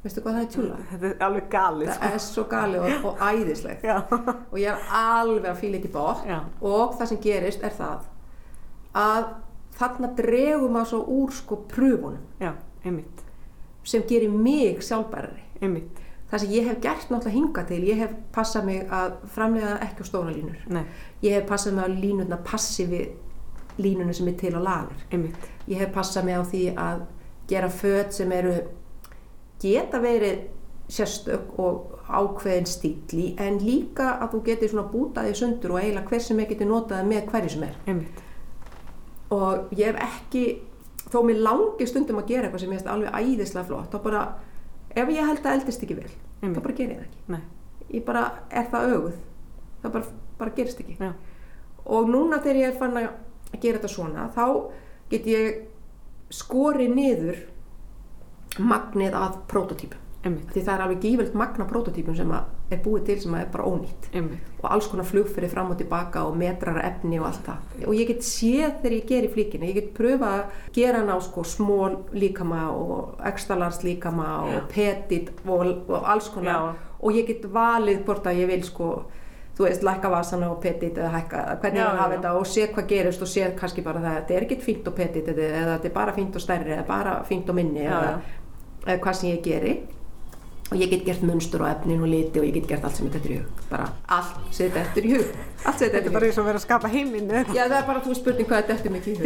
Veistu 0.02 0.22
hvað 0.24 0.34
það 0.34 0.42
er 0.42 0.50
tjúla? 0.50 0.76
Þetta 0.90 1.06
er 1.08 1.20
alveg 1.28 1.44
galið, 1.52 1.90
sko. 1.92 2.02
Það 2.02 2.14
er 2.16 2.22
svo 2.24 2.44
galið 2.50 2.86
og, 2.88 3.04
og 3.06 3.20
æðislegt. 3.22 3.84
Já. 3.86 3.96
og 4.50 4.56
ég 4.58 4.68
er 4.72 4.88
alveg 4.98 5.46
að 5.52 5.60
þetta 5.62 5.86
í 5.86 5.92
bótt 5.94 6.24
Já. 6.26 6.38
og 6.60 6.96
það 6.98 7.10
sem 7.12 7.20
gerist 7.22 7.62
er 7.68 7.76
það 7.76 8.08
að 9.02 9.28
þarna 9.78 10.10
dregum 10.18 10.76
að 10.80 10.88
svo 10.90 11.00
úr 11.20 11.30
sko 11.32 11.60
pröfunum 11.70 12.18
Já, 12.42 12.50
einmitt. 12.84 13.22
sem 13.84 14.02
gerir 14.08 14.30
mig 14.34 14.82
sjálfbærari 14.84 15.40
Einmitt. 15.62 16.02
það 16.30 16.42
sem 16.42 16.50
ég 16.58 16.66
hef 16.68 16.80
gert 16.84 17.08
náttúrulega 17.10 17.36
hinga 17.38 17.64
til 17.70 17.80
ég 17.88 18.02
hef 18.02 18.12
passað 18.34 18.66
mig 18.68 18.82
að 18.92 19.16
framlega 19.32 19.78
ekki 19.86 20.04
á 20.04 20.06
stóra 20.10 20.34
línur 20.34 20.60
Nei, 20.68 20.84
ég 21.24 21.38
hef 21.38 21.48
passað 21.48 21.78
mig 21.78 21.86
á 21.86 21.90
línuna 21.94 22.38
passi 22.44 22.86
við 22.90 23.80
línuna 23.80 24.12
sem 24.12 24.28
er 24.28 24.36
til 24.42 24.52
á 24.52 24.60
lager 24.60 25.06
einmitt. 25.10 25.48
ég 25.66 25.78
hef 25.80 25.94
passað 25.94 26.28
mig 26.28 26.36
á 26.36 26.42
því 26.44 26.62
að 26.76 27.06
gera 27.48 27.68
föt 27.72 28.12
sem 28.12 28.32
eru 28.32 28.54
geta 29.62 30.00
verið 30.02 30.42
sérstök 30.92 31.54
og 31.62 32.00
ákveðin 32.12 32.66
stíli 32.68 33.30
en 33.40 33.58
líka 33.62 34.16
að 34.20 34.34
þú 34.34 34.40
getur 34.48 34.72
svona 34.72 34.90
bútaði 34.92 35.34
sundur 35.38 35.72
og 35.76 35.80
eiginlega 35.80 36.10
hver 36.10 36.24
sem 36.26 36.40
er 36.42 36.50
getur 36.50 36.68
notaði 36.68 37.08
með 37.08 37.30
hverju 37.30 37.52
sem 37.54 37.64
er 37.68 37.76
Einmitt. 37.88 38.22
og 39.32 39.72
ég 39.78 39.88
hef 39.92 40.02
ekki 40.04 40.44
þó 41.12 41.18
mér 41.28 41.40
langi 41.46 41.86
stundum 41.88 42.20
að 42.20 42.28
gera 42.32 42.48
eitthvað 42.48 42.64
sem 42.64 42.72
ég 42.74 42.80
veist 42.80 42.90
alveg 42.92 43.16
æðislega 43.22 43.68
flott 43.70 43.94
þá 43.94 43.98
bara, 44.04 44.22
ef 44.90 45.12
ég 45.14 45.28
held 45.30 45.46
að 45.46 45.56
eldist 45.56 45.86
ekki 45.86 45.98
vel 46.00 46.08
Einmitt. 46.10 46.58
þá 46.58 46.62
bara 46.66 46.76
ger 46.80 46.90
ég 46.92 46.98
það 46.98 47.06
ekki 47.06 47.36
Nei, 47.36 47.42
ég 47.96 48.04
bara 48.10 48.24
er 48.50 48.68
það 48.74 48.96
öguð 48.98 49.18
það 49.82 49.92
bara, 49.96 50.16
bara 50.42 50.56
gerist 50.58 50.82
ekki 50.84 50.98
já. 51.00 51.12
og 51.86 52.10
núna 52.12 52.42
þegar 52.42 52.60
ég 52.60 52.68
er 52.72 52.80
fann 52.82 52.98
að 53.00 53.08
gera 53.62 53.78
þetta 53.78 53.94
svona 53.94 54.28
þá 54.36 54.44
get 55.12 55.26
ég 55.30 55.62
skorið 56.32 56.94
niður 56.96 57.40
magnið 58.58 59.14
að 59.16 59.36
prototípum 59.48 59.98
því 60.22 60.60
það 60.62 60.72
er 60.72 60.82
alveg 60.84 61.00
gífjöld 61.02 61.32
magna 61.34 61.64
prototípum 61.66 62.14
sem 62.14 62.30
er 62.32 62.78
búið 62.84 63.06
til 63.08 63.16
sem 63.24 63.32
er 63.34 63.48
bara 63.50 63.64
ónýtt 63.66 64.06
Einmitt. 64.14 64.50
og 64.60 64.68
alls 64.70 64.86
konar 64.86 65.08
flugfyrir 65.08 65.50
fram 65.50 65.72
og 65.74 65.78
tilbaka 65.80 66.22
og 66.28 66.36
metrar 66.38 66.78
af 66.78 66.92
efni 66.92 67.18
og 67.18 67.26
allt 67.26 67.48
það 67.48 67.86
og 67.88 67.96
ég 67.98 68.06
get 68.12 68.22
séð 68.26 68.76
þegar 68.84 68.94
ég 68.98 69.08
ger 69.08 69.26
í 69.26 69.32
flíkinu 69.32 69.66
ég 69.66 69.80
get 69.80 69.90
pröfa 69.96 70.30
að 70.36 70.44
gera 70.76 71.00
hann 71.00 71.10
á 71.10 71.18
sko 71.18 71.42
smól 71.42 71.96
líkama 72.14 72.68
og 72.70 73.18
large 73.58 73.82
líkama 73.82 74.28
og 74.44 74.68
petit 74.70 75.32
og, 75.46 75.66
og 75.88 76.06
alls 76.06 76.28
konar 76.28 76.52
Já. 76.52 76.74
og 77.00 77.12
ég 77.12 77.26
get 77.26 77.44
valið 77.50 78.04
hvort 78.04 78.26
að 78.26 78.44
ég 78.44 78.46
vil 78.46 78.62
sko 78.62 78.92
þú 79.52 79.66
veist, 79.66 79.82
lækka 79.84 80.08
vasana 80.08 80.48
og 80.48 80.62
petit 80.62 80.96
eða 80.96 81.10
hækka, 81.12 81.40
hvernig 81.60 81.80
Já, 81.82 81.88
vil 81.90 81.98
hafa 81.98 82.14
já. 82.14 82.16
þetta 82.16 82.30
og 82.38 82.46
sé 82.48 82.68
hvað 82.72 82.86
gerist 82.88 83.22
og 83.22 83.28
sé 83.28 83.50
kannski 83.58 83.82
bara 83.84 84.00
það 84.00 84.12
að 84.12 84.14
þetta 84.20 84.34
er 84.34 84.46
ekkert 84.46 84.62
fínt 84.64 84.86
og 84.88 84.94
petit 84.96 85.28
eða 85.28 85.74
þetta 85.74 85.90
er 85.90 85.94
bara 85.98 86.14
fínt 86.16 86.38
og 86.38 86.40
stærri 86.40 86.72
eða 86.72 86.86
bara 86.88 87.18
fínt 87.28 87.50
og 87.52 87.58
minni 87.58 87.84
Já, 87.84 87.90
eða, 87.90 88.14
já. 88.14 88.41
Eða 88.86 88.98
hvað 89.04 89.14
sem 89.20 89.28
ég 89.30 89.42
geri 89.46 89.74
og 90.72 90.76
ég 90.80 90.88
get 90.90 91.02
gert 91.04 91.22
munstur 91.28 91.60
á 91.68 91.74
efnin 91.74 92.00
og 92.00 92.08
liti 92.08 92.40
og 92.40 92.46
ég 92.48 92.54
get 92.56 92.66
gert 92.70 92.84
allt 92.88 92.96
sem 92.96 93.10
þetta 93.12 93.26
er 93.28 93.32
í 93.34 93.36
hug 93.42 93.50
bara 93.70 93.86
allt 94.08 94.34
sem 94.56 94.70
þetta 94.72 94.96
er 95.02 95.04
í 95.04 95.06
hug 95.16 95.26
allt 95.66 95.78
sem 95.78 95.88
þetta 95.88 95.92
Þetta 95.92 95.98
er 95.98 96.06
er 96.08 96.12
bara 96.16 96.26
eins 96.30 96.38
og 96.40 96.46
verið 96.48 96.60
að 96.60 96.66
skapa 96.68 96.88
heiminn. 96.88 97.28
eða? 97.30 97.44
Já, 97.52 97.62
það 97.68 97.78
er 97.82 97.86
bara 97.92 98.00
þú 98.06 98.12
spurning 98.22 98.46
hvað 98.48 98.58
þetta 98.72 98.88
er 98.88 98.92
mikið 98.96 99.12
í 99.12 99.14
hug. 99.20 99.24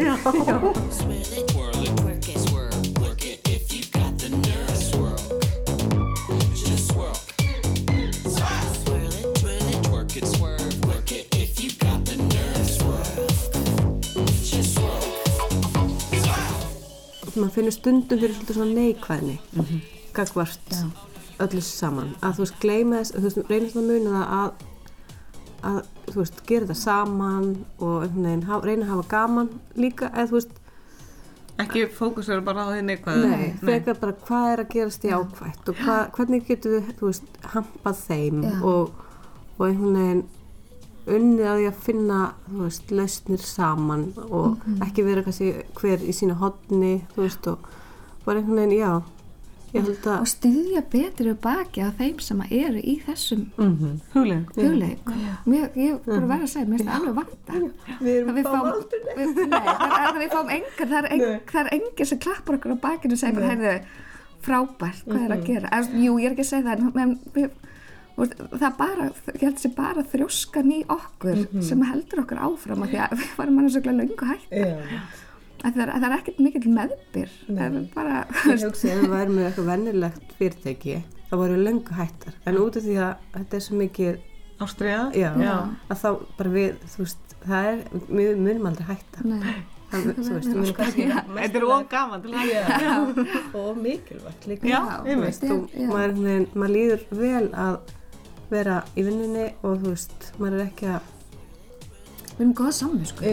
Maður 17.43 17.57
finnur 17.59 17.77
stundum 17.77 18.23
fyrir 18.23 18.39
svona 18.49 18.71
neikvæðni 18.77 19.37
gagvart 20.17 20.79
öllu 21.45 21.61
saman. 21.65 22.15
Að 22.25 22.39
þú 22.39 22.45
veist 22.47 22.61
gleyma 22.63 23.03
þess, 23.03 23.17
þú 23.17 23.27
veist 23.27 23.51
reynir 23.51 23.73
svona 23.73 23.87
að 23.87 23.93
muna 23.93 24.15
það 24.17 24.37
að 24.41 24.65
að 25.67 25.81
þú 26.13 26.21
veist 26.21 26.45
gera 26.47 26.67
þetta 26.67 26.79
saman 26.79 27.49
og 27.83 28.05
einhvern 28.05 28.29
veginn 28.29 28.47
reyna 28.67 28.87
að 28.87 28.93
hafa 28.93 29.09
gaman 29.11 29.51
líka 29.75 30.11
eða 30.13 30.31
þú 30.31 30.39
veist 30.39 30.63
Ekki 31.57 31.87
fókusur 31.89 32.43
bara 32.45 32.67
á 32.69 32.73
því 32.75 32.81
neikvæðu. 32.85 33.29
Nei, 33.31 33.45
frekar 33.63 33.97
bara 33.97 34.13
hvað 34.27 34.49
er 34.53 34.61
að 34.61 34.73
gerast 34.75 35.05
í 35.09 35.13
ákvætt 35.17 35.71
og 35.73 35.79
hvað, 35.79 36.03
hvernig 36.19 36.43
getum 36.45 36.75
við, 36.75 36.91
þú 36.99 37.09
veist, 37.09 37.39
hampað 37.55 38.03
þeim 38.03 38.43
Já. 38.45 38.51
og, 38.61 38.91
og 39.57 39.63
einhvern 39.65 39.97
veginn 39.97 40.21
unnið 41.07 41.47
að 41.47 41.59
því 41.61 41.67
að 41.71 41.83
finna, 41.87 42.21
þú 42.47 42.63
veist, 42.65 42.95
lausnir 42.99 43.43
saman 43.47 44.07
og 44.27 44.65
ekki 44.83 45.05
vera 45.07 45.23
kannski 45.27 45.53
hver 45.79 46.03
í 46.03 46.15
sínu 46.17 46.39
hodni, 46.41 46.95
þú 47.15 47.27
veist, 47.27 47.47
og 47.51 47.69
bara 48.27 48.41
einhvern 48.41 48.59
veginn, 48.59 48.79
já, 48.81 48.93
að, 49.77 50.07
og 50.15 50.29
styðja 50.31 50.83
betur 50.91 51.29
við 51.31 51.37
baki 51.45 51.85
á 51.85 51.91
þeim 51.99 52.21
sem 52.25 52.41
að 52.43 52.55
eru 52.59 52.81
í 52.81 52.95
þessum 53.05 53.45
Huglegin. 54.15 54.47
hugleik. 54.57 55.13
mér, 55.45 55.69
ég 55.77 56.01
bara 56.07 56.27
verið 56.31 56.47
að 56.47 56.53
segja, 56.55 56.71
mér 56.71 56.83
finnst 56.83 56.91
það 56.91 56.99
alveg 57.01 57.17
vanta. 57.21 57.61
Við 58.01 58.31
að 58.31 58.39
við 58.39 58.51
fáum 58.51 58.67
við, 59.21 59.43
nei, 59.53 59.69
það 59.69 59.97
er 59.99 60.09
að 60.09 60.21
við 60.23 60.35
fáum 60.35 60.53
engar 60.57 60.91
það 60.93 60.99
er, 60.99 61.09
en, 61.11 61.25
það 61.53 61.63
er 61.63 61.73
engin 61.79 62.11
sem 62.13 62.23
klappar 62.27 62.59
okkur 62.59 62.77
á 62.77 62.79
bakinu 62.87 63.19
og 63.19 63.23
segir 63.23 63.49
heyrðu, 63.51 63.77
frábært 64.47 65.07
hvað 65.07 65.25
er 65.27 65.37
að 65.37 65.47
gera, 65.51 65.73
en, 65.75 65.95
jú, 66.03 66.19
ég 66.23 66.31
er 66.31 66.37
ekki 66.37 66.47
að 66.47 66.53
segja 66.53 66.67
það 66.67 66.87
en, 66.87 67.01
en 67.03 67.17
við, 67.35 67.51
og 68.17 68.33
það 68.57 68.77
bara 68.79 69.07
ég 69.35 69.43
held 69.45 69.57
þessi 69.59 69.71
bara 69.77 70.03
þrjóskan 70.13 70.71
í 70.73 70.81
okkur 70.89 71.43
sem 71.63 71.83
heldur 71.85 72.23
okkur 72.25 72.39
áfram 72.47 72.83
af 72.87 72.93
því 72.93 73.01
að 73.05 73.17
við 73.21 73.35
varum 73.37 73.59
annars 73.61 73.77
okkur 73.81 73.97
löngu 73.99 74.29
hætta 74.31 74.63
að 75.67 75.73
það 75.75 75.83
er, 75.83 75.91
að 75.91 76.01
það 76.01 76.07
er 76.07 76.15
ekkert 76.21 76.41
mikill 76.45 76.71
meðbyr. 76.77 77.31
Það 77.49 77.77
bara, 77.95 78.17
ég 78.53 78.65
hugsi 78.67 78.91
að 78.93 78.99
við 79.03 79.13
værum 79.17 79.37
með 79.39 79.47
eitthvað 79.49 79.69
vennilegt 79.73 80.35
fyrirtæki, 80.39 80.97
það 81.31 81.41
voru 81.43 81.57
löngu 81.67 81.97
hættar, 81.97 82.35
en 82.47 82.59
út 82.61 82.77
af 82.79 82.85
því 82.87 82.97
að 83.03 83.25
þetta 83.37 83.57
er 83.59 83.65
svo 83.67 83.79
mikið, 83.81 84.19
Ástriða. 84.63 85.01
já, 85.17 85.31
Já. 85.43 85.55
að 85.91 86.03
þá 86.05 86.09
bara 86.39 86.53
við, 86.55 86.77
þú 86.93 87.03
veist, 87.03 87.35
það 87.47 87.71
er, 87.73 87.83
við 88.21 88.39
munum 88.47 88.69
aldrei 88.71 88.87
það, 88.93 90.07
við 90.07 90.73
kannski 90.77 91.09
Þetta 91.09 91.59
er 91.61 91.67
of 91.71 91.89
gaman 91.91 92.23
til 92.23 92.33
að 92.33 92.49
hætta. 92.53 93.27
og 93.61 93.77
mikilvægt 93.83 94.47
líka. 94.51 94.67
Já, 94.71 94.81
þú 94.87 95.11
einmitt. 95.13 95.27
veist, 95.27 95.45
þú, 95.47 95.59
Já. 95.73 95.87
maður, 95.91 96.07
einhvern 96.07 96.27
veginn- 96.31 96.49
maður 96.55 96.75
líður 96.77 97.05
vel 97.11 97.45
að 97.67 97.77
vera 98.51 98.81
í 98.95 99.03
vinninni 99.07 99.47
og 99.67 99.81
þú 99.83 99.93
veist, 99.93 100.31
maður 100.39 100.61
er 100.61 100.65
ekki 100.69 100.89
að 100.95 101.13
við 102.37 102.43
erum 102.45 102.55
góða 102.55 102.73
saman 102.77 103.07
sko. 103.09 103.25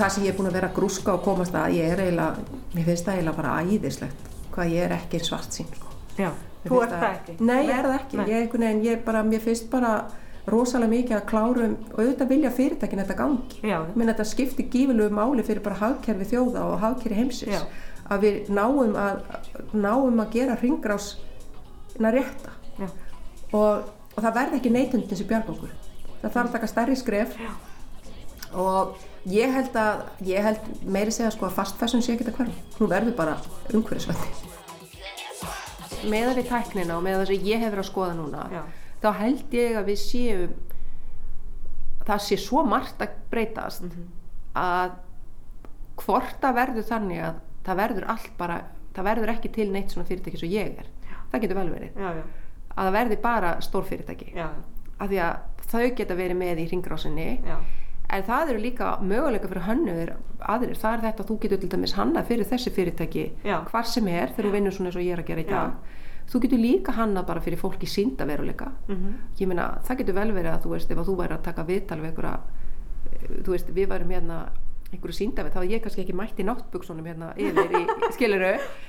Það 0.00 0.12
sem 0.14 0.24
ég 0.24 0.30
er 0.30 0.36
búin 0.38 0.48
að 0.48 0.54
vera 0.56 0.68
grúska 0.72 1.12
og 1.12 1.24
komast 1.26 1.52
að, 1.52 1.74
ég 1.76 1.90
er 1.92 2.00
eiginlega, 2.06 2.60
mér 2.72 2.86
finnst 2.86 3.04
það 3.04 3.18
eiginlega 3.18 3.36
bara 3.36 3.56
æðislegt 3.60 4.30
hvað 4.54 4.72
ég 4.72 4.86
er 4.86 4.94
ekki 4.96 5.20
svart 5.26 5.52
sín, 5.52 5.68
sko. 5.76 5.92
Já. 6.16 6.30
Þú 6.64 6.80
ert 6.84 6.94
það 6.94 7.10
ekki? 7.10 7.34
Nei, 7.40 7.58
ég 7.66 7.74
er 7.74 7.86
það 7.86 7.96
ekki. 7.98 8.16
Nei. 8.16 8.24
Ég 8.24 8.34
er 8.34 8.42
einhvern 8.44 8.64
veginn, 8.66 8.82
ég 8.84 8.96
er 8.96 9.04
bara, 9.04 9.22
mér 9.24 9.44
finnst 9.44 9.68
bara 9.72 9.92
rosalega 10.54 10.94
mikið 10.94 11.16
að 11.18 11.28
klárum 11.30 11.76
og 11.90 12.00
auðvitað 12.00 12.32
vilja 12.34 12.50
fyrirtækin 12.56 13.02
þetta 13.04 13.18
gangi. 13.18 13.60
Já. 13.62 13.78
Meina 13.94 14.12
þetta 14.14 14.28
skiptir 14.32 14.68
gífilegu 14.72 15.14
máli 15.14 15.46
fyrir 15.46 15.64
bara 15.64 15.78
hagkerfi 15.82 16.28
þjóða 16.32 16.66
og 16.66 16.82
hagkerfi 16.84 17.20
heimsins. 17.20 17.54
Já. 17.54 17.86
Að 18.10 18.26
við 18.26 18.50
náum 18.50 18.96
að, 18.98 19.22
náum 19.72 20.20
að 20.24 20.34
gera 20.34 20.58
hringrás 20.58 21.12
rétta. 22.00 22.54
Já. 22.80 22.88
Og 23.54 23.88
og 24.20 24.24
það 24.24 24.36
verði 24.36 24.58
ekki 24.60 24.72
neytundin 24.74 25.18
sem 25.18 25.28
bjarga 25.28 25.54
okkur 25.54 25.70
það 26.20 26.34
þarf 26.34 26.46
að 26.46 26.54
taka 26.56 26.70
stærri 26.70 26.96
skref 26.98 27.30
og 28.60 28.84
ég 29.30 29.48
held 29.54 29.74
að 29.78 29.96
ég 30.28 30.44
held 30.44 30.62
meiri 30.84 31.12
segja 31.14 31.32
sko 31.34 31.44
að 31.48 31.56
fast 31.60 31.78
fashion 31.80 32.02
sé 32.04 32.10
ekki 32.16 32.26
að 32.28 32.38
hverjum, 32.40 32.58
hún 32.78 32.90
verður 32.90 33.14
bara 33.20 33.34
umhverfisvætti 33.72 34.28
með 36.10 36.26
við 36.38 36.46
tæknina 36.48 36.96
og 36.96 37.02
með 37.04 37.14
það 37.20 37.30
sem 37.30 37.48
ég 37.48 37.58
hefur 37.64 37.82
að 37.82 37.90
skoða 37.90 38.14
núna 38.18 38.40
Já. 38.52 38.62
Þá 39.00 39.08
held 39.20 39.54
ég 39.56 39.78
að 39.80 39.88
við 39.90 40.00
séum 40.02 40.56
það 42.08 42.24
sé 42.26 42.40
svo 42.40 42.64
margt 42.66 43.02
að 43.04 43.16
breytast 43.30 43.86
að 44.58 44.96
hvort 46.00 46.38
það 46.42 46.56
verður 46.56 46.88
þannig 46.88 47.24
að 47.28 47.40
það 47.66 47.80
verður 47.82 48.08
allt 48.14 48.30
bara 48.40 48.60
það 48.96 49.08
verður 49.10 49.32
ekki 49.34 49.52
til 49.54 49.68
neitt 49.70 49.92
svona 49.92 50.08
fyrirtæki 50.08 50.40
sem 50.40 50.52
ég 50.52 50.78
er. 50.80 50.88
Það 51.30 51.42
getur 51.44 51.58
vel 51.60 51.68
verið. 51.70 51.98
Já, 52.00 52.08
já, 52.16 52.22
að 52.74 52.88
það 52.88 52.96
verði 52.96 53.18
bara 53.22 53.50
stór 53.62 53.84
fyrirtæki. 53.86 54.32
Já, 54.34 54.48
af 55.00 55.10
því 55.10 55.20
að 55.26 55.68
þau 55.70 55.84
geta 56.00 56.16
verið 56.18 56.40
með 56.40 56.62
í 56.64 56.66
ringrásinni 56.72 57.28
já, 57.46 57.56
en 58.10 58.26
það 58.26 58.52
eru 58.52 58.62
líka 58.64 58.90
möguleika 59.06 59.50
fyrir 59.50 59.66
hönnuðir 59.68 60.12
aðrir, 60.40 60.78
það 60.80 60.96
er 60.96 61.04
þetta 61.06 61.24
að 61.24 61.30
þú 61.30 61.36
getur 61.44 61.62
til 61.62 61.70
dæmis 61.74 61.94
hanna 61.94 62.24
fyrir 62.26 62.48
þessi 62.50 62.72
fyrirtæki 62.74 63.24
Já. 63.46 63.60
hvar 63.70 63.86
sem 63.86 64.08
er 64.10 64.32
þegar 64.34 64.48
þú 64.48 64.54
vinnur 64.56 64.76
svona 64.76 64.90
eins 64.90 64.98
og 64.98 65.06
ég 65.06 65.14
er 65.14 65.22
að 65.22 65.30
gera 65.30 65.44
í 65.44 65.46
Já. 65.46 65.52
dag 65.54 65.96
þú 66.30 66.40
getur 66.44 66.58
líka 66.62 66.92
hannað 66.94 67.26
bara 67.26 67.40
fyrir 67.44 67.58
fólki 67.58 67.86
sínda 67.90 68.26
veruleika 68.26 68.72
Mhm. 68.88 69.14
ég 69.40 69.46
meina 69.48 69.78
það 69.84 69.98
getur 70.04 70.14
vel 70.14 70.32
verið 70.32 70.52
að 70.54 70.62
þú 70.64 70.74
veist 70.76 70.90
ef 70.90 70.98
að 70.98 71.06
þú 71.10 71.16
væri 71.22 71.34
að 71.38 71.42
taka 71.42 71.64
viðtal 71.64 72.00
við 72.00 72.10
einhverja 72.12 72.40
eh, 73.12 73.42
þú 73.44 73.50
veist 73.56 73.68
við 73.74 73.88
værum 73.88 74.10
hérna 74.14 74.40
einhverju 74.90 75.14
síndavið, 75.14 75.52
þá 75.54 75.58
er 75.62 75.68
ég 75.70 75.82
kannski 75.84 76.02
ekki 76.02 76.14
mætt 76.18 76.40
í 76.42 76.44
náttbuksunum 76.48 77.04
hérna 77.06 77.28
yfir 77.38 77.74
í, 77.78 77.82
skiluru 78.16 78.48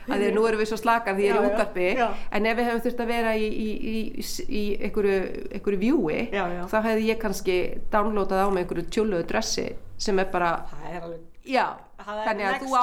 að 0.10 0.16
því 0.18 0.30
að 0.30 0.34
nú 0.34 0.46
erum 0.50 0.60
við 0.64 0.70
svo 0.72 0.78
slakar 0.82 1.14
því 1.14 1.28
ég 1.28 1.36
er 1.36 1.38
í 1.38 1.50
útvarpi 1.52 1.90
en 2.32 2.46
ef 2.50 2.58
við 2.58 2.66
hefum 2.70 2.82
þurft 2.88 3.04
að 3.06 3.12
vera 3.12 3.34
í, 3.38 3.46
í, 3.46 3.68
í, 3.92 4.26
í 4.50 4.64
einhverju, 4.82 5.20
einhverju 5.54 5.80
vjúi 5.84 6.18
Já, 6.34 6.46
já. 6.58 6.64
þá 6.74 6.78
hefði 6.88 7.06
ég 7.12 7.20
kannski 7.22 7.58
downloadað 7.94 8.42
á 8.42 8.48
mig 8.50 8.64
einhverju 8.66 8.88
tjúluðu 8.90 9.28
dressi 9.30 9.68
sem 10.02 10.18
er 10.26 10.32
bara 10.34 10.56
það 10.74 10.90
er 10.96 11.02
alveg 11.06 11.22
já, 11.46 11.66
þannig 12.06 12.46
að 12.48 12.60
þú 12.62 12.68
sko, 12.72 12.82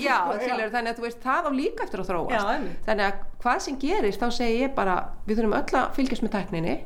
já, 0.00 0.16
já. 0.32 0.38
skilur, 0.42 0.70
þannig 0.74 0.90
að 0.92 0.96
þú 0.98 1.02
veist 1.06 1.20
það 1.22 1.46
á 1.48 1.50
líka 1.56 1.84
eftir 1.86 2.00
að 2.02 2.08
þróast. 2.10 2.30
Já, 2.36 2.76
þannig 2.86 3.06
að 3.06 3.20
hvað 3.42 3.58
sem 3.66 3.78
gerist 3.78 4.20
þá 4.20 4.28
segi 4.36 4.60
ég 4.62 4.74
bara 4.74 4.96
við 5.26 5.38
þurfum 5.40 5.56
öll 5.60 5.80
að 5.80 5.90
fylgjast 5.96 6.22
með 6.26 6.34
tækninni 6.36 6.76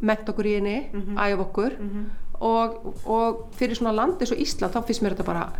ment 0.00 0.28
okkur 0.32 0.46
í 0.46 0.54
henni, 0.56 0.76
Mhm. 0.92 1.18
æfa 1.18 1.44
okkur 1.44 1.76
og, 2.40 2.94
og 3.06 3.42
fyrir 3.58 3.76
svona 3.76 3.92
landi 3.94 4.24
svo 4.26 4.36
Ísland 4.36 4.72
þá 4.72 4.80
finnst 4.86 5.02
mér 5.02 5.12
þetta 5.14 5.26
bara 5.26 5.52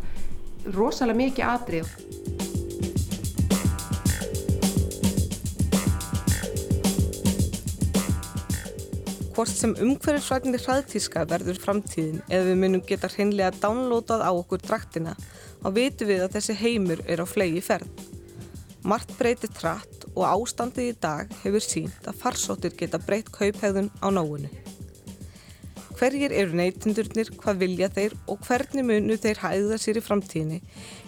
rosalega 0.72 1.16
mikið 1.16 1.44
atrið 1.44 2.49
Hvort 9.40 9.56
sem 9.56 9.70
umhverfisvætni 9.80 10.58
hraðtíska 10.60 11.22
verður 11.24 11.56
framtíðin 11.62 12.18
eða 12.26 12.42
við 12.50 12.58
munum 12.60 12.82
geta 12.84 13.08
hreinlega 13.08 13.54
downloadað 13.62 14.20
á 14.20 14.28
okkur 14.36 14.60
draktina 14.60 15.14
og 15.64 15.78
vitum 15.78 16.10
við 16.10 16.26
að 16.26 16.34
þessi 16.34 16.56
heimur 16.60 17.00
er 17.08 17.22
á 17.24 17.26
flegi 17.30 17.62
ferð. 17.64 18.02
Margt 18.84 19.14
breytir 19.16 19.48
trætt 19.56 20.04
og 20.10 20.26
ástandið 20.28 20.90
í 20.90 20.98
dag 21.06 21.32
hefur 21.40 21.64
sínt 21.64 22.10
að 22.12 22.20
farsóttir 22.20 22.76
geta 22.82 23.00
breytt 23.00 23.32
kauphegðun 23.32 23.88
á 24.04 24.12
nóinu. 24.12 24.52
Hverjir 25.96 26.36
eru 26.36 26.60
neytendurnir, 26.60 27.32
hvað 27.40 27.64
vilja 27.64 27.88
þeir 27.96 28.20
og 28.28 28.44
hvernig 28.44 28.90
munu 28.92 29.16
þeir 29.24 29.40
hæða 29.40 29.80
sér 29.80 30.02
í 30.02 30.04
framtíðinni 30.04 30.60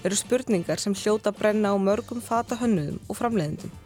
eru 0.08 0.22
spurningar 0.24 0.80
sem 0.80 0.96
hljóta 0.96 1.36
brenna 1.36 1.76
á 1.76 1.76
mörgum 1.76 2.24
fata 2.24 2.56
hönnuðum 2.64 2.96
og 3.12 3.20
framleiðendum. 3.20 3.81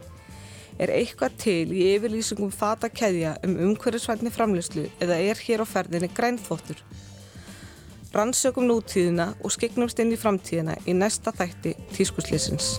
Er 0.77 0.91
eitthvað 0.93 1.37
til 1.41 1.71
í 1.73 1.87
yfirlýsingum 1.95 2.51
fata 2.53 2.89
keðja 2.93 3.33
um 3.47 3.55
umhverfisvætni 3.65 4.29
framleyslu 4.33 4.85
eða 5.01 5.17
er 5.31 5.41
hér 5.41 5.65
á 5.65 5.67
ferðinni 5.67 6.11
grænþóttur? 6.13 6.83
Rannsökum 8.13 8.69
nútíðina 8.69 9.31
og 9.41 9.53
skiknumst 9.57 9.97
inn 10.03 10.13
í 10.13 10.21
framtíðina 10.21 10.77
í 10.85 10.93
næsta 10.93 11.33
þætti 11.33 11.73
tískuslýsins. 11.97 12.75